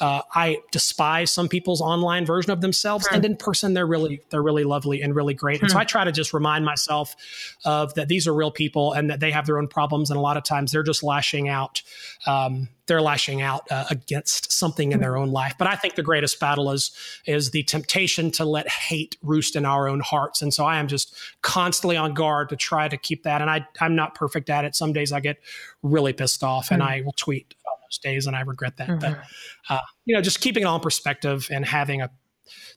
uh, 0.00 0.22
I 0.34 0.58
despise 0.72 1.32
some 1.32 1.48
people's 1.48 1.80
online 1.80 2.26
version 2.26 2.50
of 2.50 2.60
themselves, 2.60 3.08
and 3.10 3.24
in 3.24 3.36
person 3.36 3.74
they're 3.74 3.86
really 3.86 4.20
they're 4.30 4.42
really 4.42 4.64
lovely 4.64 5.00
and 5.00 5.14
really 5.14 5.34
great. 5.34 5.62
And 5.62 5.70
so 5.70 5.76
hmm. 5.76 5.82
I 5.82 5.84
try 5.84 6.04
to 6.04 6.12
just 6.12 6.34
remind 6.34 6.64
myself 6.64 7.16
of 7.64 7.94
that 7.94 8.08
these 8.08 8.26
are 8.26 8.34
real 8.34 8.50
people 8.50 8.92
and 8.92 9.08
that 9.10 9.20
they 9.20 9.30
have 9.30 9.46
their 9.46 9.58
own 9.58 9.68
problems, 9.68 10.10
and 10.10 10.18
a 10.18 10.20
lot 10.20 10.36
of 10.36 10.44
times 10.44 10.72
they're 10.72 10.82
just 10.82 11.02
lashing 11.02 11.48
out. 11.48 11.82
Um, 12.26 12.68
they're 12.86 13.02
lashing 13.02 13.42
out 13.42 13.66
uh, 13.70 13.84
against 13.90 14.52
something 14.52 14.92
in 14.92 14.98
hmm. 14.98 15.02
their 15.02 15.16
own 15.16 15.30
life. 15.32 15.54
But 15.58 15.66
I 15.66 15.74
think 15.74 15.94
the 15.94 16.02
greatest 16.02 16.38
battle 16.38 16.70
is 16.70 16.90
is 17.24 17.50
the 17.50 17.62
temptation 17.62 18.30
to 18.32 18.44
let 18.44 18.68
hate 18.68 19.16
roost 19.22 19.56
in 19.56 19.64
our 19.64 19.88
own 19.88 20.00
hearts. 20.00 20.42
And 20.42 20.52
so 20.52 20.64
I 20.64 20.76
am 20.76 20.88
just 20.88 21.14
constantly 21.42 21.96
on 21.96 22.14
guard 22.14 22.50
to 22.50 22.56
try 22.56 22.86
to 22.86 22.96
keep 22.96 23.22
that. 23.22 23.40
And 23.40 23.50
I 23.50 23.66
I'm 23.80 23.96
not 23.96 24.14
perfect 24.14 24.50
at 24.50 24.64
it. 24.64 24.76
Some 24.76 24.92
days 24.92 25.10
I 25.10 25.20
get 25.20 25.38
really 25.82 26.12
pissed 26.12 26.44
off, 26.44 26.70
and 26.70 26.82
hmm. 26.82 26.88
I 26.88 27.00
will 27.00 27.14
tweet 27.16 27.54
those 27.90 27.98
days, 27.98 28.26
and 28.26 28.36
I 28.36 28.40
regret 28.40 28.76
that. 28.78 28.88
Mm-hmm. 28.88 28.98
But 28.98 29.22
uh, 29.68 29.80
you 30.04 30.14
know, 30.14 30.22
just 30.22 30.40
keeping 30.40 30.62
it 30.62 30.66
all 30.66 30.76
in 30.76 30.82
perspective 30.82 31.48
and 31.50 31.64
having 31.64 32.02
a 32.02 32.10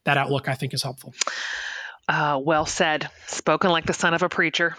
that 0.05 0.17
outlook, 0.17 0.47
I 0.47 0.55
think, 0.55 0.73
is 0.73 0.83
helpful. 0.83 1.13
Uh, 2.07 2.39
well 2.43 2.65
said. 2.65 3.09
Spoken 3.27 3.69
like 3.69 3.85
the 3.85 3.93
son 3.93 4.13
of 4.13 4.23
a 4.23 4.29
preacher. 4.29 4.75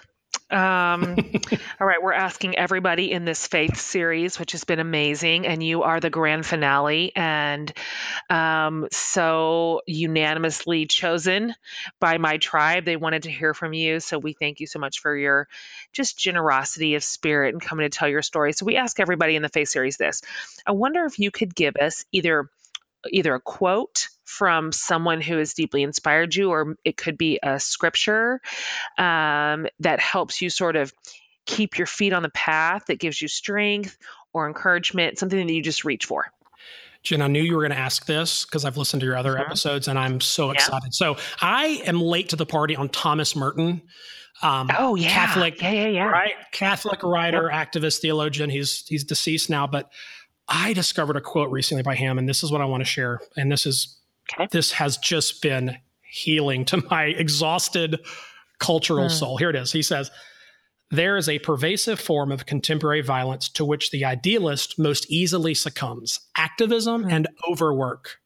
Um, 0.50 1.16
all 1.80 1.86
right, 1.86 2.02
we're 2.02 2.12
asking 2.12 2.56
everybody 2.56 3.12
in 3.12 3.24
this 3.24 3.46
faith 3.46 3.76
series, 3.76 4.38
which 4.38 4.52
has 4.52 4.64
been 4.64 4.80
amazing, 4.80 5.46
and 5.46 5.62
you 5.62 5.82
are 5.82 6.00
the 6.00 6.10
grand 6.10 6.44
finale, 6.44 7.12
and 7.14 7.72
um, 8.28 8.88
so 8.90 9.82
unanimously 9.86 10.86
chosen 10.86 11.54
by 12.00 12.18
my 12.18 12.38
tribe. 12.38 12.84
They 12.84 12.96
wanted 12.96 13.24
to 13.24 13.30
hear 13.30 13.54
from 13.54 13.72
you, 13.72 14.00
so 14.00 14.18
we 14.18 14.32
thank 14.32 14.60
you 14.60 14.66
so 14.66 14.78
much 14.78 15.00
for 15.00 15.16
your 15.16 15.48
just 15.92 16.18
generosity 16.18 16.94
of 16.94 17.04
spirit 17.04 17.54
and 17.54 17.62
coming 17.62 17.88
to 17.88 17.96
tell 17.96 18.08
your 18.08 18.22
story. 18.22 18.52
So 18.52 18.66
we 18.66 18.76
ask 18.76 18.98
everybody 18.98 19.36
in 19.36 19.42
the 19.42 19.48
faith 19.48 19.68
series 19.68 19.96
this: 19.96 20.22
I 20.66 20.72
wonder 20.72 21.04
if 21.04 21.18
you 21.18 21.30
could 21.30 21.54
give 21.54 21.76
us 21.76 22.04
either 22.12 22.48
either 23.08 23.34
a 23.34 23.40
quote 23.40 24.08
from 24.30 24.70
someone 24.70 25.20
who 25.20 25.36
has 25.38 25.54
deeply 25.54 25.82
inspired 25.82 26.34
you, 26.34 26.50
or 26.50 26.76
it 26.84 26.96
could 26.96 27.18
be 27.18 27.40
a 27.42 27.58
scripture 27.58 28.40
um, 28.96 29.66
that 29.80 29.98
helps 29.98 30.40
you 30.40 30.48
sort 30.48 30.76
of 30.76 30.92
keep 31.46 31.76
your 31.76 31.86
feet 31.86 32.12
on 32.12 32.22
the 32.22 32.30
path, 32.30 32.86
that 32.86 33.00
gives 33.00 33.20
you 33.20 33.26
strength 33.26 33.98
or 34.32 34.46
encouragement, 34.46 35.18
something 35.18 35.46
that 35.46 35.52
you 35.52 35.62
just 35.62 35.84
reach 35.84 36.06
for. 36.06 36.26
Jen, 37.02 37.22
I 37.22 37.26
knew 37.26 37.42
you 37.42 37.56
were 37.56 37.62
going 37.62 37.72
to 37.72 37.78
ask 37.78 38.06
this 38.06 38.44
because 38.44 38.64
I've 38.64 38.76
listened 38.76 39.00
to 39.00 39.06
your 39.06 39.16
other 39.16 39.36
episodes 39.36 39.88
and 39.88 39.98
I'm 39.98 40.20
so 40.20 40.50
excited. 40.50 40.90
Yeah. 41.00 41.14
So 41.14 41.16
I 41.40 41.82
am 41.86 42.00
late 42.00 42.28
to 42.28 42.36
the 42.36 42.46
party 42.46 42.76
on 42.76 42.88
Thomas 42.88 43.34
Merton. 43.34 43.82
Um, 44.42 44.70
oh 44.78 44.94
yeah, 44.94 45.08
Catholic, 45.08 45.60
yeah, 45.60 45.72
yeah, 45.72 45.88
yeah, 45.88 46.04
right? 46.04 46.34
Catholic 46.52 47.02
writer, 47.02 47.50
yep. 47.52 47.72
activist, 47.72 48.00
theologian. 48.00 48.48
He's 48.48 48.86
he's 48.86 49.04
deceased 49.04 49.50
now, 49.50 49.66
but 49.66 49.90
I 50.48 50.72
discovered 50.72 51.16
a 51.16 51.20
quote 51.20 51.50
recently 51.50 51.82
by 51.82 51.94
him, 51.94 52.18
and 52.18 52.28
this 52.28 52.42
is 52.42 52.50
what 52.50 52.60
I 52.60 52.64
want 52.64 52.80
to 52.80 52.84
share. 52.84 53.20
And 53.36 53.52
this 53.52 53.66
is 53.66 53.99
Okay. 54.32 54.48
This 54.50 54.72
has 54.72 54.96
just 54.96 55.42
been 55.42 55.76
healing 56.02 56.64
to 56.66 56.82
my 56.90 57.04
exhausted 57.04 58.00
cultural 58.58 59.06
mm. 59.06 59.10
soul. 59.10 59.36
Here 59.36 59.50
it 59.50 59.56
is. 59.56 59.72
He 59.72 59.82
says, 59.82 60.10
there 60.90 61.16
is 61.16 61.28
a 61.28 61.38
pervasive 61.38 62.00
form 62.00 62.32
of 62.32 62.46
contemporary 62.46 63.00
violence 63.00 63.48
to 63.50 63.64
which 63.64 63.90
the 63.90 64.04
idealist 64.04 64.78
most 64.78 65.10
easily 65.10 65.54
succumbs 65.54 66.20
activism 66.36 67.04
mm. 67.04 67.12
and 67.12 67.28
overwork. 67.48 68.18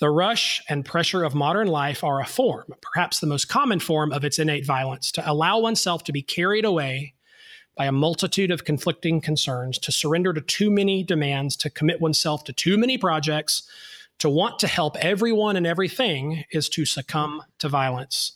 The 0.00 0.10
rush 0.10 0.60
and 0.68 0.84
pressure 0.84 1.22
of 1.22 1.34
modern 1.34 1.68
life 1.68 2.02
are 2.02 2.20
a 2.20 2.26
form, 2.26 2.74
perhaps 2.80 3.20
the 3.20 3.26
most 3.26 3.48
common 3.48 3.78
form 3.78 4.10
of 4.10 4.24
its 4.24 4.38
innate 4.38 4.66
violence, 4.66 5.12
to 5.12 5.30
allow 5.30 5.60
oneself 5.60 6.02
to 6.04 6.12
be 6.12 6.22
carried 6.22 6.64
away 6.64 7.14
by 7.76 7.86
a 7.86 7.92
multitude 7.92 8.50
of 8.50 8.64
conflicting 8.64 9.20
concerns, 9.20 9.78
to 9.78 9.92
surrender 9.92 10.32
to 10.32 10.40
too 10.40 10.70
many 10.70 11.04
demands, 11.04 11.56
to 11.56 11.70
commit 11.70 12.00
oneself 12.00 12.42
to 12.44 12.52
too 12.52 12.76
many 12.76 12.98
projects, 12.98 13.62
to 14.18 14.28
want 14.28 14.58
to 14.60 14.66
help 14.66 14.96
everyone 14.98 15.56
and 15.56 15.66
everything 15.66 16.44
is 16.52 16.68
to 16.70 16.84
succumb 16.84 17.42
to 17.58 17.68
violence. 17.68 18.32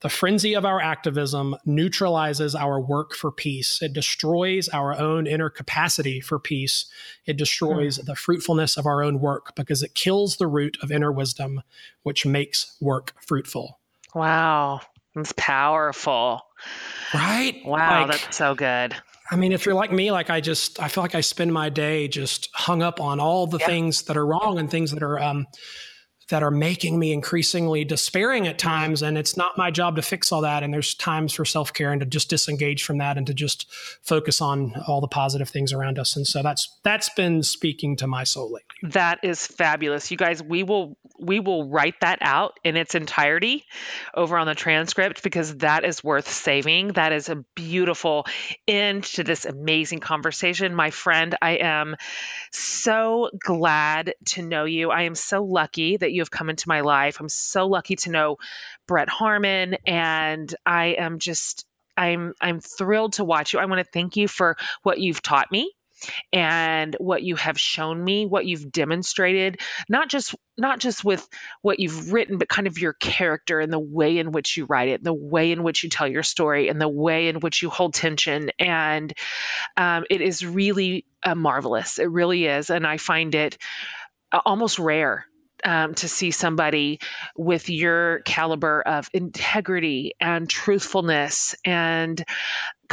The 0.00 0.10
frenzy 0.10 0.54
of 0.54 0.66
our 0.66 0.80
activism 0.80 1.56
neutralizes 1.64 2.54
our 2.54 2.78
work 2.78 3.14
for 3.14 3.32
peace. 3.32 3.80
It 3.80 3.94
destroys 3.94 4.68
our 4.68 4.98
own 4.98 5.26
inner 5.26 5.48
capacity 5.48 6.20
for 6.20 6.38
peace. 6.38 6.86
It 7.24 7.38
destroys 7.38 7.98
mm. 7.98 8.04
the 8.04 8.14
fruitfulness 8.14 8.76
of 8.76 8.84
our 8.84 9.02
own 9.02 9.18
work 9.18 9.54
because 9.56 9.82
it 9.82 9.94
kills 9.94 10.36
the 10.36 10.46
root 10.46 10.76
of 10.82 10.92
inner 10.92 11.10
wisdom, 11.10 11.62
which 12.02 12.26
makes 12.26 12.76
work 12.80 13.14
fruitful. 13.18 13.78
Wow. 14.14 14.82
That's 15.14 15.32
powerful. 15.36 16.42
Right? 17.14 17.62
Wow, 17.64 18.02
like, 18.02 18.10
that's 18.10 18.36
so 18.36 18.54
good. 18.54 18.94
I 19.30 19.36
mean, 19.36 19.52
if 19.52 19.64
you're 19.64 19.74
like 19.74 19.90
me, 19.90 20.12
like 20.12 20.28
I 20.28 20.40
just, 20.40 20.80
I 20.80 20.88
feel 20.88 21.02
like 21.02 21.14
I 21.14 21.22
spend 21.22 21.52
my 21.52 21.70
day 21.70 22.08
just 22.08 22.50
hung 22.52 22.82
up 22.82 23.00
on 23.00 23.20
all 23.20 23.46
the 23.46 23.58
things 23.58 24.02
that 24.02 24.16
are 24.16 24.26
wrong 24.26 24.58
and 24.58 24.70
things 24.70 24.90
that 24.90 25.02
are, 25.02 25.18
um, 25.18 25.46
that 26.30 26.42
are 26.42 26.50
making 26.50 26.98
me 26.98 27.12
increasingly 27.12 27.84
despairing 27.84 28.46
at 28.46 28.58
times. 28.58 29.02
And 29.02 29.18
it's 29.18 29.36
not 29.36 29.58
my 29.58 29.70
job 29.70 29.96
to 29.96 30.02
fix 30.02 30.32
all 30.32 30.40
that. 30.42 30.62
And 30.62 30.72
there's 30.72 30.94
times 30.94 31.32
for 31.32 31.44
self 31.44 31.72
care 31.72 31.92
and 31.92 32.00
to 32.00 32.06
just 32.06 32.30
disengage 32.30 32.84
from 32.84 32.98
that 32.98 33.16
and 33.16 33.26
to 33.26 33.34
just 33.34 33.70
focus 34.02 34.40
on 34.40 34.74
all 34.86 35.00
the 35.00 35.08
positive 35.08 35.48
things 35.48 35.72
around 35.72 35.98
us. 35.98 36.16
And 36.16 36.26
so 36.26 36.42
that's 36.42 36.78
that's 36.82 37.08
been 37.10 37.42
speaking 37.42 37.96
to 37.96 38.06
my 38.06 38.24
soul 38.24 38.46
lately. 38.52 38.90
That 38.90 39.20
is 39.22 39.46
fabulous. 39.46 40.10
You 40.10 40.16
guys, 40.16 40.42
we 40.42 40.62
will 40.62 40.96
we 41.18 41.40
will 41.40 41.68
write 41.68 42.00
that 42.00 42.18
out 42.20 42.58
in 42.64 42.76
its 42.76 42.94
entirety 42.94 43.64
over 44.14 44.36
on 44.36 44.46
the 44.46 44.54
transcript 44.54 45.22
because 45.22 45.56
that 45.58 45.84
is 45.84 46.02
worth 46.02 46.28
saving. 46.28 46.88
That 46.88 47.12
is 47.12 47.28
a 47.28 47.36
beautiful 47.54 48.26
end 48.66 49.04
to 49.04 49.24
this 49.24 49.44
amazing 49.44 50.00
conversation. 50.00 50.74
My 50.74 50.90
friend, 50.90 51.36
I 51.40 51.52
am 51.52 51.96
so 52.50 53.30
glad 53.38 54.14
to 54.26 54.42
know 54.42 54.64
you. 54.64 54.90
I 54.90 55.02
am 55.02 55.14
so 55.14 55.44
lucky 55.44 55.96
that 55.96 56.12
you 56.14 56.22
have 56.22 56.30
come 56.30 56.50
into 56.50 56.68
my 56.68 56.80
life. 56.80 57.18
I'm 57.20 57.28
so 57.28 57.66
lucky 57.66 57.96
to 57.96 58.10
know 58.10 58.36
Brett 58.86 59.08
Harmon, 59.08 59.76
and 59.86 60.54
I 60.64 60.96
am 60.98 61.18
just 61.18 61.66
I'm 61.96 62.34
I'm 62.40 62.60
thrilled 62.60 63.14
to 63.14 63.24
watch 63.24 63.52
you. 63.52 63.58
I 63.58 63.66
want 63.66 63.84
to 63.84 63.90
thank 63.92 64.16
you 64.16 64.28
for 64.28 64.56
what 64.82 64.98
you've 64.98 65.22
taught 65.22 65.50
me 65.50 65.72
and 66.32 66.96
what 66.98 67.22
you 67.22 67.36
have 67.36 67.58
shown 67.58 68.02
me 68.02 68.26
what 68.26 68.46
you've 68.46 68.70
demonstrated 68.70 69.60
not 69.88 70.08
just 70.08 70.34
not 70.56 70.78
just 70.78 71.04
with 71.04 71.26
what 71.62 71.80
you've 71.80 72.12
written 72.12 72.38
but 72.38 72.48
kind 72.48 72.66
of 72.66 72.78
your 72.78 72.92
character 72.92 73.60
and 73.60 73.72
the 73.72 73.78
way 73.78 74.18
in 74.18 74.32
which 74.32 74.56
you 74.56 74.64
write 74.66 74.88
it 74.88 75.02
the 75.02 75.14
way 75.14 75.52
in 75.52 75.62
which 75.62 75.82
you 75.82 75.88
tell 75.88 76.06
your 76.08 76.22
story 76.22 76.68
and 76.68 76.80
the 76.80 76.88
way 76.88 77.28
in 77.28 77.40
which 77.40 77.62
you 77.62 77.70
hold 77.70 77.94
tension 77.94 78.50
and 78.58 79.12
um, 79.76 80.04
it 80.10 80.20
is 80.20 80.44
really 80.44 81.06
uh, 81.22 81.34
marvelous 81.34 81.98
it 81.98 82.10
really 82.10 82.46
is 82.46 82.70
and 82.70 82.86
i 82.86 82.96
find 82.96 83.34
it 83.34 83.56
uh, 84.32 84.40
almost 84.44 84.78
rare 84.78 85.26
um, 85.64 85.94
to 85.94 86.08
see 86.08 86.30
somebody 86.30 87.00
with 87.36 87.68
your 87.70 88.20
caliber 88.20 88.82
of 88.82 89.08
integrity 89.12 90.14
and 90.20 90.48
truthfulness 90.48 91.54
and 91.64 92.24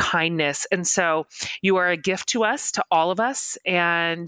kindness. 0.02 0.66
And 0.72 0.86
so 0.86 1.28
you 1.62 1.78
are 1.78 1.88
a 1.88 1.96
gift 1.96 2.30
to 2.30 2.44
us, 2.44 2.72
to 2.72 2.84
all 2.90 3.12
of 3.12 3.20
us. 3.20 3.56
And 3.64 4.28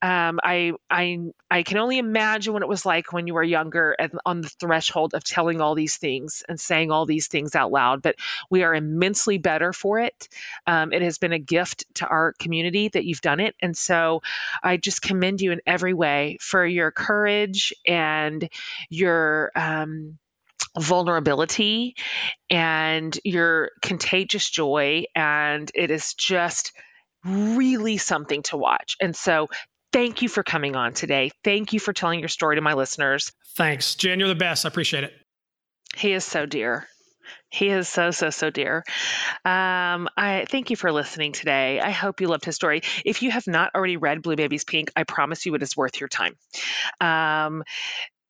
um, 0.00 0.38
I, 0.44 0.74
I, 0.88 1.18
I 1.50 1.64
can 1.64 1.78
only 1.78 1.98
imagine 1.98 2.52
what 2.52 2.62
it 2.62 2.68
was 2.68 2.86
like 2.86 3.12
when 3.12 3.26
you 3.26 3.34
were 3.34 3.42
younger 3.42 3.96
and 3.98 4.12
on 4.24 4.42
the 4.42 4.48
threshold 4.48 5.14
of 5.14 5.24
telling 5.24 5.60
all 5.60 5.74
these 5.74 5.96
things 5.96 6.44
and 6.48 6.60
saying 6.60 6.92
all 6.92 7.04
these 7.04 7.26
things 7.26 7.56
out 7.56 7.72
loud. 7.72 8.00
But 8.00 8.14
we 8.48 8.62
are 8.62 8.72
immensely 8.72 9.38
better 9.38 9.72
for 9.72 9.98
it. 9.98 10.28
Um, 10.68 10.92
it 10.92 11.02
has 11.02 11.18
been 11.18 11.32
a 11.32 11.40
gift 11.40 11.84
to 11.94 12.06
our 12.06 12.32
community 12.38 12.88
that 12.88 13.04
you've 13.04 13.20
done 13.20 13.40
it. 13.40 13.56
And 13.60 13.76
so 13.76 14.22
I 14.62 14.76
just 14.76 15.02
commend 15.02 15.40
you 15.40 15.50
in 15.50 15.60
every 15.66 15.94
way 15.94 16.38
for 16.40 16.64
your 16.64 16.92
courage 16.92 17.74
and 17.88 18.48
your, 18.88 19.50
um, 19.56 20.18
vulnerability 20.78 21.94
and 22.50 23.18
your 23.24 23.70
contagious 23.82 24.48
joy. 24.48 25.04
And 25.14 25.70
it 25.74 25.90
is 25.90 26.14
just 26.14 26.72
really 27.24 27.96
something 27.98 28.42
to 28.44 28.56
watch. 28.56 28.96
And 29.00 29.14
so, 29.14 29.48
thank 29.92 30.22
you 30.22 30.28
for 30.28 30.42
coming 30.42 30.76
on 30.76 30.92
today. 30.92 31.30
Thank 31.44 31.72
you 31.72 31.80
for 31.80 31.92
telling 31.92 32.20
your 32.20 32.28
story 32.28 32.56
to 32.56 32.62
my 32.62 32.74
listeners. 32.74 33.32
Thanks. 33.56 33.94
Jen, 33.94 34.18
you're 34.18 34.28
the 34.28 34.34
best. 34.34 34.64
I 34.64 34.68
appreciate 34.68 35.04
it. 35.04 35.12
He 35.96 36.12
is 36.12 36.24
so 36.24 36.46
dear. 36.46 36.86
He 37.50 37.68
is 37.68 37.88
so 37.88 38.10
so 38.10 38.30
so 38.30 38.50
dear. 38.50 38.84
Um, 39.44 40.08
I 40.16 40.46
thank 40.48 40.70
you 40.70 40.76
for 40.76 40.92
listening 40.92 41.32
today. 41.32 41.80
I 41.80 41.90
hope 41.90 42.20
you 42.20 42.28
loved 42.28 42.44
his 42.44 42.56
story. 42.56 42.82
If 43.04 43.22
you 43.22 43.30
have 43.30 43.46
not 43.46 43.74
already 43.74 43.96
read 43.96 44.22
Blue 44.22 44.36
Babies 44.36 44.64
Pink, 44.64 44.90
I 44.94 45.04
promise 45.04 45.46
you 45.46 45.54
it 45.54 45.62
is 45.62 45.76
worth 45.76 46.00
your 46.00 46.08
time. 46.08 46.36
Um, 47.00 47.64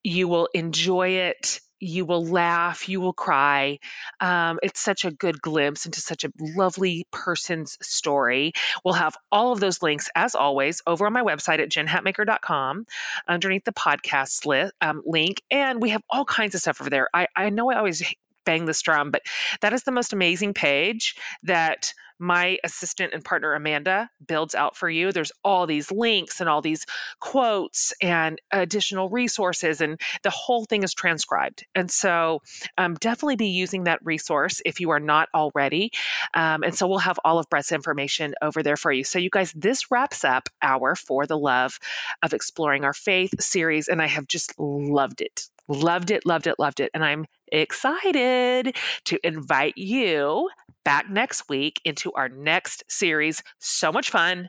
you 0.04 0.28
will 0.28 0.48
enjoy 0.54 1.08
it 1.08 1.60
you 1.80 2.04
will 2.04 2.24
laugh, 2.24 2.88
you 2.88 3.00
will 3.00 3.12
cry. 3.12 3.78
Um, 4.20 4.58
it's 4.62 4.80
such 4.80 5.04
a 5.04 5.10
good 5.10 5.40
glimpse 5.40 5.86
into 5.86 6.00
such 6.00 6.24
a 6.24 6.32
lovely 6.40 7.06
person's 7.10 7.78
story. 7.82 8.52
We'll 8.84 8.94
have 8.94 9.16
all 9.30 9.52
of 9.52 9.60
those 9.60 9.82
links, 9.82 10.10
as 10.14 10.34
always, 10.34 10.82
over 10.86 11.06
on 11.06 11.12
my 11.12 11.22
website 11.22 11.60
at 11.60 11.70
jenhatmaker.com 11.70 12.86
underneath 13.26 13.64
the 13.64 13.72
podcast 13.72 14.46
li- 14.46 14.70
um, 14.80 15.02
link. 15.04 15.42
And 15.50 15.80
we 15.80 15.90
have 15.90 16.02
all 16.10 16.24
kinds 16.24 16.54
of 16.54 16.60
stuff 16.60 16.80
over 16.80 16.90
there. 16.90 17.08
I, 17.12 17.28
I 17.34 17.50
know 17.50 17.70
I 17.70 17.76
always 17.76 18.02
bang 18.44 18.64
this 18.64 18.80
drum, 18.80 19.10
but 19.10 19.22
that 19.60 19.72
is 19.72 19.82
the 19.82 19.92
most 19.92 20.12
amazing 20.12 20.54
page 20.54 21.16
that 21.42 21.92
my 22.18 22.58
assistant 22.64 23.14
and 23.14 23.24
partner 23.24 23.54
Amanda 23.54 24.10
builds 24.26 24.54
out 24.54 24.76
for 24.76 24.88
you. 24.88 25.12
There's 25.12 25.32
all 25.44 25.66
these 25.66 25.90
links 25.90 26.40
and 26.40 26.48
all 26.48 26.62
these 26.62 26.84
quotes 27.20 27.92
and 28.02 28.40
additional 28.50 29.08
resources, 29.08 29.80
and 29.80 30.00
the 30.22 30.30
whole 30.30 30.64
thing 30.64 30.82
is 30.82 30.94
transcribed. 30.94 31.66
And 31.74 31.90
so, 31.90 32.42
um, 32.76 32.94
definitely 32.94 33.36
be 33.36 33.48
using 33.48 33.84
that 33.84 34.00
resource 34.04 34.60
if 34.64 34.80
you 34.80 34.90
are 34.90 35.00
not 35.00 35.28
already. 35.34 35.92
Um, 36.34 36.62
and 36.62 36.74
so, 36.74 36.88
we'll 36.88 36.98
have 36.98 37.20
all 37.24 37.38
of 37.38 37.48
Brett's 37.48 37.72
information 37.72 38.34
over 38.42 38.62
there 38.62 38.76
for 38.76 38.92
you. 38.92 39.04
So, 39.04 39.18
you 39.18 39.30
guys, 39.30 39.52
this 39.52 39.90
wraps 39.90 40.24
up 40.24 40.48
our 40.62 40.94
For 40.94 41.26
the 41.26 41.38
Love 41.38 41.78
of 42.22 42.34
Exploring 42.34 42.84
Our 42.84 42.94
Faith 42.94 43.40
series, 43.40 43.88
and 43.88 44.02
I 44.02 44.06
have 44.06 44.26
just 44.26 44.58
loved 44.58 45.20
it. 45.20 45.48
Loved 45.68 46.10
it, 46.10 46.24
loved 46.24 46.46
it, 46.46 46.58
loved 46.58 46.80
it. 46.80 46.90
And 46.94 47.04
I'm 47.04 47.26
excited 47.52 48.76
to 49.06 49.26
invite 49.26 49.76
you 49.76 50.48
back 50.84 51.10
next 51.10 51.48
week 51.48 51.80
into 51.84 52.12
our 52.12 52.28
next 52.28 52.84
series. 52.88 53.42
So 53.58 53.92
much 53.92 54.10
fun 54.10 54.48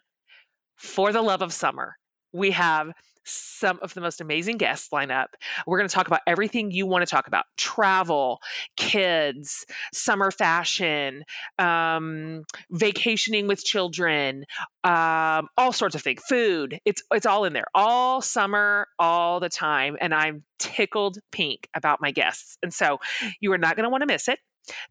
for 0.78 1.12
the 1.12 1.22
love 1.22 1.42
of 1.42 1.54
summer. 1.54 1.96
We 2.32 2.52
have 2.52 2.92
some 3.30 3.80
of 3.82 3.94
the 3.94 4.02
most 4.02 4.22
amazing 4.22 4.58
guests 4.58 4.92
line 4.92 5.12
up. 5.12 5.36
We're 5.66 5.78
going 5.78 5.90
to 5.90 5.94
talk 5.94 6.08
about 6.08 6.22
everything 6.28 6.72
you 6.72 6.86
want 6.86 7.04
to 7.04 7.10
talk 7.10 7.28
about 7.28 7.46
travel, 7.58 8.40
kids, 8.76 9.66
summer 9.94 10.32
fashion, 10.32 11.24
um, 11.58 12.44
vacationing 12.72 13.48
with 13.48 13.64
children, 13.64 14.46
um, 14.84 15.48
all 15.58 15.72
sorts 15.72 15.96
of 15.96 16.02
things, 16.02 16.22
food. 16.28 16.80
It's, 16.86 17.04
it's 17.12 17.26
all 17.26 17.46
in 17.46 17.54
there, 17.54 17.68
all 17.74 18.22
summer, 18.22 18.88
all 18.98 19.40
the 19.40 19.50
time. 19.50 19.98
And 20.00 20.14
I'm 20.14 20.44
tickled 20.60 21.18
pink 21.32 21.68
about 21.74 22.02
my 22.02 22.12
guests. 22.12 22.58
And 22.64 22.74
so 22.74 23.00
you 23.40 23.52
are 23.54 23.58
not 23.58 23.76
going 23.76 23.86
to 23.86 23.90
want 23.90 24.02
to 24.02 24.08
miss 24.08 24.28
it. 24.28 24.40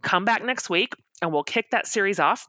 Come 0.03 0.25
back 0.25 0.45
next 0.45 0.69
week 0.69 0.95
and 1.23 1.33
we'll 1.33 1.45
kick 1.45 1.71
that 1.71 1.87
series 1.87 2.19
off 2.19 2.47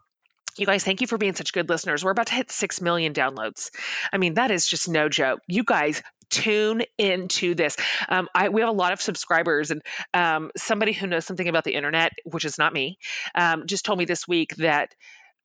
you 0.59 0.65
guys, 0.65 0.83
thank 0.83 1.01
you 1.01 1.07
for 1.07 1.17
being 1.17 1.35
such 1.35 1.53
good 1.53 1.69
listeners. 1.69 2.03
We're 2.03 2.11
about 2.11 2.27
to 2.27 2.35
hit 2.35 2.51
6 2.51 2.81
million 2.81 3.13
downloads. 3.13 3.69
I 4.11 4.17
mean, 4.17 4.35
that 4.35 4.51
is 4.51 4.67
just 4.67 4.89
no 4.89 5.09
joke. 5.09 5.39
You 5.47 5.63
guys 5.63 6.01
tune 6.29 6.83
into 6.97 7.55
this. 7.55 7.75
Um, 8.07 8.27
I, 8.33 8.49
we 8.49 8.61
have 8.61 8.69
a 8.69 8.73
lot 8.73 8.93
of 8.93 9.01
subscribers, 9.01 9.71
and 9.71 9.81
um, 10.13 10.51
somebody 10.57 10.93
who 10.93 11.07
knows 11.07 11.25
something 11.25 11.47
about 11.47 11.63
the 11.63 11.73
internet, 11.73 12.13
which 12.23 12.45
is 12.45 12.57
not 12.57 12.73
me, 12.73 12.97
um, 13.35 13.65
just 13.65 13.85
told 13.85 13.99
me 13.99 14.05
this 14.05 14.27
week 14.27 14.55
that 14.57 14.93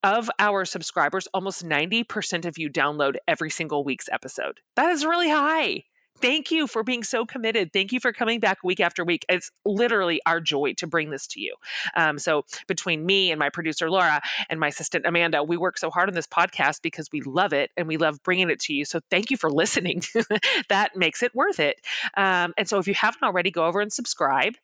of 0.02 0.30
our 0.38 0.66
subscribers, 0.66 1.28
almost 1.32 1.64
90% 1.64 2.44
of 2.44 2.58
you 2.58 2.68
download 2.68 3.16
every 3.26 3.48
single 3.48 3.84
week's 3.84 4.08
episode. 4.12 4.60
That 4.76 4.90
is 4.90 5.06
really 5.06 5.30
high 5.30 5.84
thank 6.24 6.50
you 6.50 6.66
for 6.66 6.82
being 6.82 7.02
so 7.02 7.26
committed. 7.26 7.70
Thank 7.70 7.92
you 7.92 8.00
for 8.00 8.10
coming 8.14 8.40
back 8.40 8.64
week 8.64 8.80
after 8.80 9.04
week. 9.04 9.26
It's 9.28 9.50
literally 9.66 10.22
our 10.24 10.40
joy 10.40 10.72
to 10.78 10.86
bring 10.86 11.10
this 11.10 11.26
to 11.28 11.40
you. 11.40 11.54
Um, 11.94 12.18
so, 12.18 12.46
between 12.66 13.04
me 13.04 13.30
and 13.30 13.38
my 13.38 13.50
producer, 13.50 13.90
Laura, 13.90 14.22
and 14.48 14.58
my 14.58 14.68
assistant, 14.68 15.04
Amanda, 15.04 15.42
we 15.42 15.58
work 15.58 15.76
so 15.76 15.90
hard 15.90 16.08
on 16.08 16.14
this 16.14 16.26
podcast 16.26 16.80
because 16.80 17.10
we 17.12 17.20
love 17.20 17.52
it 17.52 17.70
and 17.76 17.86
we 17.86 17.98
love 17.98 18.22
bringing 18.22 18.48
it 18.48 18.60
to 18.60 18.72
you. 18.72 18.86
So, 18.86 19.00
thank 19.10 19.30
you 19.30 19.36
for 19.36 19.50
listening. 19.50 20.02
that 20.70 20.96
makes 20.96 21.22
it 21.22 21.34
worth 21.34 21.60
it. 21.60 21.76
Um, 22.16 22.54
and 22.56 22.66
so, 22.66 22.78
if 22.78 22.88
you 22.88 22.94
haven't 22.94 23.22
already, 23.22 23.50
go 23.50 23.66
over 23.66 23.82
and 23.82 23.92
subscribe 23.92 24.54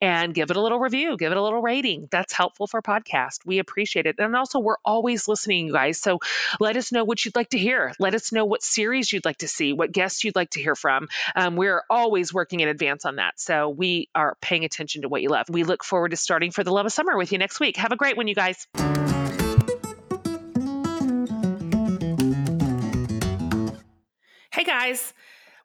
and 0.00 0.34
give 0.34 0.50
it 0.50 0.56
a 0.56 0.60
little 0.60 0.80
review, 0.80 1.16
give 1.16 1.30
it 1.30 1.38
a 1.38 1.42
little 1.42 1.62
rating. 1.62 2.08
That's 2.10 2.32
helpful 2.32 2.66
for 2.66 2.82
podcast. 2.82 3.46
We 3.46 3.60
appreciate 3.60 4.06
it. 4.06 4.16
And 4.18 4.34
also, 4.34 4.58
we're 4.58 4.78
always 4.84 5.28
listening, 5.28 5.68
you 5.68 5.74
guys. 5.74 6.00
So, 6.00 6.18
let 6.58 6.76
us 6.76 6.90
know 6.90 7.04
what 7.04 7.24
you'd 7.24 7.36
like 7.36 7.50
to 7.50 7.58
hear. 7.58 7.92
Let 8.00 8.16
us 8.16 8.32
know 8.32 8.46
what 8.46 8.64
series 8.64 9.12
you'd 9.12 9.24
like 9.24 9.38
to 9.38 9.48
see, 9.48 9.72
what 9.72 9.92
guests 9.92 10.24
you'd 10.24 10.34
like 10.34 10.50
to 10.50 10.60
hear 10.60 10.74
from 10.74 11.03
from. 11.06 11.42
Um, 11.42 11.56
we're 11.56 11.82
always 11.88 12.32
working 12.32 12.60
in 12.60 12.68
advance 12.68 13.04
on 13.04 13.16
that. 13.16 13.38
So 13.38 13.68
we 13.68 14.08
are 14.14 14.36
paying 14.40 14.64
attention 14.64 15.02
to 15.02 15.08
what 15.08 15.22
you 15.22 15.28
love. 15.28 15.46
We 15.48 15.64
look 15.64 15.84
forward 15.84 16.10
to 16.10 16.16
starting 16.16 16.50
for 16.50 16.64
the 16.64 16.72
love 16.72 16.86
of 16.86 16.92
summer 16.92 17.16
with 17.16 17.32
you 17.32 17.38
next 17.38 17.60
week. 17.60 17.76
Have 17.76 17.92
a 17.92 17.96
great 17.96 18.16
one, 18.16 18.28
you 18.28 18.34
guys. 18.34 18.66
Hey 24.52 24.64
guys. 24.64 25.12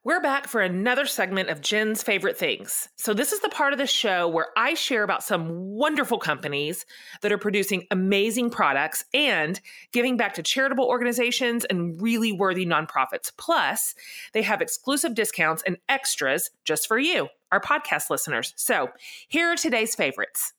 We're 0.06 0.22
back 0.22 0.47
for 0.47 0.62
another 0.62 1.06
segment 1.06 1.50
of 1.50 1.60
Jen's 1.60 2.02
favorite 2.02 2.38
things. 2.38 2.88
So, 2.95 3.14
this 3.14 3.34
is 3.34 3.41
the 3.41 3.50
part 3.50 3.74
of 3.74 3.80
the 3.80 3.86
show 3.86 4.30
where 4.30 4.47
I 4.56 4.74
share 4.74 5.04
about 5.04 5.24
some 5.24 5.50
wonderful 5.50 6.20
companies 6.20 6.86
that 7.22 7.34
are 7.34 7.38
producing 7.38 7.86
amazing 7.91 8.50
products 8.50 9.04
and 9.14 9.60
giving 9.91 10.16
back 10.16 10.36
to 10.36 10.41
charitable 10.41 10.86
organizations 10.86 11.66
and 11.66 12.02
really 12.02 12.32
worthy 12.32 12.66
nonprofits. 12.66 13.30
Plus, 13.38 13.93
they 14.32 14.41
have 14.41 14.62
exclusive 14.62 15.16
discounts 15.16 15.64
and 15.68 15.76
extras 15.89 16.50
just 16.64 16.88
for 16.88 16.97
you, 16.97 17.28
our 17.52 17.60
podcast 17.60 18.10
listeners. 18.10 18.54
So, 18.56 18.91
here 19.28 19.50
are 19.50 19.58
today's 19.58 19.95
favorites. 19.95 20.54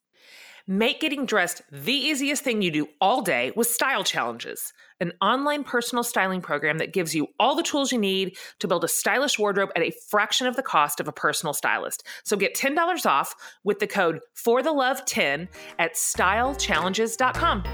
Make 0.66 1.00
getting 1.00 1.26
dressed 1.26 1.62
the 1.70 1.92
easiest 1.92 2.44
thing 2.44 2.62
you 2.62 2.70
do 2.70 2.88
all 3.00 3.22
day 3.22 3.52
with 3.56 3.66
Style 3.68 4.04
Challenges, 4.04 4.72
an 5.00 5.12
online 5.20 5.64
personal 5.64 6.04
styling 6.04 6.40
program 6.40 6.78
that 6.78 6.92
gives 6.92 7.14
you 7.14 7.28
all 7.38 7.54
the 7.54 7.62
tools 7.62 7.92
you 7.92 7.98
need 7.98 8.36
to 8.58 8.68
build 8.68 8.84
a 8.84 8.88
stylish 8.88 9.38
wardrobe 9.38 9.70
at 9.74 9.82
a 9.82 9.92
fraction 10.08 10.46
of 10.46 10.56
the 10.56 10.62
cost 10.62 11.00
of 11.00 11.08
a 11.08 11.12
personal 11.12 11.52
stylist. 11.52 12.06
So 12.24 12.36
get 12.36 12.54
$10 12.54 13.06
off 13.06 13.34
with 13.64 13.78
the 13.78 13.86
code 13.86 14.20
for 14.34 14.62
the 14.62 14.72
love 14.72 15.04
10 15.04 15.48
at 15.78 15.94
stylechallenges.com. 15.94 17.64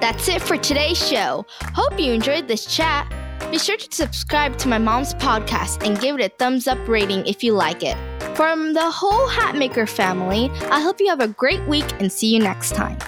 That's 0.00 0.28
it 0.28 0.42
for 0.42 0.56
today's 0.56 0.98
show. 1.08 1.44
Hope 1.74 1.98
you 1.98 2.12
enjoyed 2.12 2.48
this 2.48 2.66
chat. 2.66 3.10
Be 3.50 3.58
sure 3.58 3.76
to 3.76 3.94
subscribe 3.94 4.56
to 4.58 4.68
my 4.68 4.78
mom's 4.78 5.14
podcast 5.14 5.86
and 5.86 5.98
give 6.00 6.18
it 6.18 6.24
a 6.24 6.28
thumbs 6.36 6.68
up 6.68 6.78
rating 6.86 7.26
if 7.26 7.42
you 7.42 7.52
like 7.52 7.82
it. 7.82 7.96
From 8.36 8.74
the 8.74 8.90
whole 8.90 9.26
Hatmaker 9.30 9.88
family, 9.88 10.50
I 10.70 10.78
hope 10.80 11.00
you 11.00 11.08
have 11.08 11.20
a 11.20 11.28
great 11.28 11.66
week 11.66 11.90
and 12.00 12.12
see 12.12 12.34
you 12.34 12.38
next 12.38 12.74
time. 12.74 12.98